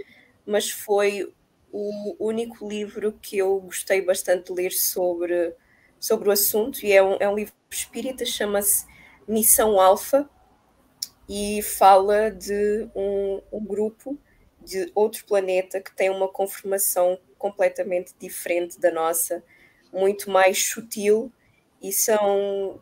mas 0.46 0.70
foi 0.72 1.34
o 1.78 2.16
único 2.20 2.68
livro 2.68 3.12
que 3.22 3.38
eu 3.38 3.60
gostei 3.60 4.02
bastante 4.02 4.46
de 4.46 4.54
ler 4.54 4.72
sobre, 4.72 5.54
sobre 6.00 6.30
o 6.30 6.32
assunto, 6.32 6.86
e 6.86 6.94
é 6.94 7.04
um, 7.04 7.18
é 7.20 7.28
um 7.28 7.36
livro 7.36 7.54
espírita, 7.70 8.26
chama-se 8.26 8.86
Missão 9.28 9.80
Alfa, 9.80 10.30
e 11.28 11.62
fala 11.62 12.32
de 12.32 12.88
um, 12.96 13.42
um 13.52 13.66
grupo 13.66 14.18
de 14.62 14.90
outro 14.96 15.26
planeta 15.26 15.82
que 15.82 15.94
tem 15.94 16.10
uma 16.10 16.30
conformação 16.30 17.20
completamente 17.38 18.14
diferente 18.18 18.80
da 18.80 18.92
nossa, 18.92 19.44
muito 19.92 20.30
mais 20.30 20.66
sutil 20.66 21.32
e 21.82 21.92
são 21.92 22.80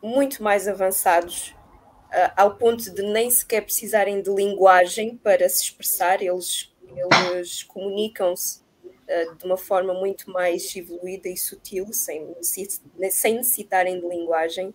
muito 0.00 0.42
mais 0.42 0.68
avançados 0.68 1.48
uh, 1.48 2.32
ao 2.36 2.56
ponto 2.56 2.90
de 2.90 3.02
nem 3.02 3.28
sequer 3.30 3.62
precisarem 3.62 4.22
de 4.22 4.30
linguagem 4.30 5.16
para 5.16 5.48
se 5.48 5.64
expressar, 5.64 6.22
eles, 6.22 6.72
eles 6.96 7.62
comunicam-se 7.62 8.60
uh, 8.84 9.34
de 9.36 9.44
uma 9.44 9.56
forma 9.56 9.94
muito 9.94 10.30
mais 10.30 10.74
evoluída 10.74 11.28
e 11.28 11.36
sutil, 11.36 11.92
sem, 11.92 12.34
sem 12.42 12.66
necessitarem 12.98 14.00
de 14.00 14.06
linguagem. 14.06 14.74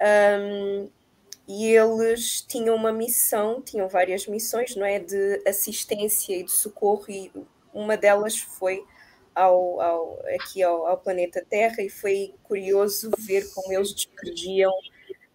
Um, 0.00 0.90
e 1.48 1.66
eles 1.74 2.42
tinham 2.42 2.76
uma 2.76 2.92
missão, 2.92 3.62
tinham 3.62 3.88
várias 3.88 4.26
missões, 4.26 4.76
não 4.76 4.84
é, 4.84 4.98
de 4.98 5.42
assistência 5.46 6.36
e 6.36 6.44
de 6.44 6.52
socorro, 6.52 7.06
e 7.08 7.32
uma 7.72 7.96
delas 7.96 8.36
foi 8.36 8.84
ao, 9.34 9.80
ao 9.80 10.18
aqui 10.34 10.62
ao, 10.62 10.86
ao, 10.86 10.98
planeta 10.98 11.44
Terra, 11.48 11.80
e 11.80 11.88
foi 11.88 12.34
curioso 12.42 13.10
ver 13.18 13.48
como 13.54 13.72
eles 13.72 13.94
descreviam 13.94 14.72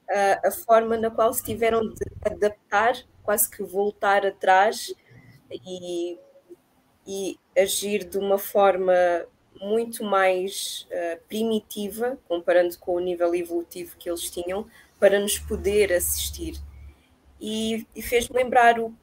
a, 0.07 0.49
a 0.49 0.51
forma 0.51 0.97
na 0.97 1.09
qual 1.09 1.33
se 1.33 1.43
tiveram 1.43 1.81
de 1.81 2.05
adaptar, 2.23 2.95
quase 3.23 3.49
que 3.49 3.63
voltar 3.63 4.23
atrás 4.23 4.93
e, 5.65 6.17
e 7.05 7.39
agir 7.57 8.03
de 8.03 8.17
uma 8.17 8.37
forma 8.37 8.93
muito 9.61 10.03
mais 10.03 10.87
uh, 10.91 11.21
primitiva, 11.27 12.17
comparando 12.27 12.77
com 12.79 12.95
o 12.95 12.99
nível 12.99 13.33
evolutivo 13.33 13.95
que 13.97 14.09
eles 14.09 14.29
tinham, 14.29 14.67
para 14.99 15.19
nos 15.19 15.37
poder 15.37 15.93
assistir. 15.93 16.55
E, 17.39 17.85
e 17.95 18.01
fez-me 18.01 18.37
lembrar 18.37 18.79
o 18.79 18.93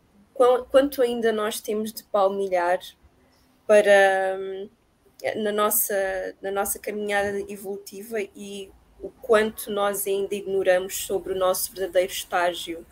quanto 0.71 1.03
ainda 1.03 1.31
nós 1.31 1.61
temos 1.61 1.93
de 1.93 2.03
palmilhar 2.05 2.81
para 3.67 4.39
na 5.37 5.53
nossa, 5.53 6.35
na 6.41 6.51
nossa 6.51 6.79
caminhada 6.79 7.39
evolutiva 7.51 8.19
e 8.35 8.71
o 9.01 9.11
quanto 9.11 9.71
nós 9.71 10.07
ainda 10.07 10.35
ignoramos 10.35 10.97
sobre 11.05 11.33
o 11.33 11.39
nosso 11.39 11.73
verdadeiro 11.73 12.13
estágio 12.13 12.87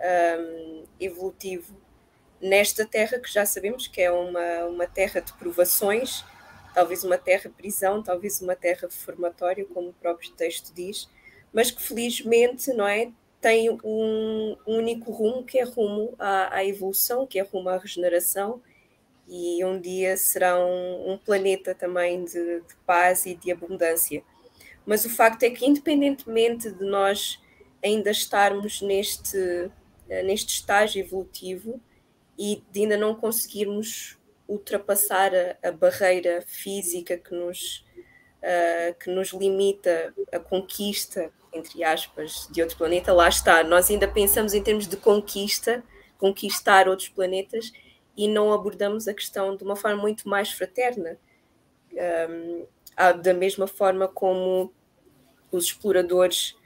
um, 0.00 0.84
evolutivo 1.00 1.76
nesta 2.40 2.86
terra 2.86 3.18
que 3.18 3.32
já 3.32 3.46
sabemos 3.46 3.86
que 3.86 4.00
é 4.00 4.10
uma, 4.10 4.64
uma 4.66 4.86
terra 4.86 5.20
de 5.20 5.32
provações, 5.34 6.24
talvez 6.74 7.04
uma 7.04 7.18
terra 7.18 7.50
prisão, 7.56 8.02
talvez 8.02 8.40
uma 8.40 8.54
terra 8.54 8.88
formatória, 8.90 9.64
como 9.64 9.88
o 9.88 9.94
próprio 9.94 10.30
texto 10.32 10.74
diz, 10.74 11.08
mas 11.52 11.70
que 11.70 11.82
felizmente 11.82 12.72
não 12.72 12.86
é 12.86 13.10
tem 13.40 13.70
um, 13.70 14.56
um 14.66 14.76
único 14.78 15.12
rumo 15.12 15.44
que 15.44 15.58
é 15.58 15.64
rumo 15.64 16.14
à, 16.18 16.56
à, 16.56 16.64
evolução, 16.64 17.26
que 17.26 17.38
é 17.38 17.42
rumo 17.42 17.68
à 17.68 17.78
regeneração 17.78 18.60
e 19.28 19.64
um 19.64 19.80
dia 19.80 20.16
será 20.16 20.58
um, 20.58 21.12
um 21.12 21.18
planeta 21.18 21.74
também 21.74 22.24
de, 22.24 22.60
de 22.60 22.74
paz 22.84 23.26
e 23.26 23.34
de 23.34 23.52
abundância. 23.52 24.22
Mas 24.84 25.04
o 25.04 25.10
facto 25.10 25.42
é 25.42 25.50
que, 25.50 25.66
independentemente 25.66 26.70
de 26.70 26.84
nós 26.84 27.40
ainda 27.84 28.10
estarmos 28.10 28.80
neste, 28.82 29.70
eh, 30.08 30.22
neste 30.22 30.54
estágio 30.54 31.00
evolutivo 31.00 31.80
e 32.38 32.62
de 32.70 32.80
ainda 32.82 32.96
não 32.96 33.14
conseguirmos 33.14 34.18
ultrapassar 34.48 35.32
a, 35.34 35.68
a 35.68 35.72
barreira 35.72 36.42
física 36.46 37.16
que 37.16 37.34
nos, 37.34 37.84
uh, 38.42 38.94
que 38.98 39.10
nos 39.10 39.32
limita 39.32 40.14
a 40.32 40.38
conquista, 40.38 41.32
entre 41.52 41.82
aspas, 41.82 42.48
de 42.50 42.62
outro 42.62 42.76
planeta, 42.76 43.12
lá 43.12 43.28
está. 43.28 43.64
Nós 43.64 43.90
ainda 43.90 44.06
pensamos 44.06 44.54
em 44.54 44.62
termos 44.62 44.86
de 44.86 44.96
conquista, 44.96 45.82
conquistar 46.18 46.88
outros 46.88 47.08
planetas, 47.08 47.72
e 48.16 48.26
não 48.28 48.52
abordamos 48.52 49.06
a 49.06 49.14
questão 49.14 49.56
de 49.56 49.62
uma 49.62 49.76
forma 49.76 50.00
muito 50.00 50.28
mais 50.28 50.50
fraterna. 50.50 51.18
Um, 51.92 52.66
da 53.22 53.34
mesma 53.34 53.66
forma 53.66 54.08
como 54.08 54.72
os 55.50 55.66
exploradores 55.66 56.56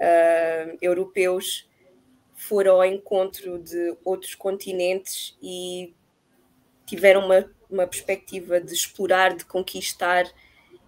uh, 0.00 0.78
europeus 0.80 1.68
foram 2.40 2.76
ao 2.76 2.84
encontro 2.84 3.58
de 3.58 3.96
outros 4.02 4.34
continentes 4.34 5.36
e 5.42 5.94
tiveram 6.86 7.26
uma, 7.26 7.50
uma 7.70 7.86
perspectiva 7.86 8.58
de 8.58 8.72
explorar, 8.72 9.36
de 9.36 9.44
conquistar 9.44 10.24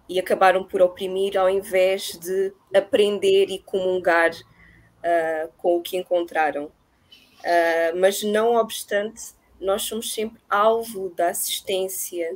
e 0.09 0.19
acabaram 0.19 0.63
por 0.63 0.81
oprimir 0.81 1.37
ao 1.37 1.47
invés 1.47 2.17
de 2.17 2.51
aprender 2.73 3.51
e 3.51 3.59
comungar 3.59 4.31
uh, 4.31 5.53
com 5.57 5.77
o 5.77 5.81
que 5.81 5.95
encontraram. 5.95 6.65
Uh, 6.65 7.97
mas 7.97 8.23
não 8.23 8.55
obstante, 8.55 9.21
nós 9.59 9.83
somos 9.83 10.11
sempre 10.11 10.41
alvo 10.49 11.09
da 11.11 11.29
assistência 11.29 12.35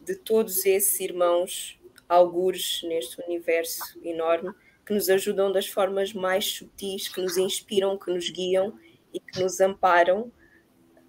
de 0.00 0.16
todos 0.16 0.64
esses 0.64 0.98
irmãos 1.00 1.78
algures 2.08 2.80
neste 2.84 3.20
universo 3.22 4.00
enorme 4.02 4.54
que 4.88 4.94
nos 4.94 5.10
ajudam 5.10 5.52
das 5.52 5.66
formas 5.66 6.14
mais 6.14 6.46
sutis, 6.46 7.08
que 7.08 7.20
nos 7.20 7.36
inspiram, 7.36 7.98
que 7.98 8.10
nos 8.10 8.30
guiam 8.30 8.72
e 9.12 9.20
que 9.20 9.38
nos 9.38 9.60
amparam, 9.60 10.32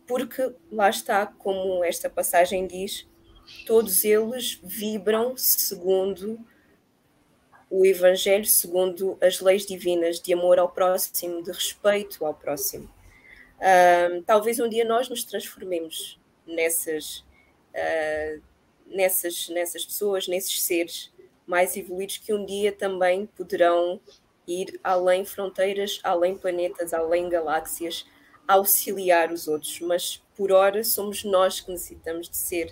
porque 0.05 0.53
lá 0.69 0.89
está, 0.89 1.25
como 1.25 1.81
esta 1.81 2.09
passagem 2.09 2.67
diz, 2.67 3.07
todos 3.65 4.03
eles 4.03 4.59
vibram 4.61 5.37
segundo 5.37 6.45
o 7.69 7.85
Evangelho, 7.85 8.43
segundo 8.43 9.17
as 9.21 9.39
leis 9.39 9.65
divinas 9.65 10.19
de 10.19 10.33
amor 10.33 10.59
ao 10.59 10.69
próximo, 10.69 11.41
de 11.41 11.49
respeito 11.49 12.25
ao 12.25 12.33
próximo. 12.33 12.93
Uh, 13.59 14.21
talvez 14.23 14.59
um 14.59 14.67
dia 14.67 14.83
nós 14.83 15.07
nos 15.07 15.23
transformemos 15.23 16.19
nessas 16.45 17.19
uh, 17.73 18.41
nessas, 18.87 19.47
nessas 19.47 19.85
pessoas, 19.85 20.27
nesses 20.27 20.63
seres 20.63 21.13
mais 21.49 21.75
evoluídos 21.75 22.19
que 22.19 22.31
um 22.31 22.45
dia 22.45 22.71
também 22.71 23.25
poderão 23.25 23.99
ir 24.47 24.79
além 24.83 25.25
fronteiras, 25.25 25.99
além 26.03 26.37
planetas, 26.37 26.93
além 26.93 27.27
galáxias, 27.27 28.05
auxiliar 28.47 29.31
os 29.31 29.47
outros. 29.47 29.79
Mas 29.79 30.17
por 30.37 30.51
hora 30.51 30.83
somos 30.83 31.23
nós 31.23 31.59
que 31.59 31.71
necessitamos 31.71 32.29
de 32.29 32.37
ser 32.37 32.71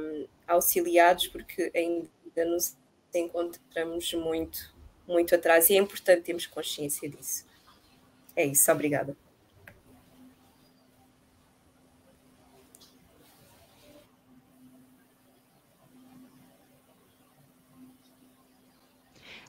um, 0.00 0.26
auxiliados, 0.46 1.28
porque 1.28 1.70
ainda 1.74 2.44
nos 2.46 2.74
encontramos 3.14 4.14
muito, 4.14 4.74
muito 5.06 5.34
atrás 5.34 5.68
e 5.68 5.74
é 5.74 5.78
importante 5.78 6.22
termos 6.22 6.46
consciência 6.46 7.06
disso. 7.06 7.46
É 8.34 8.46
isso, 8.46 8.72
obrigada. 8.72 9.14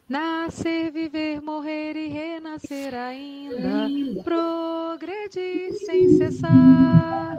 Nascer, 0.10 0.92
viver, 0.92 1.40
morrer 1.40 1.96
e 1.96 2.08
renascer 2.08 2.96
ainda, 2.96 3.88
progredir 4.24 5.72
sem 5.86 6.18
cessar. 6.18 7.38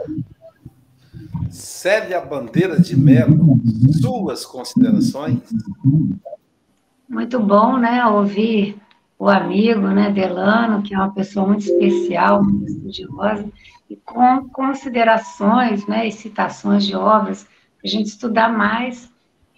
Célia 1.49 2.21
Bandeira 2.21 2.79
de 2.79 2.95
Mello, 2.95 3.59
suas 4.01 4.45
considerações? 4.45 5.41
Muito 7.09 7.41
bom, 7.41 7.77
né, 7.77 8.05
ouvir 8.05 8.77
o 9.19 9.27
amigo, 9.27 9.89
né, 9.89 10.09
Delano, 10.09 10.81
que 10.81 10.95
é 10.95 10.97
uma 10.97 11.13
pessoa 11.13 11.45
muito 11.45 11.65
especial, 11.65 12.41
muito 12.41 12.71
estudiosa, 12.71 13.51
e 13.89 13.97
com 13.97 14.47
considerações, 14.47 15.85
né, 15.87 16.07
e 16.07 16.11
citações 16.13 16.85
de 16.85 16.95
obras, 16.95 17.43
para 17.43 17.51
a 17.83 17.89
gente 17.89 18.07
estudar 18.07 18.47
mais, 18.47 19.10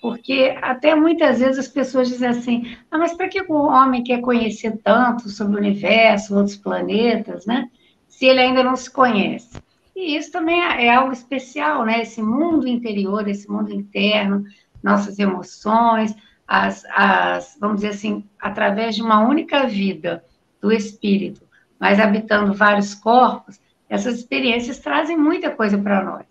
porque 0.03 0.53
até 0.61 0.93
muitas 0.93 1.39
vezes 1.39 1.57
as 1.57 1.67
pessoas 1.69 2.09
dizem 2.09 2.27
assim, 2.27 2.75
ah, 2.91 2.97
mas 2.97 3.13
para 3.13 3.29
que 3.29 3.41
o 3.41 3.53
homem 3.53 4.03
quer 4.03 4.19
conhecer 4.19 4.77
tanto 4.83 5.29
sobre 5.29 5.55
o 5.55 5.59
universo, 5.59 6.35
outros 6.35 6.57
planetas, 6.57 7.45
né, 7.45 7.69
se 8.09 8.25
ele 8.25 8.41
ainda 8.41 8.61
não 8.61 8.75
se 8.75 8.91
conhece? 8.91 9.63
E 9.95 10.17
isso 10.17 10.29
também 10.29 10.61
é, 10.61 10.87
é 10.87 10.93
algo 10.93 11.13
especial, 11.13 11.85
né, 11.85 12.01
esse 12.01 12.21
mundo 12.21 12.67
interior, 12.67 13.25
esse 13.29 13.49
mundo 13.49 13.71
interno, 13.73 14.43
nossas 14.83 15.19
emoções, 15.19 16.13
as, 16.45 16.83
as, 16.93 17.57
vamos 17.57 17.77
dizer 17.77 17.91
assim, 17.91 18.25
através 18.41 18.97
de 18.97 19.01
uma 19.01 19.25
única 19.25 19.67
vida 19.67 20.21
do 20.59 20.73
espírito, 20.73 21.43
mas 21.79 21.97
habitando 21.97 22.53
vários 22.53 22.93
corpos, 22.93 23.57
essas 23.87 24.15
experiências 24.15 24.79
trazem 24.79 25.15
muita 25.15 25.49
coisa 25.49 25.77
para 25.77 26.03
nós. 26.03 26.25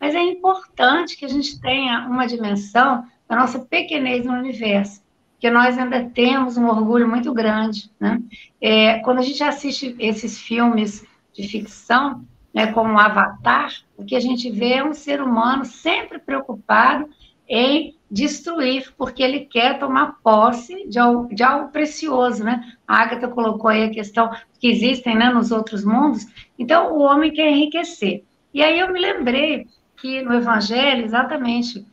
Mas 0.00 0.16
é 0.16 0.20
importante 0.20 1.16
que 1.16 1.24
a 1.24 1.28
gente 1.28 1.60
tenha 1.60 2.08
uma 2.08 2.26
dimensão 2.26 3.06
da 3.32 3.38
nossa 3.38 3.60
pequenez 3.60 4.26
no 4.26 4.34
universo, 4.34 5.02
que 5.40 5.50
nós 5.50 5.78
ainda 5.78 6.04
temos 6.04 6.58
um 6.58 6.66
orgulho 6.66 7.08
muito 7.08 7.32
grande. 7.32 7.90
Né? 7.98 8.20
É, 8.60 8.98
quando 8.98 9.20
a 9.20 9.22
gente 9.22 9.42
assiste 9.42 9.96
esses 9.98 10.38
filmes 10.38 11.02
de 11.32 11.48
ficção, 11.48 12.26
né, 12.52 12.66
como 12.74 12.98
Avatar, 12.98 13.72
o 13.96 14.04
que 14.04 14.14
a 14.14 14.20
gente 14.20 14.50
vê 14.50 14.74
é 14.74 14.84
um 14.84 14.92
ser 14.92 15.22
humano 15.22 15.64
sempre 15.64 16.18
preocupado 16.18 17.08
em 17.48 17.96
destruir, 18.10 18.92
porque 18.98 19.22
ele 19.22 19.46
quer 19.46 19.78
tomar 19.78 20.18
posse 20.22 20.86
de 20.86 20.98
algo, 20.98 21.34
de 21.34 21.42
algo 21.42 21.72
precioso, 21.72 22.44
né? 22.44 22.74
A 22.86 23.00
Agatha 23.00 23.28
colocou 23.28 23.70
aí 23.70 23.84
a 23.84 23.90
questão 23.90 24.30
que 24.60 24.68
existem 24.68 25.16
né, 25.16 25.30
nos 25.30 25.50
outros 25.50 25.82
mundos, 25.82 26.26
então 26.58 26.92
o 26.92 27.00
homem 27.00 27.32
quer 27.32 27.50
enriquecer. 27.50 28.24
E 28.52 28.62
aí 28.62 28.78
eu 28.78 28.92
me 28.92 29.00
lembrei 29.00 29.66
que 29.96 30.20
no 30.20 30.34
Evangelho, 30.34 31.02
exatamente 31.02 31.86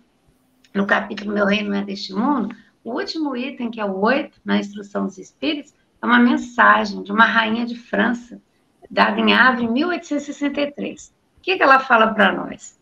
no 0.73 0.85
capítulo 0.85 1.33
Meu 1.33 1.45
Reino 1.45 1.73
é 1.73 1.83
deste 1.83 2.13
mundo, 2.13 2.55
o 2.83 2.93
último 2.93 3.35
item, 3.35 3.69
que 3.69 3.79
é 3.79 3.85
o 3.85 3.99
8, 3.99 4.39
na 4.43 4.57
Instrução 4.57 5.05
dos 5.05 5.17
Espíritos, 5.17 5.73
é 6.01 6.05
uma 6.05 6.19
mensagem 6.19 7.03
de 7.03 7.11
uma 7.11 7.25
rainha 7.25 7.65
de 7.65 7.75
França, 7.75 8.41
dada 8.89 9.19
em 9.19 9.33
Havre, 9.33 9.65
em 9.65 9.71
1863. 9.71 11.13
O 11.37 11.41
que, 11.41 11.57
que 11.57 11.63
ela 11.63 11.79
fala 11.79 12.13
para 12.13 12.31
nós? 12.31 12.79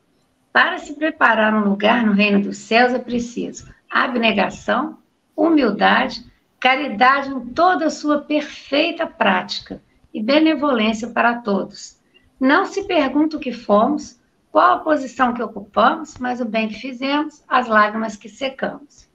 Para 0.53 0.77
se 0.77 0.93
preparar 0.95 1.53
um 1.53 1.69
lugar 1.69 2.05
no 2.05 2.13
reino 2.13 2.41
dos 2.41 2.57
céus 2.57 2.93
é 2.93 2.99
preciso 2.99 3.67
abnegação, 3.89 4.97
humildade, 5.35 6.25
caridade 6.59 7.29
em 7.29 7.39
toda 7.53 7.85
a 7.85 7.89
sua 7.89 8.21
perfeita 8.21 9.05
prática 9.05 9.81
e 10.13 10.21
benevolência 10.21 11.09
para 11.09 11.41
todos. 11.41 11.97
Não 12.39 12.65
se 12.65 12.88
pergunta 12.88 13.38
o 13.38 13.39
que 13.39 13.51
fomos, 13.51 14.19
qual 14.52 14.74
a 14.74 14.80
posição 14.80 15.34
que 15.34 15.43
ocupamos, 15.43 16.18
mas 16.18 16.41
o 16.41 16.45
bem 16.45 16.68
que 16.68 16.80
fizemos, 16.80 17.43
as 17.48 17.68
lágrimas 17.68 18.16
que 18.16 18.30
secamos. 18.30 19.08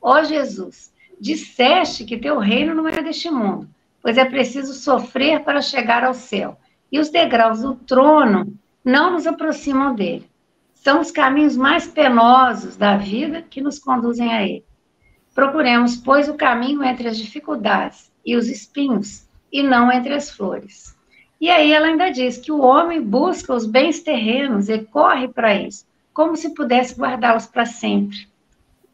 Ó 0.00 0.22
Jesus, 0.22 0.92
disseste 1.20 2.04
que 2.04 2.18
teu 2.18 2.38
reino 2.38 2.74
não 2.74 2.88
é 2.88 3.02
deste 3.02 3.30
mundo, 3.30 3.68
pois 4.00 4.16
é 4.16 4.24
preciso 4.24 4.72
sofrer 4.72 5.42
para 5.42 5.60
chegar 5.60 6.04
ao 6.04 6.14
céu, 6.14 6.58
e 6.90 6.98
os 6.98 7.10
degraus 7.10 7.62
do 7.62 7.74
trono 7.74 8.56
não 8.84 9.12
nos 9.12 9.26
aproximam 9.26 9.94
dele 9.94 10.30
são 10.86 11.00
os 11.00 11.10
caminhos 11.10 11.56
mais 11.56 11.88
penosos 11.88 12.76
da 12.76 12.96
vida 12.96 13.42
que 13.42 13.60
nos 13.60 13.76
conduzem 13.76 14.32
a 14.32 14.44
ele. 14.44 14.64
Procuremos, 15.34 15.96
pois, 15.96 16.28
o 16.28 16.34
caminho 16.34 16.84
entre 16.84 17.08
as 17.08 17.18
dificuldades 17.18 18.12
e 18.24 18.36
os 18.36 18.48
espinhos, 18.48 19.28
e 19.50 19.64
não 19.64 19.90
entre 19.90 20.14
as 20.14 20.30
flores. 20.30 20.95
E 21.40 21.50
aí 21.50 21.72
ela 21.72 21.88
ainda 21.88 22.10
diz 22.10 22.38
que 22.38 22.50
o 22.50 22.60
homem 22.60 23.00
busca 23.00 23.54
os 23.54 23.66
bens 23.66 24.00
terrenos 24.00 24.68
e 24.68 24.78
corre 24.78 25.28
para 25.28 25.54
isso, 25.54 25.86
como 26.12 26.36
se 26.36 26.54
pudesse 26.54 26.98
guardá-los 26.98 27.46
para 27.46 27.66
sempre. 27.66 28.26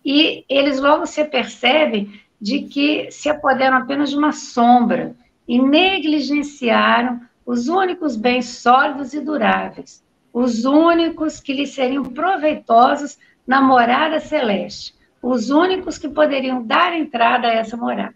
E 0.04 0.44
eles 0.48 0.80
logo 0.80 1.06
se 1.06 1.24
percebem 1.24 2.20
de 2.40 2.62
que 2.62 3.10
se 3.12 3.28
apoderam 3.28 3.76
apenas 3.76 4.10
de 4.10 4.16
uma 4.16 4.32
sombra 4.32 5.14
e 5.46 5.60
negligenciaram 5.62 7.20
os 7.46 7.68
únicos 7.68 8.16
bens 8.16 8.46
sólidos 8.46 9.14
e 9.14 9.20
duráveis, 9.20 10.02
os 10.32 10.64
únicos 10.64 11.40
que 11.40 11.52
lhe 11.52 11.66
seriam 11.66 12.02
proveitosos 12.04 13.18
na 13.46 13.60
morada 13.60 14.18
celeste, 14.18 14.94
os 15.22 15.50
únicos 15.50 15.98
que 15.98 16.08
poderiam 16.08 16.64
dar 16.64 16.96
entrada 16.96 17.46
a 17.46 17.52
essa 17.52 17.76
morada. 17.76 18.14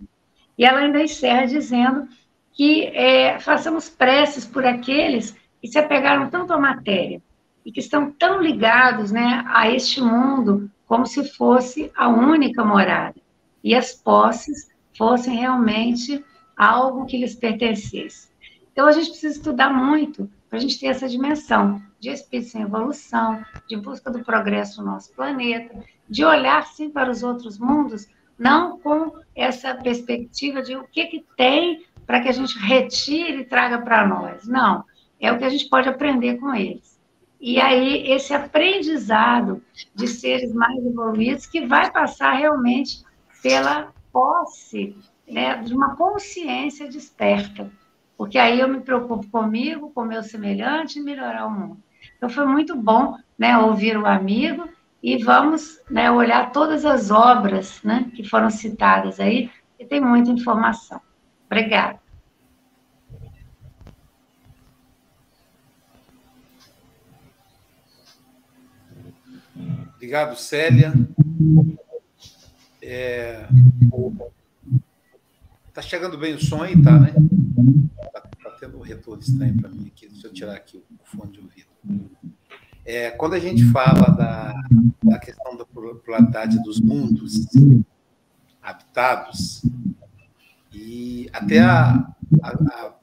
E 0.58 0.64
ela 0.64 0.80
ainda 0.80 1.02
encerra 1.02 1.46
dizendo 1.46 2.08
que 2.56 2.86
é, 2.86 3.38
façamos 3.38 3.90
preces 3.90 4.46
por 4.46 4.64
aqueles 4.64 5.36
que 5.60 5.68
se 5.68 5.78
apegaram 5.78 6.30
tanto 6.30 6.54
à 6.54 6.58
matéria 6.58 7.20
e 7.64 7.70
que 7.70 7.80
estão 7.80 8.10
tão 8.10 8.40
ligados 8.40 9.12
né, 9.12 9.44
a 9.46 9.70
este 9.70 10.00
mundo 10.00 10.70
como 10.86 11.04
se 11.04 11.28
fosse 11.36 11.92
a 11.94 12.08
única 12.08 12.64
morada 12.64 13.20
e 13.62 13.74
as 13.74 13.92
posses 13.92 14.70
fossem 14.96 15.36
realmente 15.36 16.24
algo 16.56 17.04
que 17.04 17.18
lhes 17.18 17.34
pertencesse. 17.34 18.30
Então 18.72 18.86
a 18.86 18.92
gente 18.92 19.10
precisa 19.10 19.36
estudar 19.36 19.70
muito 19.70 20.30
para 20.48 20.58
a 20.58 20.62
gente 20.62 20.80
ter 20.80 20.86
essa 20.86 21.08
dimensão 21.08 21.82
de 22.00 22.08
espírito 22.08 22.56
em 22.56 22.62
evolução, 22.62 23.44
de 23.68 23.76
busca 23.76 24.10
do 24.10 24.24
progresso 24.24 24.80
no 24.80 24.92
nosso 24.92 25.12
planeta, 25.12 25.74
de 26.08 26.24
olhar 26.24 26.66
sim 26.68 26.88
para 26.88 27.10
os 27.10 27.22
outros 27.22 27.58
mundos, 27.58 28.06
não 28.38 28.78
com 28.78 29.12
essa 29.34 29.74
perspectiva 29.74 30.62
de 30.62 30.76
o 30.76 30.84
que, 30.84 31.06
que 31.06 31.24
tem 31.36 31.84
para 32.06 32.20
que 32.20 32.28
a 32.28 32.32
gente 32.32 32.58
retire 32.58 33.40
e 33.40 33.44
traga 33.44 33.78
para 33.78 34.06
nós. 34.06 34.46
Não, 34.46 34.84
é 35.20 35.32
o 35.32 35.38
que 35.38 35.44
a 35.44 35.48
gente 35.48 35.68
pode 35.68 35.88
aprender 35.88 36.38
com 36.38 36.54
eles. 36.54 36.96
E 37.40 37.60
aí, 37.60 38.10
esse 38.10 38.32
aprendizado 38.32 39.62
de 39.94 40.08
seres 40.08 40.54
mais 40.54 40.84
evoluídos 40.84 41.46
que 41.46 41.66
vai 41.66 41.90
passar 41.90 42.32
realmente 42.32 43.04
pela 43.42 43.92
posse 44.12 44.96
né, 45.28 45.56
de 45.62 45.74
uma 45.74 45.96
consciência 45.96 46.88
desperta. 46.88 47.70
Porque 48.16 48.38
aí 48.38 48.60
eu 48.60 48.68
me 48.68 48.80
preocupo 48.80 49.28
comigo, 49.28 49.90
com 49.90 50.04
meu 50.04 50.22
semelhante 50.22 50.98
e 50.98 51.02
melhorar 51.02 51.46
o 51.46 51.50
mundo. 51.50 51.78
Então 52.16 52.28
foi 52.28 52.46
muito 52.46 52.74
bom 52.74 53.16
né, 53.38 53.58
ouvir 53.58 53.98
o 53.98 54.06
amigo 54.06 54.68
e 55.02 55.22
vamos 55.22 55.78
né, 55.90 56.10
olhar 56.10 56.50
todas 56.50 56.84
as 56.84 57.10
obras 57.10 57.82
né, 57.82 58.10
que 58.14 58.24
foram 58.24 58.48
citadas 58.48 59.20
aí, 59.20 59.50
que 59.76 59.84
tem 59.84 60.00
muita 60.00 60.30
informação. 60.30 61.00
Obrigada. 61.46 62.00
Obrigado, 69.94 70.36
Célia. 70.36 70.92
É... 72.82 73.46
Tá 75.72 75.82
chegando 75.82 76.16
bem 76.16 76.34
o 76.34 76.40
som 76.40 76.62
aí, 76.62 76.80
tá, 76.80 76.98
né? 76.98 77.12
Tá, 78.12 78.20
tá 78.20 78.50
tendo 78.60 78.78
um 78.78 78.82
retorno 78.82 79.22
estranho 79.22 79.56
para 79.60 79.68
mim 79.68 79.86
aqui. 79.86 80.08
Deixa 80.08 80.28
eu 80.28 80.32
tirar 80.32 80.54
aqui 80.54 80.76
o 80.78 81.04
fone 81.04 81.32
de 81.32 81.40
ouvido. 81.40 81.68
É, 82.84 83.10
quando 83.10 83.34
a 83.34 83.38
gente 83.38 83.64
fala 83.72 84.10
da, 84.10 84.54
da 85.02 85.18
questão 85.18 85.56
da 85.56 85.64
pluralidade 85.64 86.62
dos 86.62 86.80
mundos 86.80 87.48
habitados, 88.62 89.62
e 90.78 91.30
até 91.32 91.60
a, 91.60 92.06
a, 92.42 92.94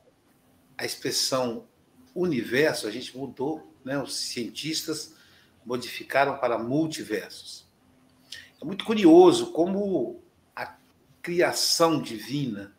a 0.78 0.86
expressão 0.86 1.68
universo, 2.14 2.88
a 2.88 2.92
gente 2.92 3.18
mudou, 3.18 3.76
né? 3.84 4.00
os 4.00 4.16
cientistas 4.16 5.16
modificaram 5.66 6.38
para 6.38 6.60
multiversos. 6.60 7.68
É 8.62 8.64
muito 8.64 8.86
curioso 8.86 9.52
como 9.54 10.22
a 10.56 10.78
criação 11.20 12.00
divina 12.00 12.78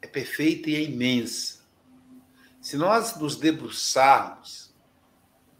é 0.00 0.06
perfeita 0.06 0.70
e 0.70 0.76
é 0.76 0.82
imensa. 0.82 1.62
Se 2.60 2.76
nós 2.76 3.16
nos 3.18 3.34
debruçarmos 3.34 4.72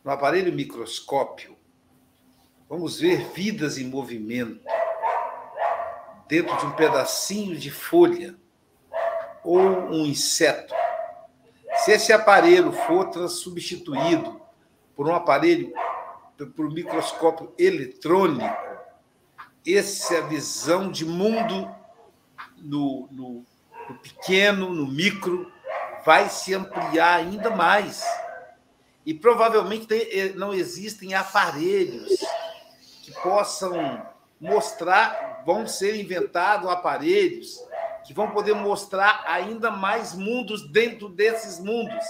no 0.05 0.13
aparelho 0.13 0.53
microscópio, 0.53 1.57
vamos 2.69 3.01
ver 3.01 3.33
vidas 3.33 3.79
em 3.79 3.89
movimento 3.89 4.63
dentro 6.29 6.57
de 6.57 6.67
um 6.67 6.73
pedacinho 6.73 7.57
de 7.57 7.71
folha 7.71 8.35
ou 9.45 9.61
um 9.61 10.07
inseto. 10.07 10.75
Se 11.85 11.93
esse 11.93 12.13
aparelho 12.13 12.73
for 12.73 13.29
substituído 13.29 14.41
por 14.95 15.09
um 15.09 15.15
aparelho 15.15 15.73
por 16.57 16.67
um 16.67 16.73
microscópio 16.73 17.53
eletrônico, 17.59 18.45
essa 19.67 20.17
é 20.17 20.23
visão 20.23 20.91
de 20.91 21.05
mundo 21.05 21.71
no, 22.59 23.09
no, 23.11 23.45
no 23.89 23.99
pequeno, 23.99 24.73
no 24.73 24.87
micro, 24.87 25.51
vai 26.05 26.29
se 26.29 26.53
ampliar 26.53 27.17
ainda 27.17 27.51
mais 27.51 28.05
E 29.07 29.15
provavelmente 29.15 29.87
tem, 29.87 30.33
não 30.35 30.53
existem 30.53 31.15
aparelhos 31.15 32.19
que 33.03 33.13
possam 33.23 34.05
mostrar, 34.41 35.32
vão 35.45 35.67
ser 35.67 36.01
inventados 36.01 36.69
aparelhos 36.69 37.63
que 38.05 38.13
vão 38.13 38.31
poder 38.31 38.55
mostrar 38.55 39.25
ainda 39.27 39.71
mais 39.71 40.15
mundos 40.15 40.69
dentro 40.69 41.09
desses 41.09 41.59
mundos. 41.59 42.05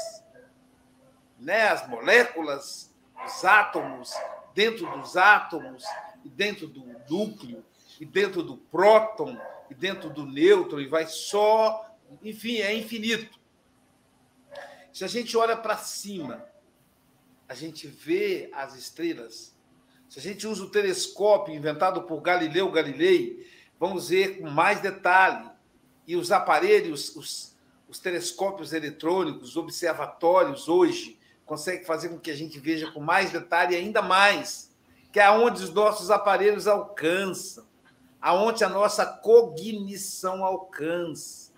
Né? 1.38 1.68
As 1.68 1.86
moléculas, 1.88 2.94
os 3.26 3.44
átomos, 3.44 4.12
dentro 4.54 4.90
dos 4.98 5.16
átomos, 5.16 5.84
e 6.24 6.28
dentro 6.28 6.66
do 6.66 6.84
núcleo, 7.08 7.64
e 8.00 8.06
dentro 8.06 8.42
do 8.42 8.56
próton, 8.56 9.38
e 9.70 9.74
dentro 9.74 10.08
do 10.10 10.24
nêutron, 10.24 10.80
e 10.80 10.86
vai 10.86 11.06
só. 11.06 11.96
Enfim, 12.22 12.58
é 12.58 12.74
infinito. 12.74 13.38
Se 14.92 15.04
a 15.04 15.08
gente 15.08 15.36
olha 15.36 15.56
para 15.56 15.76
cima, 15.76 16.44
a 17.48 17.54
gente 17.54 17.86
vê 17.86 18.50
as 18.52 18.74
estrelas. 18.74 19.51
Se 20.12 20.18
a 20.18 20.22
gente 20.22 20.46
usa 20.46 20.64
o 20.64 20.68
telescópio 20.68 21.54
inventado 21.54 22.02
por 22.02 22.20
Galileu 22.20 22.70
Galilei, 22.70 23.50
vamos 23.80 24.10
ver 24.10 24.38
com 24.38 24.50
mais 24.50 24.78
detalhe. 24.78 25.50
E 26.06 26.16
os 26.16 26.30
aparelhos, 26.30 27.16
os, 27.16 27.56
os 27.88 27.98
telescópios 27.98 28.74
eletrônicos, 28.74 29.48
os 29.48 29.56
observatórios 29.56 30.68
hoje, 30.68 31.18
conseguem 31.46 31.86
fazer 31.86 32.10
com 32.10 32.18
que 32.18 32.30
a 32.30 32.36
gente 32.36 32.60
veja 32.60 32.92
com 32.92 33.00
mais 33.00 33.32
detalhe 33.32 33.74
ainda 33.74 34.02
mais, 34.02 34.70
que 35.10 35.18
é 35.18 35.24
aonde 35.24 35.64
os 35.64 35.72
nossos 35.72 36.10
aparelhos 36.10 36.66
alcançam, 36.66 37.66
aonde 38.20 38.62
a 38.64 38.68
nossa 38.68 39.06
cognição 39.06 40.44
alcança. 40.44 41.54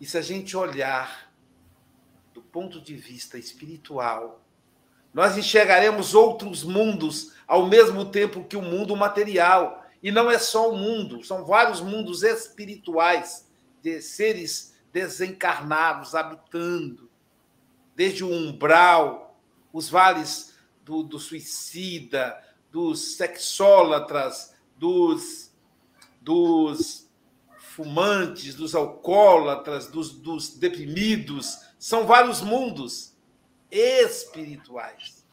E 0.00 0.06
se 0.06 0.16
a 0.16 0.22
gente 0.22 0.56
olhar 0.56 1.34
do 2.32 2.40
ponto 2.40 2.80
de 2.80 2.94
vista 2.94 3.36
espiritual, 3.36 4.39
nós 5.12 5.36
enxergaremos 5.36 6.14
outros 6.14 6.62
mundos 6.62 7.32
ao 7.46 7.66
mesmo 7.66 8.04
tempo 8.04 8.44
que 8.44 8.56
o 8.56 8.62
mundo 8.62 8.96
material. 8.96 9.84
E 10.02 10.10
não 10.10 10.30
é 10.30 10.38
só 10.38 10.70
o 10.70 10.76
mundo, 10.76 11.24
são 11.24 11.44
vários 11.44 11.80
mundos 11.80 12.22
espirituais 12.22 13.46
de 13.82 14.00
seres 14.00 14.74
desencarnados 14.92 16.14
habitando, 16.14 17.10
desde 17.94 18.24
o 18.24 18.32
umbral, 18.32 19.38
os 19.72 19.88
vales 19.88 20.54
do, 20.84 21.02
do 21.02 21.18
suicida, 21.18 22.42
dos 22.70 23.16
sexólatras, 23.16 24.54
dos, 24.76 25.52
dos 26.20 27.08
fumantes, 27.58 28.54
dos 28.54 28.74
alcoólatras, 28.74 29.86
dos, 29.86 30.10
dos 30.10 30.56
deprimidos. 30.56 31.58
São 31.78 32.06
vários 32.06 32.40
mundos 32.40 33.09
espirituais. 33.70 35.24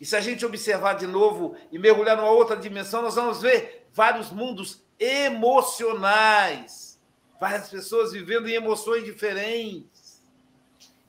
E 0.00 0.06
se 0.06 0.16
a 0.16 0.20
gente 0.20 0.46
observar 0.46 0.94
de 0.94 1.06
novo 1.06 1.56
e 1.70 1.78
mergulhar 1.78 2.16
numa 2.16 2.30
outra 2.30 2.56
dimensão, 2.56 3.02
nós 3.02 3.14
vamos 3.14 3.42
ver 3.42 3.86
vários 3.92 4.30
mundos 4.30 4.82
emocionais. 4.98 6.98
Várias 7.40 7.68
pessoas 7.68 8.12
vivendo 8.12 8.48
em 8.48 8.54
emoções 8.54 9.04
diferentes. 9.04 10.22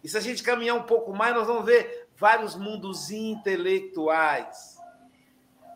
E 0.03 0.09
se 0.09 0.17
a 0.17 0.21
gente 0.21 0.43
caminhar 0.43 0.75
um 0.75 0.83
pouco 0.83 1.13
mais, 1.13 1.35
nós 1.35 1.47
vamos 1.47 1.65
ver 1.65 2.07
vários 2.17 2.55
mundos 2.55 3.11
intelectuais. 3.11 4.77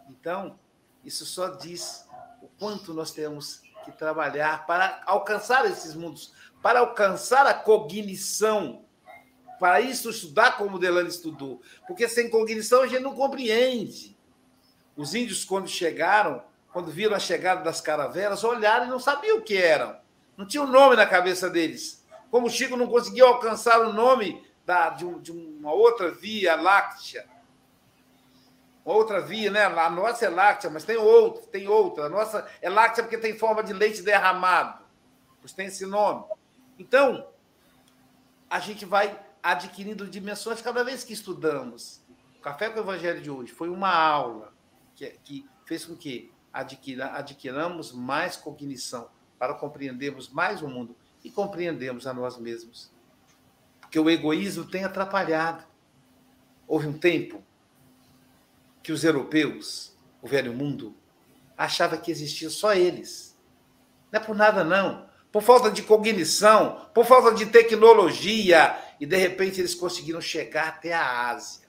Então, 0.10 0.58
isso 1.04 1.26
só 1.26 1.50
diz 1.50 2.08
o 2.42 2.48
quanto 2.60 2.94
nós 2.94 3.12
temos 3.12 3.62
que 3.84 3.92
trabalhar 3.92 4.66
para 4.66 5.02
alcançar 5.06 5.66
esses 5.66 5.94
mundos, 5.94 6.34
para 6.62 6.80
alcançar 6.80 7.46
a 7.46 7.54
cognição. 7.54 8.85
Para 9.60 9.82
isso, 9.82 10.10
estudar 10.10 10.58
como 10.58 10.80
Delano 10.80 11.08
estudou. 11.08 11.62
Porque 11.88 12.08
sem 12.08 12.30
cognição 12.30 12.82
a 12.82 12.88
gente 12.88 13.02
não 13.02 13.16
compreende. 13.16 14.18
Os 14.96 15.16
índios, 15.16 15.46
quando 15.46 15.68
chegaram, 15.68 16.44
quando 16.72 16.92
viram 16.92 17.16
a 17.16 17.20
chegada 17.20 17.64
das 17.64 17.80
caravelas, 17.80 18.44
olharam 18.44 18.86
e 18.86 18.90
não 18.90 19.00
sabiam 19.00 19.38
o 19.38 19.42
que 19.42 19.58
eram. 19.58 19.98
Não 20.36 20.46
tinha 20.46 20.64
um 20.64 20.68
nome 20.68 20.96
na 20.96 21.06
cabeça 21.06 21.50
deles. 21.50 22.06
Como 22.30 22.48
o 22.48 22.50
Chico 22.50 22.76
não 22.76 22.88
conseguiu 22.88 23.28
alcançar 23.28 23.80
o 23.82 23.94
nome 23.94 24.46
da, 24.66 24.90
de, 24.90 25.06
um, 25.06 25.20
de 25.20 25.32
uma 25.32 25.72
outra 25.72 26.12
via 26.12 26.56
láctea, 26.56 27.26
outra 28.84 29.22
via, 29.22 29.50
né? 29.50 29.64
A 29.64 29.90
nossa 29.90 30.26
é 30.26 30.30
láctea, 30.30 30.70
mas 30.70 30.84
tem 30.84 30.98
outra, 30.98 31.44
tem 31.48 31.68
outra. 31.68 32.06
A 32.06 32.10
nossa 32.10 32.46
é 32.62 32.70
láctea 32.70 33.04
porque 33.04 33.18
tem 33.18 33.38
forma 33.38 33.64
de 33.64 33.74
leite 33.74 34.02
derramado. 34.02 34.84
Pois 35.40 35.54
tem 35.54 35.68
esse 35.68 35.86
nome. 35.86 36.26
Então, 36.78 37.28
a 38.50 38.60
gente 38.60 38.86
vai 38.86 39.18
adquirindo 39.46 40.08
dimensões 40.08 40.60
cada 40.60 40.84
vez 40.84 41.04
que 41.04 41.14
estudamos. 41.14 42.02
O 42.40 42.42
Café 42.42 42.68
com 42.68 42.80
o 42.80 42.82
Evangelho 42.82 43.22
de 43.22 43.30
hoje 43.30 43.52
foi 43.52 43.70
uma 43.70 43.94
aula 43.94 44.52
que, 44.96 45.08
que 45.24 45.48
fez 45.68 45.86
com 45.86 45.96
que 45.96 46.34
adquira, 46.52 47.14
adquiramos 47.14 47.92
mais 47.92 48.36
cognição 48.36 49.08
para 49.38 49.54
compreendermos 49.54 50.30
mais 50.30 50.64
o 50.64 50.68
mundo 50.68 50.96
e 51.24 51.30
compreendermos 51.30 52.08
a 52.08 52.14
nós 52.14 52.40
mesmos. 52.40 52.92
Porque 53.80 54.00
o 54.00 54.10
egoísmo 54.10 54.66
tem 54.66 54.84
atrapalhado. 54.84 55.64
Houve 56.68 56.88
um 56.88 56.98
tempo 56.98 57.44
que 58.82 58.92
os 58.92 59.04
europeus, 59.04 59.96
o 60.24 60.28
velho 60.28 60.54
mundo, 60.54 60.98
achava 61.56 61.98
que 61.98 62.10
existia 62.10 62.50
só 62.50 62.74
eles. 62.74 63.38
Não 64.12 64.20
é 64.20 64.24
por 64.24 64.36
nada, 64.36 64.64
não. 64.64 65.08
Por 65.32 65.44
falta 65.44 65.70
de 65.70 65.84
cognição, 65.84 66.90
por 66.96 67.06
falta 67.06 67.32
de 67.36 67.46
tecnologia, 67.46 68.76
e 69.00 69.06
de 69.06 69.18
repente 69.18 69.60
eles 69.60 69.76
conseguiram 69.76 70.22
chegar 70.22 70.68
até 70.70 70.94
a 70.94 71.30
Ásia 71.30 71.66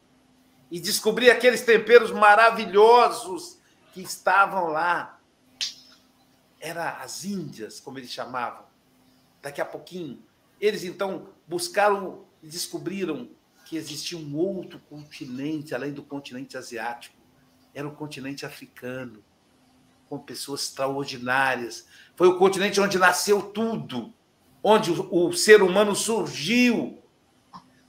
e 0.71 0.81
descobrir 0.81 1.31
aqueles 1.31 1.63
temperos 1.63 2.11
maravilhosos 2.11 3.59
que 3.93 4.01
estavam 4.01 4.69
lá. 4.69 5.21
Era 6.61 6.99
as 7.03 7.25
Índias, 7.25 7.81
como 7.81 7.99
eles 7.99 8.11
chamavam. 8.11 8.65
Daqui 9.41 9.61
a 9.61 9.65
pouquinho, 9.65 10.23
eles 10.61 10.85
então 10.85 11.29
buscaram 11.47 12.25
e 12.43 12.49
descobriram 12.49 13.29
que 13.65 13.77
existia 13.77 14.17
um 14.17 14.37
outro 14.37 14.79
continente 14.89 15.75
além 15.75 15.93
do 15.93 16.03
continente 16.03 16.57
asiático. 16.57 17.17
Era 17.75 17.87
o 17.87 17.95
continente 17.95 18.47
africano, 18.47 19.23
com 20.09 20.19
pessoas 20.19 20.63
extraordinárias. 20.63 21.87
Foi 22.15 22.29
o 22.29 22.39
continente 22.39 22.81
onde 22.81 22.99
nasceu 22.99 23.43
tudo, 23.43 24.15
onde 24.63 24.91
o, 24.91 25.33
ser 25.33 25.63
humano 25.63 25.95
surgiu. 25.95 27.03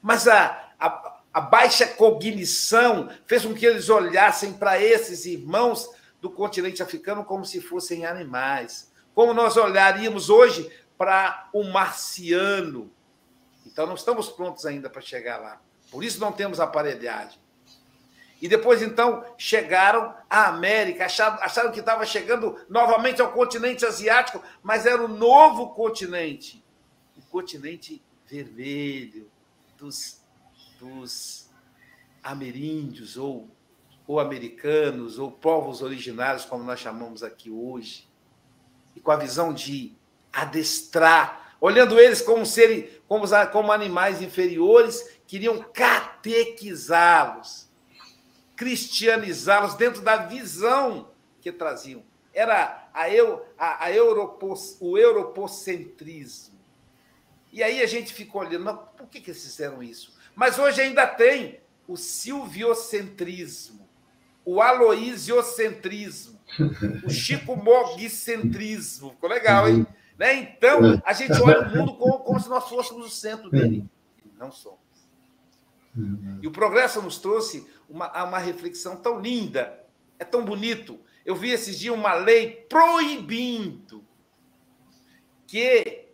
Mas 0.07 0.25
a, 0.25 0.71
a, 0.79 1.19
a 1.33 1.41
baixa 1.41 1.85
cognição 1.85 3.09
fez 3.25 3.43
com 3.43 3.53
que 3.53 3.65
eles 3.65 3.89
olhassem 3.89 4.53
para 4.53 4.81
esses 4.81 5.25
irmãos 5.25 5.89
do 6.21 6.29
continente 6.29 6.81
africano 6.81 7.25
como 7.25 7.43
se 7.43 7.59
fossem 7.59 8.05
animais. 8.05 8.89
Como 9.13 9.33
nós 9.33 9.57
olharíamos 9.57 10.29
hoje 10.29 10.71
para 10.97 11.49
o 11.51 11.59
um 11.59 11.71
marciano. 11.73 12.89
Então, 13.65 13.85
não 13.85 13.95
estamos 13.95 14.29
prontos 14.29 14.65
ainda 14.65 14.89
para 14.89 15.01
chegar 15.01 15.41
lá. 15.41 15.59
Por 15.91 16.05
isso, 16.05 16.21
não 16.21 16.31
temos 16.31 16.61
aparelhagem. 16.61 17.37
E 18.41 18.47
depois, 18.47 18.81
então, 18.81 19.25
chegaram 19.37 20.15
à 20.29 20.47
América, 20.47 21.03
acharam, 21.03 21.43
acharam 21.43 21.71
que 21.73 21.81
estava 21.81 22.05
chegando 22.05 22.57
novamente 22.69 23.21
ao 23.21 23.33
continente 23.33 23.85
asiático, 23.85 24.41
mas 24.63 24.85
era 24.85 25.03
o 25.03 25.09
novo 25.09 25.71
continente 25.71 26.63
o 27.17 27.21
continente 27.29 28.01
vermelho 28.25 29.29
dos, 29.77 30.21
dos 30.79 31.49
ameríndios 32.23 33.17
ou 33.17 33.49
ou 34.07 34.19
americanos, 34.21 35.19
ou 35.19 35.29
povos 35.29 35.81
originários, 35.81 36.45
como 36.45 36.63
nós 36.63 36.79
chamamos 36.79 37.21
aqui 37.21 37.51
hoje, 37.51 38.07
e 38.95 39.01
com 39.01 39.11
a 39.11 39.17
visão 39.17 39.53
de 39.53 39.93
adestrar, 40.31 41.57
olhando 41.59 41.99
eles 41.99 42.21
como 42.21 42.45
seres, 42.45 43.01
como, 43.07 43.25
como 43.51 43.71
animais 43.71 44.21
inferiores, 44.21 45.19
queriam 45.27 45.61
catequizá-los, 45.73 47.67
cristianizá-los 48.55 49.73
dentro 49.75 50.01
da 50.01 50.15
visão 50.15 51.11
que 51.41 51.51
traziam. 51.51 52.01
Era 52.33 52.89
a, 52.93 53.03
a, 53.57 53.85
a 53.85 53.91
europos, 53.91 54.77
o 54.79 54.97
europocentrismo. 54.97 56.56
E 57.57 57.63
aí 57.63 57.81
a 57.81 57.87
gente 57.87 58.13
ficou 58.13 58.41
olhando, 58.41 58.65
mas 58.65 58.77
por 58.95 59.07
que, 59.07 59.19
que 59.19 59.31
eles 59.31 59.43
fizeram 59.43 59.83
isso? 59.83 60.13
Mas 60.35 60.57
hoje 60.59 60.81
ainda 60.81 61.05
tem 61.07 61.59
o 61.87 61.97
silviocentrismo 61.97 63.87
o 64.47 64.61
aloisiocentrismo, 64.61 66.39
o 67.03 67.09
Chico 67.09 67.53
Mogicentrismo. 67.61 69.09
Ficou 69.09 69.29
legal, 69.29 69.67
hein? 69.67 69.85
Né? 70.17 70.35
Então, 70.35 71.01
a 71.05 71.11
gente 71.11 71.33
olha 71.41 71.67
o 71.67 71.75
mundo 71.75 71.97
como, 71.97 72.19
como 72.19 72.39
se 72.39 72.47
nós 72.47 72.69
fôssemos 72.69 73.07
o 73.07 73.09
centro 73.09 73.49
dele. 73.49 73.85
Não 74.39 74.49
somos. 74.49 74.79
E 76.41 76.47
o 76.47 76.51
progresso 76.51 77.01
nos 77.01 77.19
trouxe 77.19 77.67
uma, 77.89 78.23
uma 78.23 78.37
reflexão 78.37 78.95
tão 78.95 79.19
linda, 79.19 79.83
é 80.17 80.23
tão 80.23 80.45
bonito. 80.45 80.97
Eu 81.25 81.35
vi 81.35 81.49
esses 81.49 81.77
dias 81.77 81.93
uma 81.93 82.13
lei 82.13 82.65
proibindo 82.69 84.01
que 85.45 86.06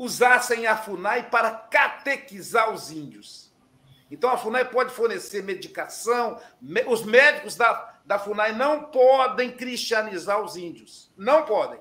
usassem 0.00 0.66
a 0.66 0.78
FUNAI 0.78 1.28
para 1.28 1.50
catequizar 1.50 2.72
os 2.72 2.90
índios. 2.90 3.52
Então 4.10 4.30
a 4.30 4.38
FUNAI 4.38 4.64
pode 4.64 4.94
fornecer 4.94 5.42
medicação, 5.42 6.40
os 6.86 7.04
médicos 7.04 7.54
da, 7.54 8.00
da 8.06 8.18
FUNAI 8.18 8.52
não 8.52 8.84
podem 8.84 9.52
cristianizar 9.52 10.40
os 10.40 10.56
índios. 10.56 11.12
Não 11.18 11.44
podem. 11.44 11.78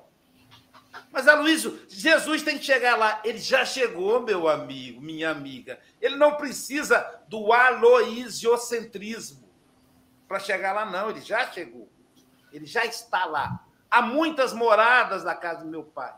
Mas, 1.10 1.30
Aloysio, 1.30 1.80
Jesus 1.88 2.44
tem 2.44 2.58
que 2.58 2.66
chegar 2.66 2.98
lá. 2.98 3.22
Ele 3.24 3.38
já 3.38 3.64
chegou, 3.64 4.22
meu 4.22 4.50
amigo, 4.50 5.00
minha 5.00 5.32
amiga. 5.32 5.80
Ele 6.02 6.18
não 6.18 6.36
precisa 6.36 7.00
do 7.30 7.54
aloisiocentrismo 7.54 9.50
para 10.28 10.42
chegar 10.42 10.74
lá, 10.74 10.86
não. 10.86 11.10
Ele 11.10 11.22
já 11.22 11.50
chegou. 11.50 11.90
Ele 12.52 12.66
já 12.66 12.84
está 12.86 13.24
lá. 13.24 13.64
Há 13.90 14.02
muitas 14.02 14.52
moradas 14.52 15.24
na 15.24 15.36
casa 15.36 15.64
do 15.64 15.72
meu 15.72 15.86
pai. 15.86 16.14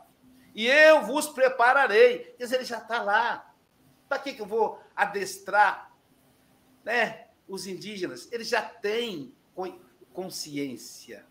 E 0.54 0.66
eu 0.66 1.02
vos 1.02 1.28
prepararei. 1.28 2.34
Quer 2.36 2.44
dizer, 2.44 2.56
ele 2.56 2.64
já 2.64 2.78
está 2.78 3.02
lá. 3.02 3.54
Para 4.08 4.18
que, 4.18 4.34
que 4.34 4.42
eu 4.42 4.46
vou 4.46 4.80
adestrar 4.94 5.90
né, 6.84 7.26
os 7.48 7.66
indígenas? 7.66 8.28
Eles 8.30 8.48
já 8.48 8.62
têm 8.62 9.34
consciência. 10.12 11.24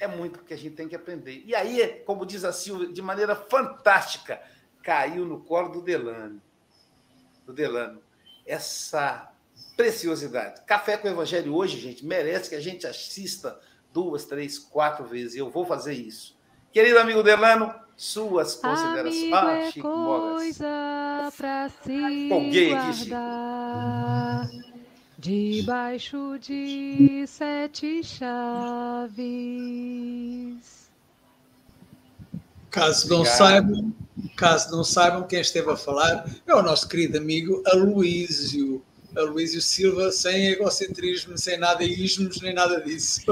É 0.00 0.06
muito 0.06 0.40
que 0.40 0.54
a 0.54 0.56
gente 0.56 0.76
tem 0.76 0.88
que 0.88 0.96
aprender. 0.96 1.42
E 1.44 1.54
aí, 1.54 2.02
como 2.04 2.26
diz 2.26 2.44
a 2.44 2.52
Silvia, 2.52 2.92
de 2.92 3.02
maneira 3.02 3.34
fantástica, 3.34 4.40
caiu 4.82 5.24
no 5.24 5.40
colo 5.40 5.70
do 5.70 5.82
Delano. 5.82 6.40
Do 7.44 7.52
Delano. 7.52 8.02
Essa 8.46 9.32
preciosidade. 9.76 10.62
Café 10.66 10.96
com 10.96 11.08
o 11.08 11.10
Evangelho 11.10 11.54
hoje, 11.54 11.80
gente, 11.80 12.04
merece 12.04 12.50
que 12.50 12.56
a 12.56 12.60
gente 12.60 12.86
assista 12.86 13.60
duas, 13.92 14.24
três, 14.24 14.58
quatro 14.58 15.06
vezes. 15.06 15.36
Eu 15.36 15.50
vou 15.50 15.64
fazer 15.64 15.94
isso. 15.94 16.36
Querido 16.72 16.98
amigo 16.98 17.22
Delano, 17.22 17.74
suas 17.96 18.54
considerações. 18.56 19.32
Amigo 19.32 19.36
ah, 19.36 19.52
é 19.52 19.70
Chico 19.70 19.88
coisa 19.88 21.32
para 21.36 21.68
se 21.68 22.32
aqui, 22.32 22.70
Chico. 22.94 23.14
Debaixo 25.18 26.38
de 26.38 27.24
sete 27.26 28.02
chaves. 28.02 29.14
Caso 32.70 33.08
não 33.08 33.24
saibam, 33.24 33.94
caso 34.36 34.76
não 34.76 34.84
saibam 34.84 35.22
quem 35.22 35.40
esteve 35.40 35.70
a 35.70 35.76
falar, 35.76 36.28
é 36.46 36.54
o 36.54 36.62
nosso 36.62 36.88
querido 36.88 37.18
amigo 37.18 37.62
Aloísio. 37.66 38.82
Aloísio 39.16 39.62
Silva, 39.62 40.10
sem 40.10 40.48
egocentrismo, 40.48 41.38
sem 41.38 41.56
nada 41.56 41.84
ismos, 41.84 42.40
nem 42.40 42.52
nada 42.52 42.80
disso. 42.80 43.22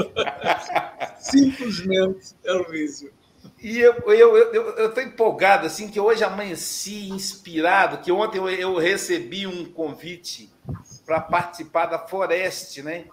Simplesmente 1.18 2.36
Aloísio. 2.46 3.12
E 3.62 3.78
eu 3.78 3.94
eu, 4.12 4.36
eu, 4.36 4.64
eu 4.76 5.02
empolgado, 5.02 5.66
assim, 5.66 5.88
que 5.88 6.00
hoje 6.00 6.24
amanheci 6.24 7.08
inspirado, 7.10 7.98
que 7.98 8.10
ontem 8.10 8.38
eu, 8.38 8.48
eu 8.48 8.76
recebi 8.76 9.46
um 9.46 9.64
convite 9.64 10.52
para 11.06 11.20
participar 11.20 11.86
da 11.86 11.98
Forest, 11.98 12.82
né? 12.82 13.06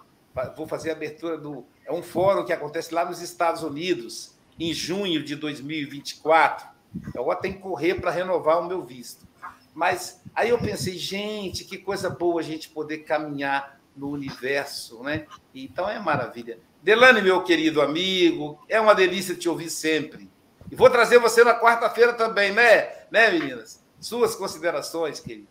Vou 0.56 0.66
fazer 0.66 0.90
a 0.90 0.94
abertura 0.94 1.38
do. 1.38 1.64
É 1.84 1.92
um 1.92 2.02
fórum 2.02 2.44
que 2.44 2.52
acontece 2.52 2.92
lá 2.92 3.04
nos 3.04 3.20
Estados 3.20 3.62
Unidos, 3.62 4.34
em 4.58 4.72
junho 4.72 5.22
de 5.22 5.36
2024. 5.36 6.68
Eu 7.14 7.24
vou 7.24 7.34
ter 7.36 7.52
que 7.52 7.58
correr 7.58 7.94
para 7.94 8.10
renovar 8.10 8.60
o 8.60 8.66
meu 8.66 8.82
visto. 8.82 9.28
Mas 9.74 10.20
aí 10.34 10.50
eu 10.50 10.58
pensei, 10.58 10.96
gente, 10.96 11.64
que 11.64 11.78
coisa 11.78 12.10
boa 12.10 12.40
a 12.40 12.44
gente 12.44 12.68
poder 12.68 12.98
caminhar 12.98 13.80
no 13.96 14.10
universo, 14.10 15.02
né? 15.02 15.26
Então 15.54 15.88
é 15.88 15.98
maravilha. 15.98 16.58
Delane, 16.82 17.20
meu 17.20 17.42
querido 17.42 17.82
amigo, 17.82 18.58
é 18.68 18.80
uma 18.80 18.94
delícia 18.94 19.34
te 19.34 19.48
ouvir 19.48 19.68
sempre. 19.68 20.29
E 20.70 20.74
vou 20.74 20.88
trazer 20.88 21.18
você 21.18 21.42
na 21.42 21.58
quarta-feira 21.58 22.12
também, 22.12 22.52
né, 22.52 22.88
né, 23.10 23.30
meninas? 23.30 23.80
Suas 24.00 24.34
considerações, 24.34 25.20
querido. 25.20 25.48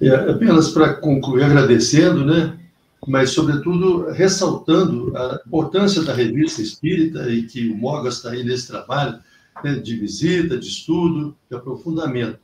É, 0.00 0.14
apenas 0.30 0.70
para 0.70 0.94
concluir 0.94 1.44
agradecendo, 1.44 2.24
né? 2.24 2.58
Mas, 3.06 3.30
sobretudo, 3.30 4.10
ressaltando 4.10 5.16
a 5.16 5.40
importância 5.46 6.02
da 6.02 6.12
revista 6.12 6.60
espírita 6.60 7.28
e 7.30 7.44
que 7.44 7.68
o 7.68 7.76
Mogas 7.76 8.16
está 8.16 8.30
aí 8.30 8.42
nesse 8.44 8.66
trabalho 8.66 9.18
né, 9.62 9.76
de 9.76 9.96
visita, 9.96 10.58
de 10.58 10.68
estudo, 10.68 11.36
de 11.50 11.56
aprofundamento. 11.56 12.38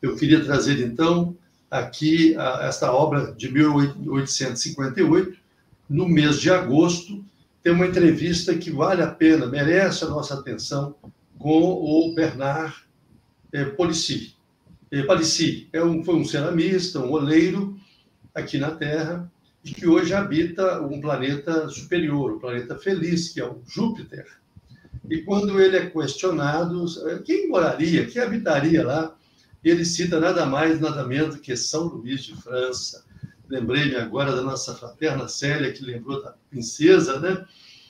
Eu 0.00 0.16
queria 0.16 0.44
trazer, 0.44 0.80
então, 0.80 1.36
aqui 1.70 2.36
a, 2.36 2.66
esta 2.66 2.92
obra 2.92 3.32
de 3.32 3.52
1858, 3.52 5.36
no 5.88 6.08
mês 6.08 6.40
de 6.40 6.50
agosto, 6.50 7.24
tem 7.62 7.72
uma 7.72 7.86
entrevista 7.86 8.54
que 8.54 8.70
vale 8.70 9.02
a 9.02 9.08
pena, 9.08 9.46
merece 9.46 10.04
a 10.04 10.08
nossa 10.08 10.34
atenção, 10.34 10.94
com 11.38 11.62
o 11.62 12.14
Bernard 12.14 12.74
é, 13.52 13.64
Polici. 13.64 14.36
É, 14.90 15.02
Palissy 15.02 15.68
é 15.72 15.82
um, 15.82 16.04
foi 16.04 16.14
um 16.14 16.24
ceramista, 16.24 17.00
um 17.00 17.10
oleiro 17.10 17.76
aqui 18.34 18.58
na 18.58 18.70
Terra, 18.70 19.30
e 19.64 19.72
que 19.72 19.86
hoje 19.86 20.14
habita 20.14 20.80
um 20.82 21.00
planeta 21.00 21.68
superior, 21.68 22.32
o 22.32 22.36
um 22.36 22.38
planeta 22.38 22.76
feliz, 22.78 23.30
que 23.30 23.40
é 23.40 23.44
o 23.44 23.60
Júpiter. 23.66 24.26
E 25.10 25.22
quando 25.22 25.60
ele 25.60 25.76
é 25.76 25.90
questionado, 25.90 26.84
quem 27.24 27.48
moraria, 27.48 28.06
quem 28.06 28.22
habitaria 28.22 28.84
lá, 28.84 29.16
ele 29.64 29.84
cita 29.84 30.20
nada 30.20 30.46
mais, 30.46 30.80
nada 30.80 31.04
menos 31.04 31.36
que 31.36 31.56
São 31.56 31.86
Luís 31.86 32.22
de 32.22 32.36
França. 32.36 33.04
Lembrei-me 33.48 33.96
agora 33.96 34.34
da 34.34 34.42
nossa 34.42 34.74
fraterna 34.74 35.28
Célia, 35.28 35.72
que 35.72 35.84
lembrou 35.84 36.22
da 36.22 36.34
princesa, 36.50 37.18
né? 37.18 37.44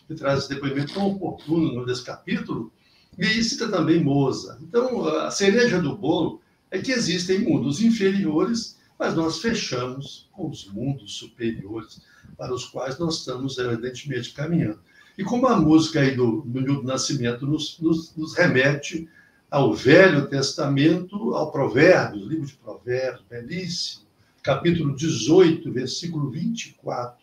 Que 0.07 0.15
traz 0.15 0.41
esse 0.41 0.49
depoimento 0.55 0.95
tão 0.95 1.09
oportuno 1.09 1.85
nesse 1.85 2.05
capítulo, 2.05 2.73
e 3.19 3.43
cita 3.43 3.69
também 3.69 4.03
Moza. 4.03 4.59
Então, 4.63 5.05
a 5.07 5.31
cereja 5.31 5.81
do 5.81 5.97
bolo 5.97 6.41
é 6.71 6.79
que 6.79 6.93
existem 6.93 7.41
mundos 7.41 7.81
inferiores, 7.81 8.77
mas 8.99 9.15
nós 9.15 9.39
fechamos 9.39 10.29
com 10.33 10.49
os 10.49 10.67
mundos 10.71 11.15
superiores, 11.15 12.01
para 12.37 12.53
os 12.53 12.67
quais 12.67 12.99
nós 12.99 13.19
estamos, 13.19 13.57
evidentemente, 13.57 14.33
caminhando. 14.33 14.81
E 15.17 15.25
como 15.25 15.47
a 15.47 15.59
música 15.59 16.01
aí 16.01 16.15
do, 16.15 16.43
do 16.43 16.83
Nascimento 16.83 17.47
nos, 17.47 17.79
nos, 17.81 18.15
nos 18.15 18.35
remete 18.35 19.09
ao 19.51 19.73
Velho 19.73 20.29
Testamento, 20.29 21.35
ao 21.35 21.51
Provérbios, 21.51 22.27
livro 22.27 22.47
de 22.47 22.55
Provérbios, 22.55 23.25
belíssimo, 23.29 24.05
capítulo 24.43 24.95
18, 24.95 25.73
versículo 25.73 26.31
24. 26.31 27.17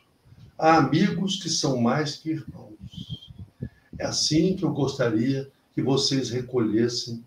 Há 0.57 0.77
amigos 0.77 1.41
que 1.41 1.49
são 1.49 1.79
mais 1.79 2.15
que 2.15 2.31
irmãos. 2.31 3.31
É 3.99 4.05
assim 4.05 4.55
que 4.55 4.63
eu 4.63 4.71
gostaria 4.71 5.49
que 5.73 5.81
vocês 5.81 6.29
recolhessem 6.29 7.23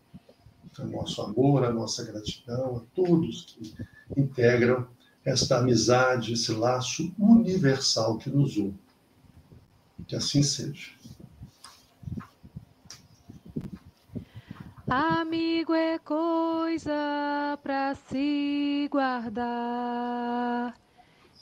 o 0.78 0.84
nosso 0.84 1.22
amor, 1.22 1.64
a 1.64 1.72
nossa 1.72 2.04
gratidão 2.04 2.76
a 2.76 2.80
todos 2.94 3.42
que 3.44 3.74
integram 4.16 4.86
esta 5.24 5.58
amizade, 5.58 6.34
esse 6.34 6.52
laço 6.52 7.12
universal 7.18 8.16
que 8.18 8.30
nos 8.30 8.56
une. 8.56 8.78
Que 10.06 10.14
assim 10.14 10.42
seja. 10.42 10.90
Amigo 14.86 15.74
é 15.74 15.98
coisa 15.98 17.58
para 17.60 17.96
se 17.96 18.88
guardar 18.88 20.72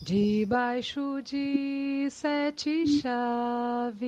debaixo 0.00 1.20
de 1.22 2.08
sete 2.10 2.86
chaves. 3.00 4.04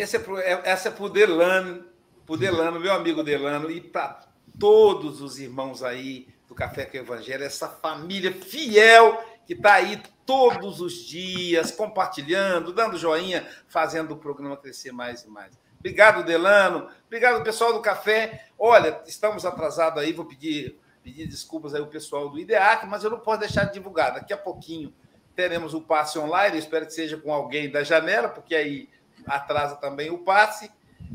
Esse 0.00 0.16
é, 0.16 0.20
é, 0.20 0.62
essa 0.64 0.88
é 0.88 0.90
para 0.90 1.04
o 1.04 1.10
Delano, 1.10 1.84
pro 2.24 2.34
Delano, 2.34 2.80
meu 2.80 2.90
amigo 2.94 3.22
Delano, 3.22 3.70
e 3.70 3.82
para 3.82 4.22
todos 4.58 5.20
os 5.20 5.38
irmãos 5.38 5.82
aí 5.82 6.26
do 6.48 6.54
Café 6.54 6.86
com 6.86 6.96
o 6.96 7.00
Evangelho, 7.00 7.44
essa 7.44 7.68
família 7.68 8.32
fiel 8.32 9.22
que 9.46 9.52
está 9.52 9.74
aí 9.74 10.02
todos 10.24 10.80
os 10.80 10.94
dias, 11.04 11.70
compartilhando, 11.70 12.72
dando 12.72 12.96
joinha, 12.96 13.46
fazendo 13.68 14.12
o 14.12 14.16
programa 14.16 14.56
crescer 14.56 14.90
mais 14.90 15.24
e 15.24 15.28
mais. 15.28 15.52
Obrigado, 15.78 16.24
Delano. 16.24 16.88
Obrigado, 17.04 17.44
pessoal 17.44 17.74
do 17.74 17.80
café. 17.80 18.46
Olha, 18.58 19.02
estamos 19.06 19.44
atrasados 19.44 20.02
aí, 20.02 20.14
vou 20.14 20.24
pedir, 20.24 20.80
pedir 21.02 21.26
desculpas 21.26 21.74
aí 21.74 21.80
ao 21.82 21.88
pessoal 21.88 22.30
do 22.30 22.38
IDEAC, 22.38 22.86
mas 22.86 23.04
eu 23.04 23.10
não 23.10 23.20
posso 23.20 23.40
deixar 23.40 23.64
de 23.64 23.74
divulgar. 23.74 24.14
Daqui 24.14 24.32
a 24.32 24.38
pouquinho 24.38 24.94
teremos 25.36 25.74
o 25.74 25.82
passe 25.82 26.18
online, 26.18 26.56
espero 26.56 26.86
que 26.86 26.94
seja 26.94 27.18
com 27.18 27.30
alguém 27.30 27.70
da 27.70 27.84
janela, 27.84 28.30
porque 28.30 28.54
aí 28.54 28.88
atrasa 29.26 29.76
também 29.76 30.10
o 30.10 30.18
passe. 30.18 30.70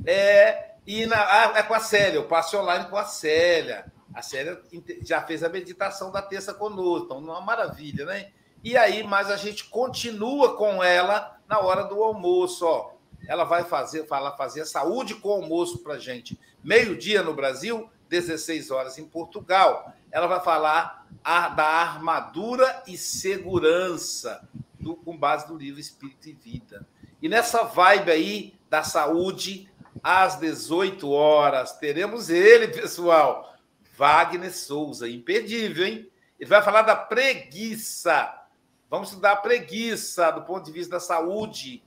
É, 0.06 0.76
e 0.86 1.06
na, 1.06 1.18
ah, 1.18 1.54
é 1.56 1.64
com 1.64 1.74
a 1.74 1.80
Célia, 1.80 2.22
o 2.22 2.28
passe 2.28 2.56
online 2.56 2.86
com 2.86 2.98
a 2.98 3.06
Célia. 3.06 3.92
A 4.14 4.22
Célia 4.22 4.62
já 5.02 5.22
fez 5.22 5.44
a 5.44 5.50
meditação 5.50 6.12
da 6.12 6.22
terça 6.22 6.54
conosco, 6.54 7.06
então 7.06 7.18
uma 7.18 7.42
maravilha, 7.42 8.06
né? 8.06 8.32
E 8.64 8.78
aí, 8.78 9.04
mas 9.04 9.30
a 9.30 9.38
gente 9.38 9.66
continua 9.66 10.56
com 10.56 10.84
ela 10.84 11.38
na 11.48 11.60
hora 11.60 11.84
do 11.84 12.02
almoço, 12.02 12.66
ó. 12.66 12.94
Ela 13.28 13.44
vai 13.44 13.64
fazer, 13.64 14.06
falar, 14.06 14.38
fazer 14.38 14.66
saúde 14.66 15.16
com 15.16 15.32
almoço 15.32 15.80
para 15.80 16.00
gente. 16.00 16.40
Meio-dia 16.64 17.22
no 17.24 17.34
Brasil, 17.34 17.90
16 18.10 18.72
horas 18.72 18.98
em 18.98 19.06
Portugal. 19.06 19.94
Ela 20.12 20.28
vai 20.28 20.40
falar 20.40 21.06
a, 21.24 21.50
da 21.50 21.66
armadura 21.66 22.84
e 22.88 22.98
segurança, 22.98 24.48
do, 24.80 24.96
com 24.96 25.18
base 25.18 25.48
no 25.52 25.58
livro 25.58 25.80
Espírito 25.80 26.30
e 26.30 26.34
Vida. 26.34 26.88
E 27.26 27.28
nessa 27.28 27.64
vibe 27.64 28.12
aí 28.12 28.54
da 28.70 28.84
saúde, 28.84 29.68
às 30.04 30.36
18 30.36 31.10
horas, 31.10 31.76
teremos 31.80 32.30
ele, 32.30 32.68
pessoal. 32.68 33.52
Wagner 33.98 34.56
Souza, 34.56 35.10
imperdível, 35.10 35.88
hein? 35.88 36.08
Ele 36.40 36.48
vai 36.48 36.62
falar 36.62 36.84
da 36.84 36.96
preguiça. 36.96 38.32
Vamos 38.92 39.10
estudar 39.10 39.32
a 39.32 39.38
preguiça 39.38 40.30
do 40.30 40.44
ponto 40.44 40.66
de 40.66 40.72
vista 40.72 40.98
da 40.98 41.00
saúde 41.00 41.84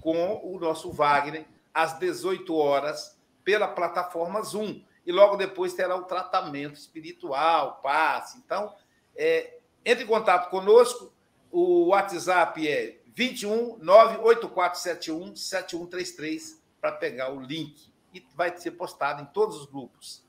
com 0.00 0.40
o 0.42 0.58
nosso 0.58 0.90
Wagner 0.90 1.46
às 1.72 1.96
18 1.96 2.52
horas 2.52 3.16
pela 3.44 3.68
plataforma 3.68 4.42
Zoom. 4.42 4.82
E 5.06 5.12
logo 5.12 5.36
depois 5.36 5.72
terá 5.72 5.94
o 5.94 6.02
tratamento 6.02 6.74
espiritual, 6.74 7.78
passe. 7.80 8.38
Então, 8.44 8.74
é, 9.14 9.58
entre 9.84 10.02
em 10.02 10.08
contato 10.08 10.50
conosco. 10.50 11.12
O 11.52 11.90
WhatsApp 11.90 12.68
é 12.68 12.99
21 13.20 13.76
98471 13.82 15.36
7133 15.36 16.62
para 16.80 16.92
pegar 16.92 17.30
o 17.30 17.38
link. 17.38 17.92
E 18.14 18.26
vai 18.34 18.56
ser 18.56 18.70
postado 18.70 19.20
em 19.20 19.26
todos 19.26 19.58
os 19.58 19.66
grupos. 19.66 20.24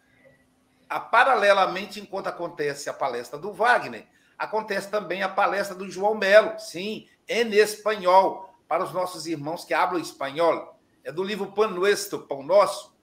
A, 0.89 0.99
paralelamente, 0.99 2.01
enquanto 2.01 2.27
acontece 2.27 2.89
a 2.89 2.93
palestra 2.93 3.39
do 3.39 3.53
Wagner, 3.53 4.05
acontece 4.38 4.91
também 4.91 5.23
a 5.23 5.30
palestra 5.30 5.73
do 5.73 5.89
João 5.89 6.15
Melo, 6.15 6.59
sim, 6.59 7.07
em 7.30 7.53
espanhol, 7.53 8.53
para 8.68 8.84
os 8.84 8.91
nossos 8.91 9.26
irmãos 9.26 9.63
que 9.63 9.73
hablam 9.73 10.01
espanhol. 10.01 10.77
É 11.01 11.13
do 11.13 11.23
livro 11.23 11.53
Pan 11.53 11.69
Nuestro, 11.69 12.27
Pão 12.27 12.43
Nosso. 12.43 12.93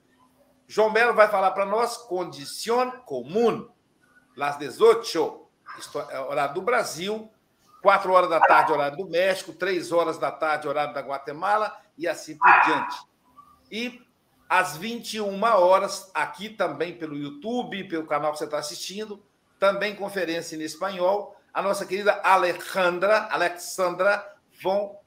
João 0.66 0.90
Melo 0.90 1.14
vai 1.14 1.28
falar 1.28 1.52
para 1.52 1.64
nós 1.64 1.96
condição 1.96 2.90
comum, 3.06 3.66
las 4.36 4.58
18, 4.58 5.48
é 6.10 6.20
horário 6.20 6.54
do 6.54 6.60
Brasil, 6.60 7.32
4 7.88 8.12
horas 8.12 8.28
da 8.28 8.38
tarde, 8.38 8.70
horário 8.70 8.98
do 8.98 9.08
México, 9.08 9.50
3 9.50 9.92
horas 9.92 10.18
da 10.18 10.30
tarde, 10.30 10.68
horário 10.68 10.92
da 10.92 11.00
Guatemala, 11.00 11.74
e 11.96 12.06
assim 12.06 12.36
por 12.36 12.60
diante. 12.60 12.98
E 13.72 14.02
às 14.46 14.76
21 14.76 15.42
horas, 15.42 16.10
aqui 16.12 16.50
também 16.50 16.98
pelo 16.98 17.16
YouTube, 17.16 17.88
pelo 17.88 18.06
canal 18.06 18.32
que 18.32 18.36
você 18.36 18.44
está 18.44 18.58
assistindo, 18.58 19.24
também 19.58 19.96
conferência 19.96 20.54
em 20.54 20.60
espanhol, 20.60 21.34
a 21.50 21.62
nossa 21.62 21.86
querida 21.86 22.20
Alejandra, 22.22 23.26
Alexandra 23.30 24.36
von 24.62 25.00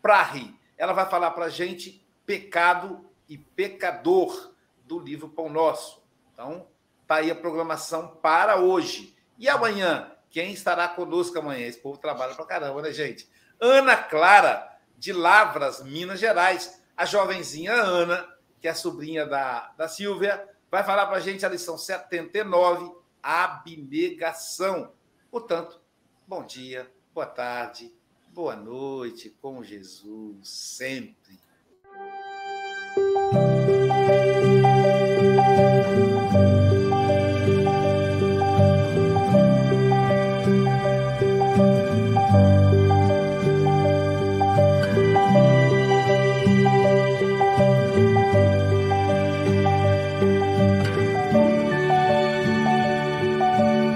Prahi. 0.00 0.54
Ela 0.78 0.92
vai 0.92 1.06
falar 1.06 1.32
para 1.32 1.46
a 1.46 1.50
gente 1.50 2.06
pecado 2.24 3.04
e 3.28 3.36
pecador 3.36 4.54
do 4.84 5.00
livro 5.00 5.28
Pão 5.28 5.48
Nosso. 5.48 6.00
Então, 6.32 6.68
está 7.02 7.16
aí 7.16 7.28
a 7.28 7.34
programação 7.34 8.06
para 8.06 8.54
hoje. 8.54 9.16
E 9.36 9.48
amanhã, 9.48 10.13
quem 10.34 10.52
estará 10.52 10.88
conosco 10.88 11.38
amanhã? 11.38 11.64
Esse 11.64 11.78
povo 11.78 11.96
trabalha 11.96 12.34
para 12.34 12.44
caramba, 12.44 12.82
né, 12.82 12.92
gente? 12.92 13.30
Ana 13.60 13.96
Clara, 13.96 14.68
de 14.98 15.12
Lavras, 15.12 15.80
Minas 15.84 16.18
Gerais. 16.18 16.82
A 16.96 17.04
jovenzinha 17.04 17.72
Ana, 17.72 18.28
que 18.60 18.66
é 18.66 18.74
sobrinha 18.74 19.24
da, 19.24 19.72
da 19.78 19.86
Silvia, 19.86 20.44
vai 20.68 20.82
falar 20.82 21.06
para 21.06 21.18
a 21.18 21.20
gente 21.20 21.46
a 21.46 21.48
lição 21.48 21.78
79, 21.78 22.92
abnegação. 23.22 24.92
Portanto, 25.30 25.80
bom 26.26 26.44
dia, 26.44 26.92
boa 27.14 27.26
tarde, 27.26 27.94
boa 28.30 28.56
noite 28.56 29.30
com 29.40 29.62
Jesus 29.62 30.48
sempre. 30.48 31.38